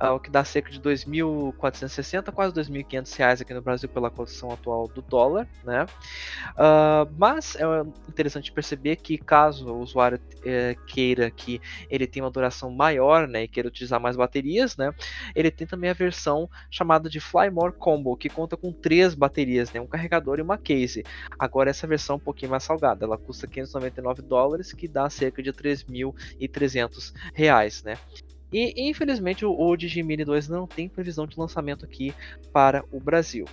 Uh, 0.00 0.14
o 0.14 0.20
que 0.20 0.30
dá 0.30 0.44
cerca 0.44 0.70
de 0.70 0.80
2.460, 0.80 2.32
quase 2.32 2.54
2.500 2.54 3.16
reais 3.16 3.40
aqui 3.40 3.54
no 3.54 3.62
Brasil 3.62 3.88
pela 3.88 4.10
cotação 4.10 4.50
atual 4.50 4.88
do 4.88 5.02
dólar, 5.02 5.46
né? 5.64 5.86
Uh, 6.52 7.10
mas 7.16 7.56
é 7.56 7.64
interessante 8.08 8.52
perceber 8.52 8.96
que 8.96 9.18
caso 9.18 9.68
o 9.68 9.80
usuário 9.80 10.20
é, 10.44 10.74
queira 10.86 11.30
que 11.30 11.60
ele 11.88 12.06
tenha 12.06 12.24
uma 12.24 12.30
duração 12.30 12.70
maior, 12.70 13.26
né, 13.28 13.44
e 13.44 13.48
queira 13.48 13.68
utilizar 13.68 14.00
mais 14.00 14.16
baterias, 14.16 14.76
né, 14.76 14.92
ele 15.34 15.50
tem 15.50 15.66
também 15.66 15.90
a 15.90 15.94
versão 15.94 16.48
chamada 16.70 17.08
de 17.08 17.20
Flymore 17.20 17.72
Combo, 17.72 18.16
que 18.16 18.28
conta 18.28 18.56
com 18.56 18.72
três 18.72 19.14
baterias, 19.14 19.72
né, 19.72 19.80
um 19.80 19.86
carregador 19.86 20.38
e 20.38 20.42
uma 20.42 20.58
case. 20.58 21.04
Agora 21.38 21.70
essa 21.70 21.86
versão 21.86 22.14
é 22.14 22.16
um 22.16 22.20
pouquinho 22.20 22.50
mais 22.50 22.64
salgada, 22.64 23.04
ela 23.04 23.18
custa 23.18 23.46
599 23.46 24.22
dólares, 24.22 24.72
que 24.72 24.88
dá 24.88 25.08
cerca 25.10 25.42
de 25.42 25.52
3.300 25.52 27.12
reais, 27.34 27.82
né? 27.82 27.96
E 28.52 28.88
infelizmente 28.88 29.44
o, 29.44 29.76
Digimini 29.76 30.24
2 30.24 30.48
não 30.48 30.66
tem 30.66 30.88
previsão 30.88 31.26
de 31.26 31.38
lançamento 31.38 31.84
aqui 31.84 32.14
para 32.52 32.84
o 32.90 32.98
Brasil. 32.98 33.46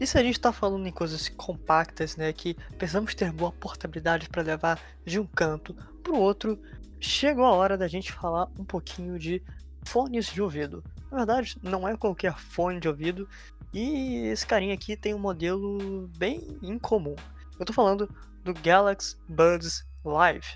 E 0.00 0.06
se 0.06 0.16
a 0.16 0.22
gente 0.22 0.36
está 0.36 0.52
falando 0.52 0.86
em 0.86 0.92
coisas 0.92 1.28
compactas, 1.28 2.16
né, 2.16 2.32
que 2.32 2.54
precisamos 2.76 3.14
ter 3.14 3.32
boa 3.32 3.50
portabilidade 3.50 4.28
para 4.28 4.42
levar 4.42 4.80
de 5.04 5.18
um 5.18 5.26
canto 5.26 5.74
para 6.02 6.12
o 6.12 6.20
outro, 6.20 6.58
chegou 7.00 7.44
a 7.44 7.52
hora 7.52 7.76
da 7.76 7.88
gente 7.88 8.12
falar 8.12 8.48
um 8.58 8.64
pouquinho 8.64 9.18
de 9.18 9.42
fones 9.84 10.26
de 10.26 10.40
ouvido. 10.40 10.84
Na 11.10 11.18
verdade, 11.18 11.56
não 11.62 11.88
é 11.88 11.96
qualquer 11.96 12.38
fone 12.38 12.78
de 12.78 12.88
ouvido, 12.88 13.28
e 13.72 14.26
esse 14.26 14.46
carinha 14.46 14.74
aqui 14.74 14.96
tem 14.96 15.14
um 15.14 15.18
modelo 15.18 16.08
bem 16.16 16.58
incomum. 16.62 17.16
Eu 17.58 17.62
estou 17.62 17.74
falando 17.74 18.08
do 18.44 18.54
Galaxy 18.54 19.16
Buds 19.28 19.84
Live, 20.04 20.46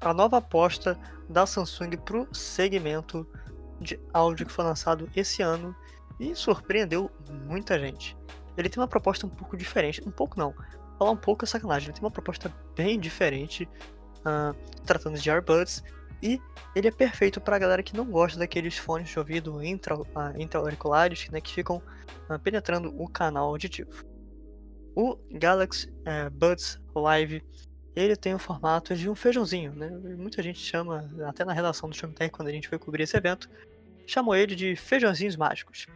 a 0.00 0.14
nova 0.14 0.38
aposta 0.38 0.98
da 1.28 1.46
Samsung 1.46 1.96
para 2.04 2.20
o 2.20 2.34
segmento 2.34 3.26
de 3.80 3.98
áudio 4.12 4.46
que 4.46 4.52
foi 4.52 4.64
lançado 4.64 5.08
esse 5.14 5.42
ano 5.42 5.74
e 6.18 6.34
surpreendeu 6.34 7.10
muita 7.46 7.78
gente. 7.78 8.16
Ele 8.56 8.68
tem 8.68 8.80
uma 8.80 8.88
proposta 8.88 9.26
um 9.26 9.30
pouco 9.30 9.56
diferente, 9.56 10.02
um 10.06 10.10
pouco 10.10 10.38
não, 10.38 10.52
falar 10.98 11.12
um 11.12 11.16
pouco 11.16 11.44
é 11.44 11.48
sacanagem, 11.48 11.88
ele 11.88 11.94
tem 11.94 12.04
uma 12.04 12.10
proposta 12.10 12.52
bem 12.76 12.98
diferente, 12.98 13.68
uh, 14.20 14.54
tratando 14.84 15.18
de 15.18 15.30
AirBuds, 15.30 15.82
e 16.20 16.40
ele 16.74 16.88
é 16.88 16.90
perfeito 16.90 17.40
para 17.40 17.54
a 17.54 17.58
galera 17.58 17.82
que 17.82 17.96
não 17.96 18.04
gosta 18.04 18.38
daqueles 18.38 18.76
fones 18.76 19.08
de 19.08 19.18
ouvido 19.18 19.62
intra, 19.62 19.96
uh, 19.96 20.04
intra-auriculares 20.36 21.28
né, 21.30 21.40
que 21.40 21.54
ficam 21.54 21.80
uh, 22.28 22.38
penetrando 22.40 22.92
o 23.00 23.08
canal 23.08 23.48
auditivo. 23.48 24.04
O 24.96 25.16
Galaxy 25.30 25.88
uh, 25.88 26.28
Buds 26.32 26.80
Live 26.96 27.44
ele 27.98 28.16
tem 28.16 28.34
o 28.34 28.38
formato 28.38 28.94
de 28.94 29.08
um 29.08 29.14
feijãozinho, 29.14 29.72
né? 29.72 29.88
Muita 30.16 30.42
gente 30.42 30.58
chama, 30.58 31.10
até 31.26 31.44
na 31.44 31.52
redação 31.52 31.88
do 31.88 31.96
Showtime, 31.96 32.30
quando 32.30 32.48
a 32.48 32.52
gente 32.52 32.68
foi 32.68 32.78
cobrir 32.78 33.02
esse 33.02 33.16
evento, 33.16 33.48
chamou 34.06 34.34
ele 34.36 34.54
de 34.54 34.76
feijãozinhos 34.76 35.36
mágicos. 35.36 35.86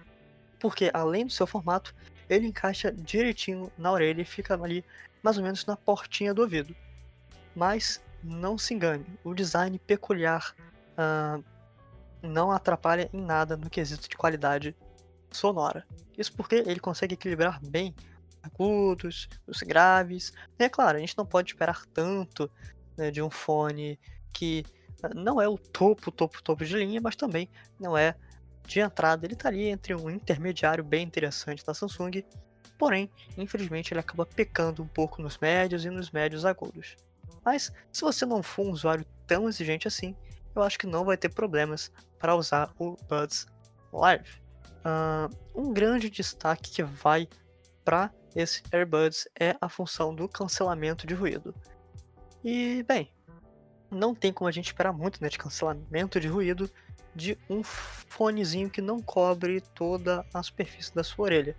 Porque 0.59 0.91
além 0.93 1.27
do 1.27 1.33
seu 1.33 1.47
formato, 1.47 1.95
ele 2.29 2.47
encaixa 2.47 2.91
direitinho 2.91 3.71
na 3.77 3.93
orelha 3.93 4.23
e 4.23 4.25
fica 4.25 4.55
ali 4.55 4.85
mais 5.23 5.39
ou 5.39 5.45
menos 5.45 5.65
na 5.65 5.77
portinha 5.77 6.35
do 6.35 6.43
ouvido. 6.43 6.75
Mas 7.55 8.03
não 8.23 8.57
se 8.57 8.75
engane, 8.75 9.07
o 9.23 9.35
design 9.35 9.79
peculiar 9.79 10.55
uh, 10.97 11.43
não 12.23 12.51
atrapalha 12.51 13.09
em 13.13 13.21
nada 13.21 13.57
no 13.57 13.69
quesito 13.69 14.09
de 14.09 14.17
qualidade 14.17 14.75
sonora. 15.31 15.85
Isso 16.17 16.33
porque 16.33 16.57
ele 16.57 16.81
consegue 16.81 17.15
equilibrar 17.15 17.61
bem 17.65 17.95
agudos, 18.43 19.29
os 19.47 19.61
graves. 19.61 20.33
E 20.59 20.65
é 20.65 20.69
claro, 20.69 20.99
a 20.99 21.01
gente 21.01 21.17
não 21.17 21.27
pode 21.27 21.51
esperar 21.51 21.85
tanto 21.87 22.51
né, 22.97 23.11
de 23.11 23.23
um 23.23 23.31
fone 23.31 23.99
que 24.33 24.65
ah, 25.03 25.11
não 25.15 25.41
é 25.41 25.49
o 25.49 25.59
topo, 25.59 26.11
topo, 26.11 26.43
topo 26.43 26.65
de 26.65 26.77
linha, 26.77 27.01
mas 27.01 27.17
também 27.17 27.49
não 27.79 27.97
é 27.97 28.15
de 28.67 28.81
entrada. 28.81 29.27
Ele 29.27 29.35
está 29.35 29.49
ali 29.49 29.69
entre 29.69 29.95
um 29.95 30.09
intermediário 30.09 30.85
bem 30.85 31.05
interessante 31.05 31.65
da 31.65 31.75
Samsung, 31.75 32.25
porém, 32.79 33.11
infelizmente, 33.37 33.93
ele 33.93 34.01
acaba 34.01 34.25
pecando 34.25 34.83
um 34.83 34.89
pouco 34.89 35.21
nos 35.21 35.39
médios 35.39 35.85
e 35.85 35.91
nos 35.91 36.11
médios 36.11 36.45
agudos. 36.45 36.97
Mas 37.45 37.73
se 37.93 38.03
você 38.03 38.25
não 38.25 38.43
for 38.43 38.67
um 38.67 38.71
usuário 38.71 39.05
tão 39.27 39.49
exigente 39.49 39.89
assim, 39.89 40.15
eu 40.55 40.63
acho 40.63 40.79
que 40.79 40.87
não 40.87 41.05
vai 41.05 41.17
ter 41.17 41.31
problemas 41.31 41.91
para 42.19 42.37
usar 42.37 42.73
o 42.79 42.97
Buds 43.09 43.47
Live. 43.93 44.43
Uh, 44.85 45.35
um 45.55 45.73
grande 45.73 46.11
destaque 46.11 46.71
que 46.71 46.83
vai 46.83 47.29
para 47.85 48.11
esse 48.35 48.63
AirBuds 48.73 49.29
é 49.39 49.57
a 49.61 49.69
função 49.69 50.15
do 50.15 50.29
cancelamento 50.29 51.07
de 51.07 51.15
ruído. 51.15 51.55
E, 52.45 52.83
bem, 52.85 53.11
não 53.91 54.15
tem 54.15 54.33
como 54.33 54.49
a 54.49 54.53
gente 54.53 54.67
esperar 54.67 54.93
muito 54.93 55.23
né, 55.23 55.29
de 55.29 55.39
cancelamento 55.39 56.19
de 56.19 56.29
ruído 56.29 56.71
de 57.15 57.39
um 57.49 57.63
fonezinho 57.63 58.71
que 58.71 58.81
não 58.81 59.01
cobre 59.01 59.61
toda 59.61 60.25
a 60.33 60.43
superfície 60.43 60.95
da 60.95 61.05
sua 61.05 61.27
orelha. 61.27 61.57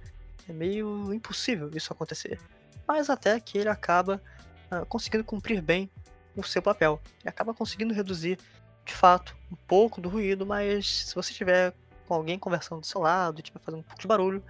É 0.50 0.52
meio 0.52 1.14
impossível 1.14 1.70
isso 1.74 1.94
acontecer. 1.94 2.40
Mas 2.88 3.10
até 3.10 3.40
que 3.40 3.58
ele 3.58 3.70
acaba 3.70 4.22
uh, 4.72 4.86
conseguindo 4.88 5.24
cumprir 5.24 5.62
bem 5.62 5.90
o 6.36 6.44
seu 6.44 6.62
papel. 6.62 7.00
Ele 7.22 7.30
acaba 7.30 7.54
conseguindo 7.54 7.94
reduzir, 7.94 8.38
de 8.84 8.94
fato, 8.94 9.38
um 9.52 9.56
pouco 9.56 10.02
do 10.02 10.10
ruído, 10.10 10.46
mas 10.46 11.06
se 11.06 11.16
você 11.16 11.34
tiver 11.34 11.74
com 12.08 12.16
alguém 12.16 12.38
conversando 12.38 12.82
do 12.82 12.88
seu 12.88 13.00
lado 13.00 13.40
estiver 13.40 13.60
fazendo 13.60 13.80
um 13.80 13.84
pouco 13.84 14.02
de 14.02 14.08
barulho, 14.08 14.44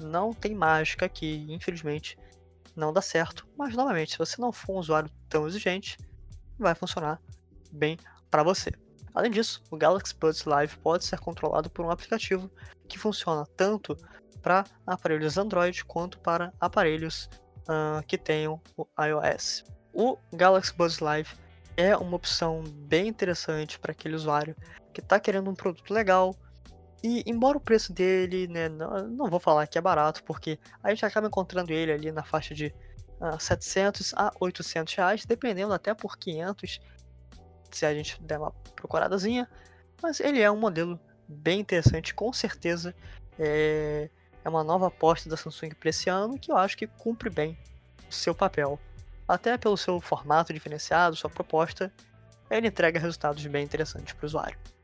não 0.00 0.32
tem 0.32 0.54
mágica 0.54 1.06
aqui, 1.06 1.46
infelizmente, 1.48 2.18
não 2.74 2.92
dá 2.92 3.00
certo. 3.00 3.46
Mas 3.56 3.74
novamente, 3.74 4.12
se 4.12 4.18
você 4.18 4.40
não 4.40 4.52
for 4.52 4.76
um 4.76 4.78
usuário 4.78 5.10
tão 5.28 5.46
exigente, 5.46 5.96
vai 6.58 6.74
funcionar 6.74 7.20
bem 7.72 7.98
para 8.30 8.42
você. 8.42 8.70
Além 9.14 9.30
disso, 9.30 9.62
o 9.70 9.76
Galaxy 9.76 10.14
Buds 10.14 10.44
Live 10.44 10.76
pode 10.78 11.04
ser 11.04 11.18
controlado 11.18 11.70
por 11.70 11.84
um 11.84 11.90
aplicativo 11.90 12.50
que 12.86 12.98
funciona 12.98 13.46
tanto 13.56 13.96
para 14.42 14.64
aparelhos 14.86 15.38
Android 15.38 15.84
quanto 15.84 16.18
para 16.18 16.52
aparelhos 16.60 17.28
uh, 17.62 18.04
que 18.06 18.18
tenham 18.18 18.60
o 18.76 18.86
iOS. 19.02 19.64
O 19.92 20.18
Galaxy 20.34 20.74
Buds 20.74 20.98
Live 20.98 21.30
é 21.76 21.96
uma 21.96 22.16
opção 22.16 22.62
bem 22.64 23.08
interessante 23.08 23.78
para 23.78 23.92
aquele 23.92 24.14
usuário 24.14 24.54
que 24.92 25.00
está 25.00 25.18
querendo 25.18 25.50
um 25.50 25.54
produto 25.54 25.92
legal, 25.92 26.34
e 27.02 27.22
embora 27.26 27.58
o 27.58 27.60
preço 27.60 27.92
dele, 27.92 28.48
né, 28.48 28.68
não, 28.68 29.08
não 29.08 29.30
vou 29.30 29.38
falar 29.38 29.66
que 29.66 29.78
é 29.78 29.80
barato, 29.80 30.24
porque 30.24 30.58
a 30.82 30.90
gente 30.90 31.04
acaba 31.04 31.26
encontrando 31.26 31.72
ele 31.72 31.92
ali 31.92 32.10
na 32.10 32.22
faixa 32.22 32.54
de 32.54 32.66
uh, 33.20 33.34
ah, 33.34 33.38
700 33.38 34.14
a 34.14 34.32
800 34.40 34.94
reais, 34.94 35.24
dependendo 35.24 35.72
até 35.72 35.94
por 35.94 36.16
500, 36.16 36.80
se 37.70 37.86
a 37.86 37.94
gente 37.94 38.20
der 38.22 38.38
uma 38.38 38.50
procuradazinha. 38.74 39.48
Mas 40.02 40.20
ele 40.20 40.40
é 40.40 40.50
um 40.50 40.58
modelo 40.58 40.98
bem 41.28 41.60
interessante, 41.60 42.14
com 42.14 42.32
certeza 42.32 42.94
é, 43.38 44.10
é 44.44 44.48
uma 44.48 44.64
nova 44.64 44.88
aposta 44.88 45.28
da 45.28 45.36
Samsung 45.36 45.70
para 45.70 45.90
esse 45.90 46.08
ano 46.08 46.38
que 46.38 46.50
eu 46.50 46.56
acho 46.56 46.76
que 46.76 46.86
cumpre 46.86 47.28
bem 47.30 47.58
o 48.08 48.12
seu 48.12 48.34
papel. 48.34 48.78
Até 49.28 49.58
pelo 49.58 49.76
seu 49.76 50.00
formato 50.00 50.52
diferenciado, 50.52 51.16
sua 51.16 51.28
proposta, 51.28 51.92
ele 52.48 52.68
entrega 52.68 53.00
resultados 53.00 53.44
bem 53.46 53.64
interessantes 53.64 54.12
para 54.12 54.24
o 54.24 54.26
usuário. 54.26 54.75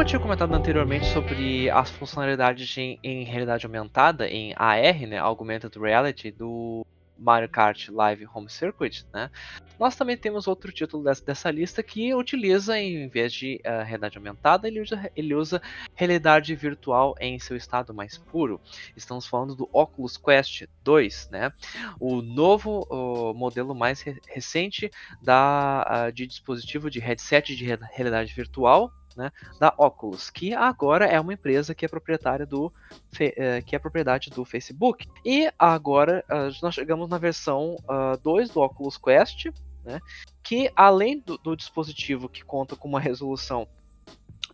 Como 0.00 0.06
eu 0.06 0.08
tinha 0.08 0.20
comentado 0.22 0.54
anteriormente 0.54 1.04
sobre 1.12 1.68
as 1.68 1.90
funcionalidades 1.90 2.74
em, 2.78 2.98
em 3.04 3.22
realidade 3.22 3.66
aumentada, 3.66 4.26
em 4.26 4.54
AR, 4.56 5.06
né, 5.06 5.18
Augmented 5.18 5.78
Reality, 5.78 6.30
do 6.30 6.86
Mario 7.18 7.50
Kart 7.50 7.90
Live 7.90 8.26
Home 8.32 8.48
Circuit, 8.48 9.04
né? 9.12 9.30
Nós 9.78 9.94
também 9.94 10.16
temos 10.16 10.48
outro 10.48 10.72
título 10.72 11.04
dessa, 11.04 11.22
dessa 11.22 11.50
lista 11.50 11.82
que 11.82 12.14
utiliza, 12.14 12.78
em 12.78 13.08
vez 13.08 13.30
de 13.30 13.60
uh, 13.66 13.84
realidade 13.84 14.16
aumentada, 14.16 14.66
ele 14.66 14.80
usa, 14.80 15.10
ele 15.14 15.34
usa 15.34 15.60
realidade 15.94 16.54
virtual 16.54 17.14
em 17.20 17.38
seu 17.38 17.54
estado 17.54 17.92
mais 17.92 18.16
puro. 18.16 18.58
Estamos 18.96 19.26
falando 19.26 19.54
do 19.54 19.68
Oculus 19.70 20.16
Quest 20.16 20.64
2, 20.82 21.28
né? 21.30 21.52
O 22.00 22.22
novo 22.22 22.86
uh, 22.90 23.34
modelo 23.34 23.74
mais 23.74 24.00
re 24.00 24.18
recente 24.26 24.90
da, 25.20 26.06
uh, 26.08 26.10
de 26.10 26.26
dispositivo 26.26 26.88
de 26.88 27.00
headset 27.00 27.54
de 27.54 27.66
realidade 27.66 28.32
virtual, 28.32 28.90
né, 29.16 29.30
da 29.58 29.72
Oculus, 29.76 30.30
que 30.30 30.54
agora 30.54 31.06
é 31.06 31.20
uma 31.20 31.32
empresa 31.32 31.74
que 31.74 31.84
é 31.84 31.88
proprietária 31.88 32.46
do 32.46 32.72
eh, 33.18 33.62
que 33.62 33.74
é 33.74 33.78
propriedade 33.78 34.30
do 34.30 34.44
Facebook. 34.44 35.08
E 35.24 35.50
agora 35.58 36.24
uh, 36.28 36.50
nós 36.62 36.74
chegamos 36.74 37.08
na 37.08 37.18
versão 37.18 37.76
2 38.22 38.48
uh, 38.48 38.50
ah, 38.50 38.54
do 38.54 38.60
Oculus 38.60 38.96
Quest, 38.96 39.46
né, 39.84 40.00
que 40.42 40.70
além 40.76 41.18
do, 41.18 41.38
do, 41.38 41.56
dispositivo 41.56 42.28
que 42.28 42.44
conta 42.44 42.76
com 42.76 42.88
uma 42.88 43.00
resolução 43.00 43.66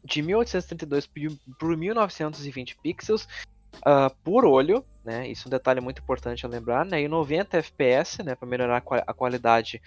de 0.05 0.23
1832 0.23 1.09
por 1.59 1.77
1920 1.77 2.77
pixels 2.77 3.29
uh, 3.79 4.15
por 4.23 4.45
olho, 4.45 4.85
né, 5.05 5.29
isso 5.29 5.47
é 5.47 5.49
um 5.49 5.51
detalhe 5.51 5.81
muito 5.81 6.01
importante 6.01 6.47
a 6.47 6.49
lembrar, 6.49 6.85
né, 6.85 7.03
e 7.03 7.09
90 7.09 7.63
fps, 7.63 8.19
né, 8.25 8.35
para 8.35 8.49
melhorar 8.49 8.83
a 9.07 9.13
qualidade 9.13 9.83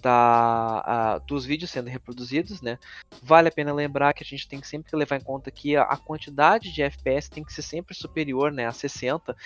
da, 0.00 0.82
a, 0.84 1.18
dos 1.18 1.44
vídeos 1.44 1.70
sendo 1.70 1.88
reproduzidos, 1.88 2.60
né? 2.60 2.78
Vale 3.22 3.48
a 3.48 3.52
pena 3.52 3.72
lembrar 3.72 4.12
que 4.12 4.22
a 4.22 4.26
gente 4.26 4.48
tem 4.48 4.60
que 4.60 4.68
sempre 4.68 4.96
levar 4.96 5.16
em 5.16 5.24
conta 5.24 5.50
que 5.50 5.76
a, 5.76 5.82
a 5.82 5.96
quantidade 5.96 6.72
de 6.72 6.82
FPS 6.82 7.28
tem 7.30 7.44
que 7.44 7.52
ser 7.52 7.62
sempre 7.62 7.94
superior, 7.94 8.50
né, 8.52 8.66
a 8.66 8.72
60 8.72 9.36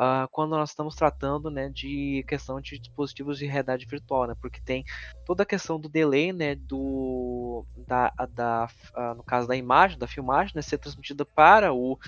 uh, 0.00 0.28
quando 0.30 0.50
nós 0.50 0.70
estamos 0.70 0.94
tratando 0.94 1.50
né, 1.50 1.68
de 1.68 2.24
questão 2.26 2.60
de 2.60 2.78
dispositivos 2.78 3.38
de 3.38 3.46
realidade 3.46 3.86
virtual, 3.86 4.26
né, 4.26 4.34
porque 4.40 4.60
tem 4.60 4.84
toda 5.26 5.42
a 5.42 5.46
questão 5.46 5.78
do 5.78 5.88
delay, 5.88 6.32
né, 6.32 6.54
do, 6.54 7.64
da, 7.86 8.10
da, 8.30 8.68
uh, 8.96 9.14
no 9.14 9.22
caso 9.22 9.46
da 9.46 9.56
imagem, 9.56 9.98
da 9.98 10.06
filmagem, 10.06 10.52
né, 10.54 10.62
ser 10.62 10.78
transmitida 10.78 11.24
para 11.24 11.72
o 11.72 11.98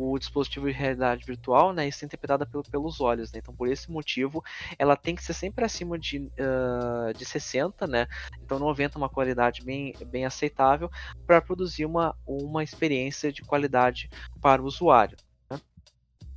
o 0.00 0.18
dispositivo 0.18 0.66
de 0.66 0.72
realidade 0.72 1.26
virtual, 1.26 1.72
né, 1.72 1.86
e 1.86 1.92
ser 1.92 2.06
interpretada 2.06 2.46
pelo, 2.46 2.62
pelos 2.62 3.00
olhos, 3.00 3.30
né? 3.32 3.38
Então, 3.38 3.54
por 3.54 3.68
esse 3.68 3.90
motivo, 3.90 4.42
ela 4.78 4.96
tem 4.96 5.14
que 5.14 5.22
ser 5.22 5.34
sempre 5.34 5.64
acima 5.64 5.98
de, 5.98 6.18
uh, 6.18 7.12
de 7.14 7.24
60, 7.24 7.86
né? 7.86 8.06
Então, 8.42 8.58
90 8.58 8.96
é 8.96 8.98
uma 8.98 9.08
qualidade 9.10 9.62
bem, 9.62 9.94
bem 10.06 10.24
aceitável 10.24 10.90
para 11.26 11.42
produzir 11.42 11.84
uma, 11.84 12.16
uma 12.26 12.64
experiência 12.64 13.30
de 13.30 13.42
qualidade 13.42 14.08
para 14.40 14.62
o 14.62 14.64
usuário. 14.64 15.18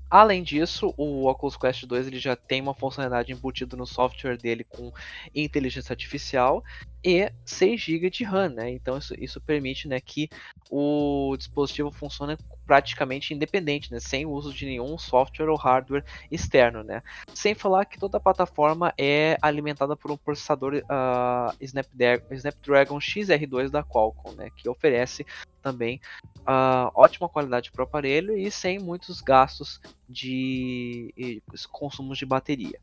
Além 0.10 0.44
disso, 0.44 0.94
o 0.96 1.28
Oculus 1.28 1.58
Quest 1.58 1.86
2 1.88 2.06
ele 2.06 2.20
já 2.20 2.36
tem 2.36 2.62
uma 2.62 2.76
funcionalidade 2.76 3.32
embutida 3.32 3.76
no 3.76 3.88
software 3.88 4.38
dele 4.38 4.64
com 4.64 4.94
inteligência 5.34 5.92
artificial 5.92 6.64
e 7.04 7.32
6 7.46 7.82
GB 7.82 8.10
de 8.10 8.24
RAM, 8.24 8.50
né? 8.50 8.70
Então 8.70 8.98
isso, 8.98 9.14
isso 9.20 9.42
permite 9.42 9.88
né, 9.88 10.00
que 10.00 10.30
o 10.70 11.36
dispositivo 11.38 11.92
funcione 11.92 12.38
praticamente 12.66 13.34
independente, 13.34 13.92
né? 13.92 14.00
Sem 14.00 14.26
uso 14.26 14.54
de 14.54 14.66
nenhum 14.66 14.98
software 14.98 15.50
ou 15.50 15.58
hardware 15.58 16.06
externo, 16.32 16.84
né? 16.84 17.04
Sem 17.34 17.54
falar 17.54 17.86
que 17.86 18.00
toda 18.00 18.18
a 18.18 18.22
plataforma 18.22 18.94
é 18.98 19.38
alimentada 19.42 19.96
por 19.96 20.12
um 20.12 20.18
processador 20.18 20.76
uh, 20.76 21.56
Snapdragon, 21.60 22.26
Snapdragon 22.32 22.98
XR2 23.00 23.70
da 23.70 23.84
Qualcomm, 23.84 24.36
né? 24.36 24.50
Que 24.56 24.70
oferece 24.70 25.26
também 25.62 26.00
uh, 26.42 26.92
ótima 26.96 27.30
qualidade 27.30 27.72
para 27.72 27.82
o 27.82 27.84
aparelho 27.84 28.38
e 28.38 28.50
sem 28.50 28.80
muitos 28.80 29.22
gastos 29.22 29.80
de 30.08 31.42
consumos 31.72 32.18
de 32.18 32.26
bateria. 32.26 32.80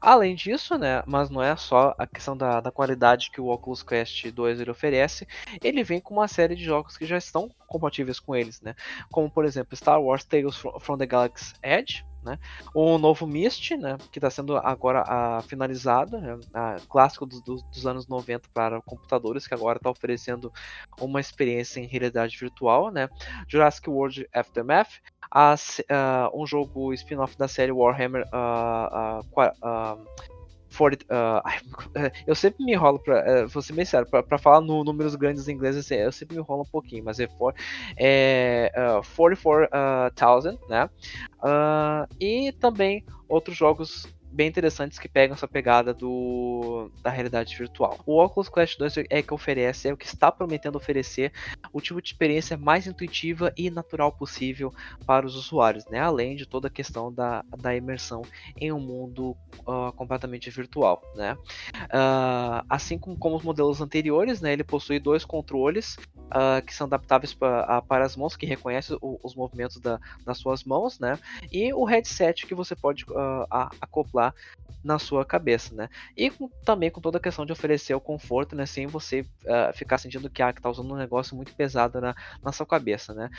Além 0.00 0.34
disso, 0.34 0.76
né, 0.76 1.02
mas 1.06 1.30
não 1.30 1.42
é 1.42 1.56
só 1.56 1.94
a 1.98 2.06
questão 2.06 2.36
da, 2.36 2.60
da 2.60 2.70
qualidade 2.70 3.30
que 3.30 3.40
o 3.40 3.48
Oculus 3.48 3.82
Quest 3.82 4.26
2 4.30 4.60
ele 4.60 4.70
oferece, 4.70 5.26
ele 5.62 5.82
vem 5.82 6.00
com 6.00 6.14
uma 6.14 6.28
série 6.28 6.54
de 6.54 6.64
jogos 6.64 6.96
que 6.96 7.06
já 7.06 7.16
estão 7.16 7.50
compatíveis 7.66 8.20
com 8.20 8.34
eles, 8.34 8.60
né? 8.60 8.74
Como 9.10 9.30
por 9.30 9.44
exemplo 9.44 9.76
Star 9.76 10.00
Wars 10.00 10.24
Tales 10.24 10.56
from 10.56 10.98
the 10.98 11.06
Galaxy 11.06 11.54
Edge, 11.62 12.04
né? 12.24 12.38
O 12.74 12.98
novo 12.98 13.26
Myst, 13.26 13.70
né, 13.72 13.96
que 14.10 14.18
está 14.18 14.30
sendo 14.30 14.56
agora 14.56 15.02
a, 15.06 15.42
finalizado, 15.42 16.18
né, 16.18 16.38
a, 16.52 16.76
clássico 16.88 17.26
dos, 17.26 17.86
anos 17.86 18.08
90 18.08 18.48
para 18.52 18.80
computadores, 18.82 19.46
que 19.46 19.54
agora 19.54 19.76
está 19.76 19.90
oferecendo 19.90 20.52
uma 21.00 21.20
experiência 21.20 21.80
em 21.80 21.86
realidade 21.86 22.36
virtual, 22.38 22.90
né? 22.90 23.08
Jurassic 23.48 23.88
World 23.88 24.26
Aftermath, 24.32 25.00
a, 25.30 25.54
uh, 25.54 26.42
um 26.42 26.46
jogo 26.46 26.92
spin-off 26.94 27.36
da 27.36 27.48
série 27.48 27.72
Warhammer 27.72 28.24
uh, 28.28 29.24
uh, 30.82 31.42
eu 32.26 32.34
sempre 32.34 32.64
me 32.64 32.72
enrolo 32.72 32.98
para 32.98 33.44
uh, 33.44 33.48
vou 33.48 33.62
ser 33.62 33.72
bem 33.72 33.84
sério, 33.84 34.08
para 34.08 34.38
falar 34.38 34.60
no, 34.60 34.84
números 34.84 35.14
grandes 35.14 35.48
em 35.48 35.52
inglês, 35.52 35.76
assim, 35.76 35.94
eu 35.94 36.12
sempre 36.12 36.36
me 36.36 36.42
enrolo 36.42 36.62
um 36.62 36.70
pouquinho, 36.70 37.04
mas 37.04 37.20
é, 37.20 37.28
for, 37.28 37.54
é 37.96 38.72
uh, 38.76 39.16
44,000, 39.16 40.58
né? 40.68 40.88
Uh, 41.38 42.08
e 42.20 42.52
também 42.52 43.04
outros 43.28 43.56
jogos 43.56 44.06
bem 44.34 44.48
interessantes 44.48 44.98
que 44.98 45.08
pegam 45.08 45.34
essa 45.34 45.46
pegada 45.46 45.94
do, 45.94 46.90
da 47.02 47.08
realidade 47.08 47.56
virtual. 47.56 48.00
O 48.04 48.20
Oculus 48.20 48.48
Quest 48.48 48.76
2 48.76 48.94
é 49.08 49.22
que 49.22 49.32
oferece, 49.32 49.88
é 49.88 49.92
o 49.92 49.96
que 49.96 50.06
está 50.06 50.30
prometendo 50.32 50.74
oferecer 50.74 51.32
o 51.72 51.80
tipo 51.80 52.02
de 52.02 52.08
experiência 52.08 52.56
mais 52.56 52.86
intuitiva 52.86 53.52
e 53.56 53.70
natural 53.70 54.10
possível 54.10 54.74
para 55.06 55.24
os 55.24 55.36
usuários, 55.36 55.86
né? 55.86 56.00
além 56.00 56.34
de 56.34 56.46
toda 56.46 56.66
a 56.66 56.70
questão 56.70 57.12
da, 57.12 57.44
da 57.56 57.76
imersão 57.76 58.22
em 58.60 58.72
um 58.72 58.80
mundo 58.80 59.36
uh, 59.60 59.92
completamente 59.92 60.50
virtual. 60.50 61.00
Né? 61.14 61.34
Uh, 61.34 62.66
assim 62.68 62.98
como, 62.98 63.16
como, 63.16 63.36
os 63.36 63.42
modelos 63.44 63.80
anteriores, 63.80 64.40
né, 64.40 64.52
ele 64.52 64.64
possui 64.64 64.98
dois 64.98 65.24
controles 65.24 65.96
uh, 66.26 66.64
que 66.66 66.74
são 66.74 66.88
adaptáveis 66.88 67.32
pra, 67.32 67.82
para 67.82 68.04
as 68.04 68.16
mãos, 68.16 68.36
que 68.36 68.46
reconhecem 68.46 68.98
o, 69.00 69.18
os 69.22 69.36
movimentos 69.36 69.78
da, 69.78 70.00
das 70.24 70.38
suas 70.38 70.64
mãos, 70.64 70.98
né? 70.98 71.18
e 71.52 71.72
o 71.72 71.84
headset 71.84 72.46
que 72.46 72.54
você 72.54 72.74
pode 72.74 73.04
acoplar 73.80 74.23
na 74.84 74.98
sua 74.98 75.24
cabeça, 75.24 75.74
né? 75.74 75.88
E 76.14 76.30
com, 76.30 76.48
também 76.64 76.90
com 76.90 77.00
toda 77.00 77.16
a 77.16 77.20
questão 77.20 77.46
de 77.46 77.52
oferecer 77.52 77.94
o 77.94 78.00
conforto, 78.00 78.54
né? 78.54 78.66
Sem 78.66 78.86
você 78.86 79.22
uh, 79.22 79.72
ficar 79.74 79.96
sentindo 79.98 80.28
que 80.28 80.42
ah, 80.42 80.52
tá 80.52 80.70
usando 80.70 80.92
um 80.92 80.96
negócio 80.96 81.34
muito 81.34 81.54
pesado 81.54 82.00
na, 82.00 82.14
na 82.42 82.52
sua 82.52 82.66
cabeça, 82.66 83.14
né? 83.14 83.30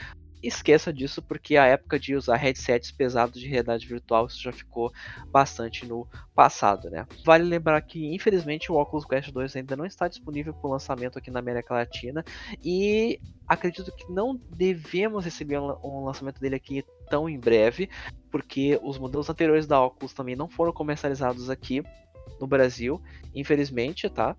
Esqueça 0.42 0.92
disso 0.92 1.22
porque 1.22 1.56
a 1.56 1.66
época 1.66 2.00
de 2.00 2.16
usar 2.16 2.36
headsets 2.36 2.92
pesados 2.92 3.40
de 3.40 3.48
realidade 3.48 3.88
virtual 3.88 4.28
isso 4.28 4.42
já 4.42 4.52
ficou 4.52 4.92
bastante 5.32 5.86
no 5.86 6.08
passado, 6.36 6.90
né? 6.90 7.06
Vale 7.24 7.44
lembrar 7.44 7.82
que 7.82 8.14
infelizmente 8.14 8.72
o 8.72 8.76
Oculus 8.76 9.06
Quest 9.06 9.32
2 9.32 9.56
ainda 9.56 9.76
não 9.76 9.86
está 9.86 10.08
disponível 10.08 10.54
para 10.54 10.70
lançamento 10.70 11.18
aqui 11.18 11.32
na 11.32 11.40
América 11.40 11.74
Latina 11.74 12.24
e 12.64 13.20
acredito 13.48 13.96
que 13.96 14.12
não 14.12 14.36
devemos 14.50 15.24
receber 15.24 15.60
um 15.60 16.04
lançamento 16.04 16.40
dele 16.40 16.56
aqui 16.56 16.84
tão 17.10 17.30
em 17.30 17.40
breve, 17.40 17.90
porque 18.32 18.80
os 18.84 18.98
modelos 18.98 19.30
anteriores 19.30 19.66
da 19.66 19.82
Oculus 19.82 20.14
também 20.14 20.36
não 20.36 20.48
foram 20.48 20.74
comercializados 20.74 21.50
aqui 21.50 21.84
no 22.40 22.48
Brasil, 22.48 23.02
infelizmente, 23.34 24.10
tá? 24.10 24.36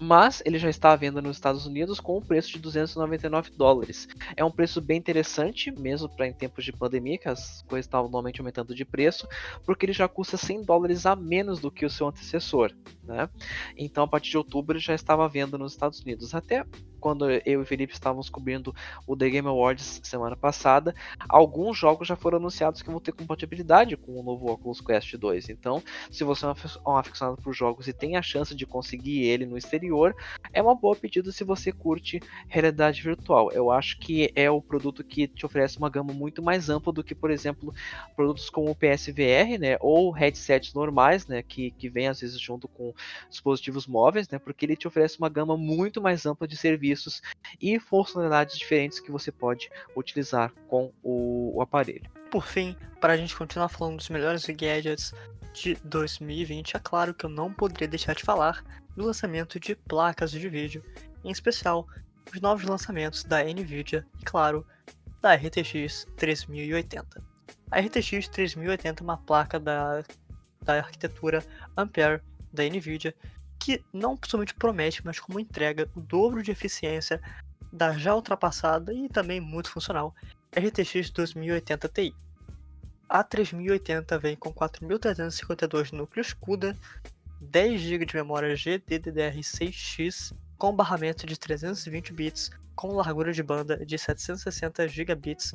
mas 0.00 0.42
ele 0.44 0.58
já 0.58 0.68
está 0.68 0.92
à 0.92 0.96
venda 0.96 1.22
nos 1.22 1.36
Estados 1.36 1.66
Unidos 1.66 2.00
com 2.00 2.18
um 2.18 2.20
preço 2.20 2.50
de 2.50 2.58
299 2.58 3.50
dólares. 3.56 4.08
É 4.36 4.44
um 4.44 4.50
preço 4.50 4.80
bem 4.80 4.98
interessante, 4.98 5.70
mesmo 5.70 6.08
para 6.08 6.26
em 6.26 6.32
tempos 6.32 6.64
de 6.64 6.72
pandemia, 6.72 7.18
que 7.18 7.28
as 7.28 7.62
coisas 7.62 7.86
estavam 7.86 8.06
normalmente 8.06 8.40
aumentando 8.40 8.74
de 8.74 8.84
preço, 8.84 9.28
porque 9.64 9.86
ele 9.86 9.92
já 9.92 10.08
custa 10.08 10.36
100 10.36 10.64
dólares 10.64 11.06
a 11.06 11.14
menos 11.14 11.60
do 11.60 11.70
que 11.70 11.86
o 11.86 11.90
seu 11.90 12.08
antecessor. 12.08 12.72
Né? 13.02 13.28
Então, 13.76 14.04
a 14.04 14.08
partir 14.08 14.30
de 14.30 14.38
outubro, 14.38 14.76
ele 14.76 14.84
já 14.84 14.94
estava 14.94 15.24
à 15.24 15.28
venda 15.28 15.56
nos 15.56 15.72
Estados 15.72 16.00
Unidos. 16.00 16.34
Até 16.34 16.64
quando 17.04 17.30
eu 17.30 17.42
e 17.44 17.56
o 17.58 17.66
Felipe 17.66 17.92
estávamos 17.92 18.30
cobrindo 18.30 18.74
o 19.06 19.14
The 19.14 19.28
Game 19.28 19.46
Awards 19.46 20.00
semana 20.02 20.34
passada, 20.34 20.94
alguns 21.28 21.76
jogos 21.76 22.08
já 22.08 22.16
foram 22.16 22.38
anunciados 22.38 22.80
que 22.80 22.90
vão 22.90 22.98
ter 22.98 23.12
compatibilidade 23.12 23.94
com 23.94 24.18
o 24.18 24.22
novo 24.22 24.50
Oculus 24.50 24.80
Quest 24.80 25.14
2. 25.14 25.50
Então, 25.50 25.82
se 26.10 26.24
você 26.24 26.46
é 26.46 26.48
um 26.88 26.96
aficionado 26.96 27.36
por 27.42 27.52
jogos 27.52 27.86
e 27.86 27.92
tem 27.92 28.16
a 28.16 28.22
chance 28.22 28.54
de 28.54 28.64
conseguir 28.64 29.22
ele 29.22 29.44
no 29.44 29.58
exterior, 29.58 30.16
é 30.50 30.62
uma 30.62 30.74
boa 30.74 30.96
pedida 30.96 31.30
se 31.30 31.44
você 31.44 31.70
curte 31.70 32.22
realidade 32.48 33.02
virtual. 33.02 33.52
Eu 33.52 33.70
acho 33.70 33.98
que 33.98 34.32
é 34.34 34.50
o 34.50 34.62
produto 34.62 35.04
que 35.04 35.28
te 35.28 35.44
oferece 35.44 35.76
uma 35.76 35.90
gama 35.90 36.14
muito 36.14 36.42
mais 36.42 36.70
ampla 36.70 36.90
do 36.90 37.04
que, 37.04 37.14
por 37.14 37.30
exemplo, 37.30 37.74
produtos 38.16 38.48
como 38.48 38.70
o 38.70 38.74
PSVR, 38.74 39.58
né, 39.60 39.76
ou 39.78 40.10
headsets 40.10 40.72
normais, 40.72 41.26
né, 41.26 41.42
que, 41.42 41.70
que 41.72 41.90
vem 41.90 42.08
às 42.08 42.22
vezes 42.22 42.40
junto 42.40 42.66
com 42.66 42.94
dispositivos 43.28 43.86
móveis, 43.86 44.26
né, 44.30 44.38
porque 44.38 44.64
ele 44.64 44.74
te 44.74 44.88
oferece 44.88 45.18
uma 45.18 45.28
gama 45.28 45.54
muito 45.54 46.00
mais 46.00 46.24
ampla 46.24 46.48
de 46.48 46.56
serviços 46.56 46.93
serviços 46.94 47.22
e 47.60 47.78
funcionalidades 47.78 48.56
diferentes 48.56 49.00
que 49.00 49.10
você 49.10 49.30
pode 49.30 49.70
utilizar 49.96 50.52
com 50.68 50.92
o, 51.02 51.56
o 51.56 51.62
aparelho. 51.62 52.10
Por 52.30 52.46
fim, 52.46 52.76
para 53.00 53.12
a 53.12 53.16
gente 53.16 53.36
continuar 53.36 53.68
falando 53.68 53.96
dos 53.96 54.08
melhores 54.08 54.44
gadgets 54.46 55.12
de 55.52 55.76
2020, 55.84 56.76
é 56.76 56.80
claro 56.80 57.14
que 57.14 57.26
eu 57.26 57.30
não 57.30 57.52
poderia 57.52 57.88
deixar 57.88 58.14
de 58.14 58.22
falar 58.22 58.64
do 58.96 59.04
lançamento 59.04 59.60
de 59.60 59.74
placas 59.74 60.30
de 60.30 60.48
vídeo, 60.48 60.82
em 61.22 61.30
especial 61.30 61.86
os 62.32 62.40
novos 62.40 62.64
lançamentos 62.64 63.24
da 63.24 63.42
Nvidia 63.44 64.06
e, 64.20 64.24
claro, 64.24 64.66
da 65.20 65.34
RTX 65.34 66.06
3080. 66.16 67.22
A 67.70 67.80
RTX 67.80 68.28
3080 68.28 69.02
é 69.02 69.04
uma 69.04 69.16
placa 69.16 69.60
da, 69.60 70.02
da 70.62 70.78
arquitetura 70.78 71.44
Ampere 71.76 72.20
da 72.52 72.64
Nvidia 72.64 73.14
que 73.64 73.82
não 73.90 74.18
somente 74.26 74.52
promete, 74.52 75.00
mas 75.02 75.18
como 75.18 75.40
entrega 75.40 75.88
o 75.96 76.00
dobro 76.00 76.42
de 76.42 76.50
eficiência 76.50 77.18
da 77.72 77.96
já 77.96 78.14
ultrapassada 78.14 78.92
e 78.92 79.08
também 79.08 79.40
muito 79.40 79.70
funcional 79.70 80.14
RTX 80.54 81.08
2080 81.08 81.88
Ti. 81.88 82.14
A 83.08 83.24
3080 83.24 84.18
vem 84.18 84.36
com 84.36 84.52
4.352 84.52 85.92
núcleos 85.92 86.34
CUDA, 86.34 86.76
10 87.40 87.80
GB 87.80 88.04
de 88.04 88.16
memória 88.16 88.54
GDDR6X 88.54 90.34
com 90.58 90.76
barramento 90.76 91.24
de 91.24 91.38
320 91.38 92.12
bits 92.12 92.50
com 92.76 92.94
largura 92.94 93.32
de 93.32 93.42
banda 93.42 93.78
de 93.86 93.96
760 93.96 94.86
gigabits 94.88 95.54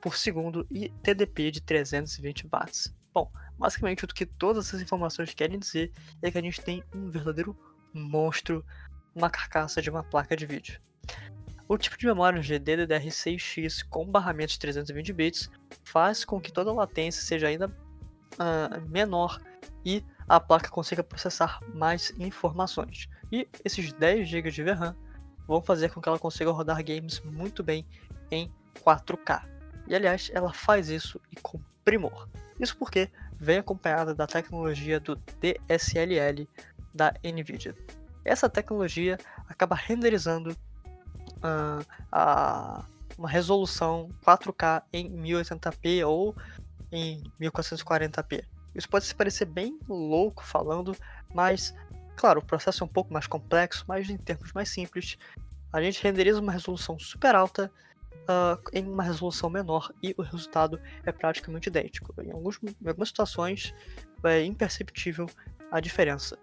por 0.00 0.16
segundo 0.16 0.66
e 0.70 0.88
TDP 1.02 1.50
de 1.50 1.60
320 1.60 2.48
watts. 2.50 2.94
Bom, 3.12 3.30
basicamente 3.58 4.04
o 4.04 4.08
que 4.08 4.26
todas 4.26 4.68
essas 4.68 4.80
informações 4.80 5.34
querem 5.34 5.58
dizer 5.58 5.92
é 6.20 6.30
que 6.30 6.38
a 6.38 6.42
gente 6.42 6.60
tem 6.60 6.82
um 6.94 7.10
verdadeiro 7.10 7.56
monstro, 7.92 8.64
uma 9.14 9.30
carcaça 9.30 9.80
de 9.82 9.90
uma 9.90 10.02
placa 10.02 10.36
de 10.36 10.46
vídeo. 10.46 10.80
O 11.68 11.78
tipo 11.78 11.96
de 11.96 12.06
memória 12.06 12.40
GDDR6X 12.40 13.86
com 13.88 14.04
barramento 14.04 14.52
de 14.52 14.58
320 14.58 15.12
bits 15.12 15.50
faz 15.84 16.24
com 16.24 16.40
que 16.40 16.52
toda 16.52 16.70
a 16.70 16.74
latência 16.74 17.22
seja 17.22 17.48
ainda 17.48 17.68
uh, 17.68 18.88
menor 18.90 19.40
e 19.84 20.04
a 20.28 20.38
placa 20.40 20.68
consiga 20.68 21.02
processar 21.02 21.60
mais 21.74 22.12
informações. 22.18 23.08
E 23.30 23.48
esses 23.64 23.92
10 23.92 24.28
GB 24.28 24.50
de 24.50 24.62
VRAM 24.62 24.96
vão 25.46 25.62
fazer 25.62 25.90
com 25.90 26.00
que 26.00 26.08
ela 26.08 26.18
consiga 26.18 26.50
rodar 26.50 26.84
games 26.84 27.20
muito 27.20 27.62
bem 27.62 27.86
em 28.30 28.52
4K. 28.84 29.44
E 29.86 29.94
aliás, 29.94 30.30
ela 30.32 30.52
faz 30.52 30.88
isso 30.88 31.20
e 31.30 31.36
com 31.36 31.60
primor. 31.84 32.28
Isso 32.60 32.76
porque 32.76 33.10
vem 33.42 33.58
acompanhada 33.58 34.14
da 34.14 34.24
tecnologia 34.24 35.00
do 35.00 35.16
DSLL 35.40 36.48
da 36.94 37.12
NVIDIA. 37.24 37.74
Essa 38.24 38.48
tecnologia 38.48 39.18
acaba 39.48 39.74
renderizando 39.74 40.52
uh, 40.52 41.84
a, 42.12 42.84
uma 43.18 43.28
resolução 43.28 44.08
4K 44.24 44.84
em 44.92 45.10
1080p 45.10 46.06
ou 46.06 46.36
em 46.92 47.24
1440p. 47.40 48.44
Isso 48.76 48.88
pode 48.88 49.12
parecer 49.12 49.46
bem 49.46 49.76
louco 49.88 50.44
falando, 50.44 50.96
mas 51.34 51.74
claro, 52.14 52.38
o 52.38 52.44
processo 52.44 52.84
é 52.84 52.86
um 52.86 52.88
pouco 52.88 53.12
mais 53.12 53.26
complexo, 53.26 53.84
mas 53.88 54.08
em 54.08 54.16
termos 54.16 54.52
mais 54.52 54.68
simples, 54.68 55.18
a 55.72 55.82
gente 55.82 56.00
renderiza 56.00 56.40
uma 56.40 56.52
resolução 56.52 56.96
super 56.96 57.34
alta 57.34 57.72
uh, 58.22 58.60
em 58.72 58.86
uma 58.86 59.02
resolução 59.02 59.48
menor 59.50 59.90
e 60.02 60.14
o 60.16 60.22
resultado 60.22 60.80
é 61.04 61.12
praticamente 61.12 61.68
idêntico. 61.68 62.14
Em, 62.22 62.30
alguns, 62.30 62.58
em 62.62 62.88
algumas 62.88 63.08
situações 63.08 63.74
é 64.24 64.44
imperceptível 64.44 65.28
a 65.70 65.80
diferença. 65.80 66.38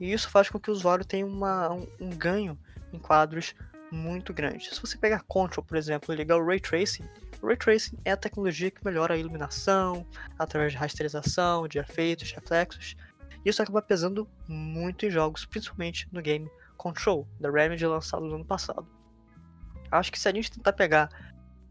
E 0.00 0.12
isso 0.12 0.28
faz 0.28 0.48
com 0.48 0.58
que 0.58 0.70
o 0.70 0.72
usuário 0.72 1.04
tenha 1.04 1.26
uma, 1.26 1.72
um, 1.72 1.86
um 2.00 2.10
ganho 2.10 2.58
em 2.92 2.98
quadros 2.98 3.54
muito 3.90 4.32
grande. 4.32 4.74
Se 4.74 4.80
você 4.80 4.98
pegar 4.98 5.22
Control, 5.22 5.64
por 5.64 5.76
exemplo, 5.76 6.12
e 6.12 6.16
ligar 6.16 6.36
o 6.36 6.44
Ray 6.44 6.58
Tracing, 6.58 7.04
o 7.40 7.46
Ray 7.46 7.56
Tracing 7.56 7.96
é 8.04 8.12
a 8.12 8.16
tecnologia 8.16 8.70
que 8.70 8.84
melhora 8.84 9.14
a 9.14 9.16
iluminação 9.16 10.06
através 10.38 10.72
de 10.72 10.78
rasterização, 10.78 11.68
de 11.68 11.78
efeitos, 11.78 12.32
reflexos. 12.32 12.96
Isso 13.44 13.62
acaba 13.62 13.82
pesando 13.82 14.26
muito 14.48 15.06
em 15.06 15.10
jogos, 15.10 15.44
principalmente 15.44 16.08
no 16.10 16.20
game 16.20 16.50
Control, 16.76 17.28
da 17.38 17.50
Remedy 17.50 17.86
lançado 17.86 18.24
no 18.24 18.34
ano 18.34 18.44
passado. 18.44 18.86
Acho 19.98 20.12
que 20.12 20.18
se 20.18 20.28
a 20.28 20.32
gente 20.32 20.50
tentar 20.50 20.72
pegar 20.72 21.08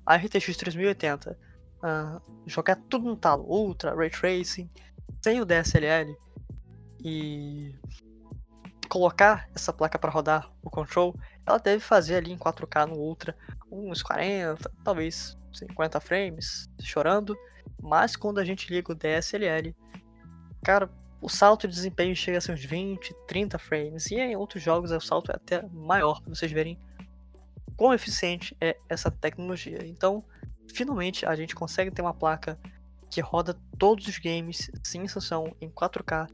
a 0.05 0.15
RTX 0.15 0.57
3080, 0.57 1.37
uh, 1.83 2.21
jogar 2.45 2.75
tudo 2.89 3.05
no 3.05 3.15
talo, 3.15 3.43
Ultra, 3.43 3.95
Ray 3.95 4.09
Tracing, 4.09 4.69
sem 5.21 5.41
o 5.41 5.45
DSLL 5.45 6.15
e 7.03 7.75
colocar 8.89 9.49
essa 9.55 9.73
placa 9.73 9.97
para 9.97 10.11
rodar 10.11 10.51
o 10.61 10.69
Control, 10.69 11.15
ela 11.45 11.57
deve 11.57 11.79
fazer 11.79 12.15
ali 12.15 12.31
em 12.31 12.37
4K 12.37 12.87
no 12.87 12.95
Ultra 12.95 13.35
uns 13.71 14.03
40, 14.03 14.71
talvez 14.83 15.37
50 15.51 15.99
frames, 15.99 16.69
chorando. 16.81 17.35
Mas 17.81 18.15
quando 18.15 18.39
a 18.39 18.45
gente 18.45 18.71
liga 18.71 18.91
o 18.91 18.95
DSLL, 18.95 19.75
cara, 20.63 20.89
o 21.21 21.27
salto 21.29 21.67
de 21.67 21.73
desempenho 21.73 22.15
chega 22.15 22.37
a 22.37 22.41
ser 22.41 22.53
uns 22.53 22.63
20, 22.63 23.13
30 23.27 23.57
frames. 23.57 24.11
E 24.11 24.15
em 24.15 24.35
outros 24.35 24.61
jogos 24.61 24.91
o 24.91 24.99
salto 24.99 25.31
é 25.31 25.35
até 25.35 25.61
maior, 25.69 26.21
para 26.21 26.33
vocês 26.33 26.51
verem 26.51 26.79
quão 27.75 27.93
eficiente 27.93 28.55
é 28.59 28.77
essa 28.89 29.09
tecnologia. 29.11 29.79
Então, 29.85 30.23
finalmente 30.73 31.25
a 31.25 31.35
gente 31.35 31.55
consegue 31.55 31.91
ter 31.91 32.01
uma 32.01 32.13
placa 32.13 32.59
que 33.09 33.21
roda 33.21 33.55
todos 33.77 34.07
os 34.07 34.17
games 34.17 34.71
sem 34.83 35.03
exceção 35.03 35.55
em 35.61 35.69
4K, 35.69 36.27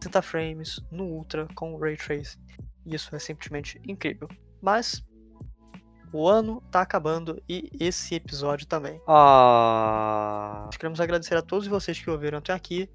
30 0.00 0.22
frames 0.22 0.80
no 0.90 1.04
Ultra 1.04 1.46
com 1.54 1.76
Ray 1.76 1.96
Tracing. 1.96 2.38
Isso 2.84 3.14
é 3.14 3.18
simplesmente 3.18 3.80
incrível. 3.86 4.28
Mas 4.60 5.04
o 6.12 6.28
ano 6.28 6.60
tá 6.70 6.80
acabando 6.80 7.42
e 7.48 7.70
esse 7.80 8.14
episódio 8.14 8.66
também. 8.66 9.00
Ah. 9.06 10.68
Queremos 10.78 11.00
agradecer 11.00 11.36
a 11.36 11.42
todos 11.42 11.66
vocês 11.66 11.98
que 11.98 12.08
ouviram 12.08 12.38
até 12.38 12.52
aqui. 12.52 12.88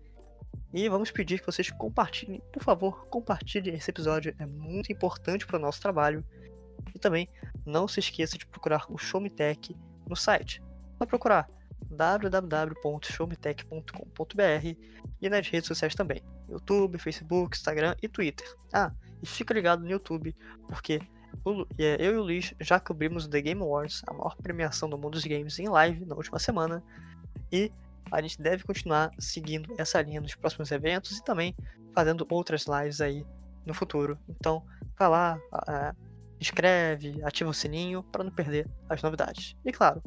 E 0.74 0.88
vamos 0.88 1.10
pedir 1.10 1.40
que 1.40 1.46
vocês 1.46 1.72
compartilhem, 1.72 2.42
por 2.54 2.64
favor, 2.64 3.08
compartilhem 3.08 3.74
esse 3.74 3.90
episódio, 3.90 4.36
é 4.38 4.46
muito 4.46 4.92
importante 4.92 5.46
para 5.46 5.58
o 5.58 5.60
nosso 5.60 5.82
trabalho. 5.82 6.24
E 6.94 7.00
também 7.00 7.28
não 7.70 7.88
se 7.88 8.00
esqueça 8.00 8.38
de 8.38 8.46
procurar 8.46 8.86
o 8.90 8.98
Showmetech 8.98 9.76
no 10.08 10.16
site. 10.16 10.62
Vai 10.98 11.08
procurar 11.08 11.50
www.showmetech.com.br 11.90 14.76
e 15.22 15.30
nas 15.30 15.48
redes 15.48 15.68
sociais 15.68 15.94
também: 15.96 16.22
YouTube, 16.50 16.98
Facebook, 16.98 17.56
Instagram 17.56 17.96
e 18.02 18.08
Twitter. 18.08 18.48
Ah, 18.74 18.92
e 19.22 19.28
fica 19.28 19.54
ligado 19.54 19.84
no 19.84 19.90
YouTube, 19.90 20.36
porque 20.68 21.00
é, 21.78 21.98
eu 22.00 22.14
e 22.14 22.18
o 22.18 22.24
Luiz 22.24 22.56
já 22.60 22.80
cobrimos 22.80 23.26
o 23.26 23.30
The 23.30 23.42
Game 23.42 23.62
Awards, 23.62 24.02
a 24.08 24.14
maior 24.14 24.36
premiação 24.38 24.90
do 24.90 24.98
mundo 24.98 25.12
dos 25.12 25.26
games, 25.26 25.60
em 25.60 25.70
live 25.70 26.06
na 26.06 26.16
última 26.16 26.40
semana. 26.40 26.84
E 27.52 27.72
a 28.12 28.22
gente 28.22 28.42
deve 28.42 28.64
continuar 28.64 29.12
seguindo 29.20 29.74
essa 29.78 30.02
linha 30.02 30.22
nos 30.22 30.36
próximos 30.36 30.72
eventos 30.72 31.18
e 31.18 31.24
também 31.24 31.56
fazendo 31.94 32.26
outras 32.30 32.66
lives 32.66 33.02
aí 33.02 33.26
no 33.66 33.74
futuro. 33.74 34.18
Então, 34.28 34.64
vai 34.98 35.10
lá, 35.10 35.40
escreve, 36.40 37.20
ativa 37.24 37.50
o 37.50 37.54
sininho 37.54 38.04
para 38.04 38.24
não 38.24 38.32
perder 38.32 38.70
as 38.90 39.02
novidades. 39.02 39.56
E 39.66 39.72
claro, 39.72 40.02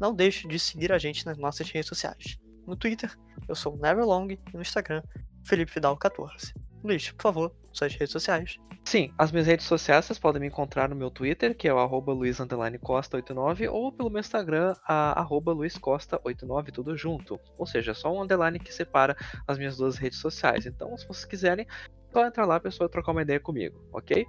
não 0.00 0.14
deixe 0.14 0.48
de 0.48 0.58
seguir 0.58 0.92
a 0.92 0.98
gente 0.98 1.24
nas 1.26 1.38
nossas 1.38 1.70
redes 1.70 1.88
sociais. 1.88 2.38
No 2.66 2.76
Twitter, 2.76 3.14
eu 3.48 3.54
sou 3.54 3.76
Neverlong 3.76 4.32
e 4.32 4.40
no 4.52 4.62
Instagram, 4.62 5.02
Felipe 5.44 5.72
Vidal 5.72 5.96
14. 5.96 6.54
Luiz, 6.82 7.10
por 7.12 7.22
favor, 7.22 7.56
suas 7.72 7.94
redes 7.94 8.12
sociais. 8.12 8.58
Sim, 8.84 9.10
as 9.16 9.32
minhas 9.32 9.46
redes 9.46 9.64
sociais 9.64 10.04
vocês 10.04 10.18
podem 10.18 10.40
me 10.40 10.48
encontrar 10.48 10.90
no 10.90 10.94
meu 10.96 11.10
Twitter, 11.10 11.56
que 11.56 11.66
é 11.66 11.72
o 11.72 11.78
arroba 11.78 12.12
luiz_costa89, 12.12 13.70
ou 13.70 13.90
pelo 13.90 14.10
meu 14.10 14.20
Instagram, 14.20 14.74
arroba 14.84 15.54
luizcosta89, 15.54 16.70
tudo 16.70 16.94
junto. 16.94 17.40
Ou 17.56 17.66
seja, 17.66 17.94
só 17.94 18.12
um 18.12 18.22
underline 18.22 18.58
que 18.58 18.72
separa 18.72 19.16
as 19.48 19.56
minhas 19.56 19.78
duas 19.78 19.96
redes 19.96 20.18
sociais. 20.18 20.66
Então, 20.66 20.94
se 20.98 21.08
vocês 21.08 21.24
quiserem, 21.24 21.66
só 22.12 22.26
entrar 22.26 22.44
lá, 22.44 22.60
pessoal, 22.60 22.90
trocar 22.90 23.12
uma 23.12 23.22
ideia 23.22 23.40
comigo, 23.40 23.82
ok? 23.90 24.26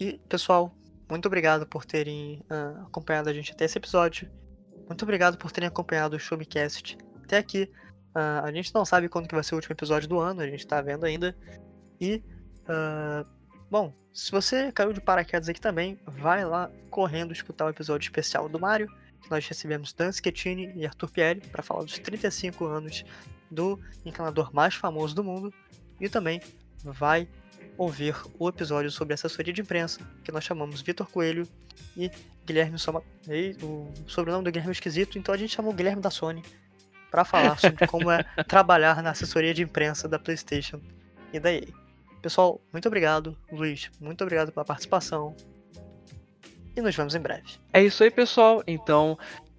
E, 0.00 0.20
pessoal, 0.28 0.74
muito 1.08 1.26
obrigado 1.26 1.66
por 1.66 1.84
terem 1.84 2.42
uh, 2.50 2.82
acompanhado 2.86 3.28
a 3.28 3.32
gente 3.32 3.52
até 3.52 3.64
esse 3.64 3.78
episódio. 3.78 4.30
Muito 4.88 5.02
obrigado 5.02 5.38
por 5.38 5.52
terem 5.52 5.68
acompanhado 5.68 6.16
o 6.16 6.18
Showmecast 6.18 6.98
até 7.22 7.38
aqui. 7.38 7.70
Uh, 8.14 8.44
a 8.44 8.52
gente 8.52 8.74
não 8.74 8.84
sabe 8.84 9.08
quando 9.08 9.28
que 9.28 9.34
vai 9.34 9.44
ser 9.44 9.54
o 9.54 9.56
último 9.56 9.72
episódio 9.72 10.08
do 10.08 10.18
ano, 10.18 10.40
a 10.40 10.46
gente 10.46 10.66
tá 10.66 10.80
vendo 10.80 11.04
ainda. 11.04 11.36
E, 12.00 12.22
uh, 12.62 13.28
bom, 13.70 13.92
se 14.12 14.30
você 14.30 14.72
caiu 14.72 14.92
de 14.92 15.00
paraquedas 15.00 15.48
aqui 15.48 15.60
também, 15.60 15.98
vai 16.06 16.44
lá 16.44 16.70
correndo 16.90 17.32
escutar 17.32 17.66
o 17.66 17.70
episódio 17.70 18.06
especial 18.06 18.48
do 18.48 18.58
Mario, 18.58 18.88
que 19.20 19.30
nós 19.30 19.46
recebemos 19.46 19.92
Dan 19.92 20.12
Schettini 20.12 20.72
e 20.76 20.86
Arthur 20.86 21.10
Pierre 21.10 21.40
para 21.40 21.62
falar 21.62 21.82
dos 21.82 21.98
35 21.98 22.64
anos 22.66 23.04
do 23.50 23.80
encanador 24.04 24.52
mais 24.54 24.74
famoso 24.74 25.14
do 25.14 25.24
mundo. 25.24 25.52
E 26.00 26.08
também 26.08 26.40
vai 26.84 27.28
ouvir 27.76 28.16
o 28.38 28.48
episódio 28.48 28.90
sobre 28.90 29.14
assessoria 29.14 29.52
de 29.52 29.60
imprensa, 29.60 30.00
que 30.22 30.32
nós 30.32 30.44
chamamos 30.44 30.80
Vitor 30.80 31.08
Coelho 31.08 31.46
e 31.96 32.10
Guilherme 32.46 32.78
Soma. 32.78 33.02
E 33.28 33.56
o 33.62 33.92
sobrenome 34.06 34.44
do 34.44 34.50
Guilherme 34.50 34.70
é 34.70 34.72
esquisito, 34.72 35.18
então 35.18 35.34
a 35.34 35.38
gente 35.38 35.54
chamou 35.54 35.72
o 35.72 35.74
Guilherme 35.74 36.02
da 36.02 36.10
Sony 36.10 36.42
para 37.10 37.24
falar 37.24 37.58
sobre 37.58 37.86
como 37.88 38.10
é 38.10 38.22
trabalhar 38.46 39.02
na 39.02 39.10
assessoria 39.10 39.54
de 39.54 39.62
imprensa 39.62 40.08
da 40.08 40.18
PlayStation 40.18 40.80
e 41.32 41.38
da 41.38 41.52
EA. 41.52 41.66
Pessoal, 42.20 42.60
muito 42.72 42.86
obrigado. 42.88 43.36
Luiz, 43.52 43.90
muito 44.00 44.22
obrigado 44.22 44.50
pela 44.50 44.64
participação. 44.64 45.36
E 46.76 46.80
nos 46.80 46.96
vemos 46.96 47.14
em 47.14 47.20
breve. 47.20 47.44
É 47.72 47.82
isso 47.82 48.02
aí, 48.02 48.10
pessoal. 48.10 48.62
Então, 48.66 49.16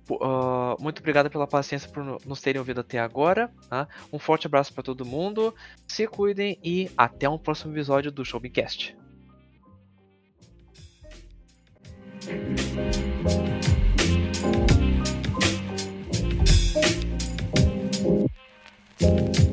Uh, 0.09 0.81
muito 0.81 0.99
obrigado 0.99 1.29
pela 1.29 1.47
paciência 1.47 1.89
por 1.89 2.03
nos 2.25 2.41
terem 2.41 2.59
ouvido 2.59 2.81
até 2.81 2.99
agora. 2.99 3.51
Tá? 3.69 3.87
Um 4.11 4.19
forte 4.19 4.47
abraço 4.47 4.73
para 4.73 4.83
todo 4.83 5.05
mundo. 5.05 5.53
Se 5.87 6.07
cuidem 6.07 6.59
e 6.63 6.91
até 6.97 7.27
um 7.27 7.37
próximo 7.37 7.73
episódio 7.73 8.11
do 8.11 8.23
Showbincast. 8.23 8.95
thank 18.97 19.44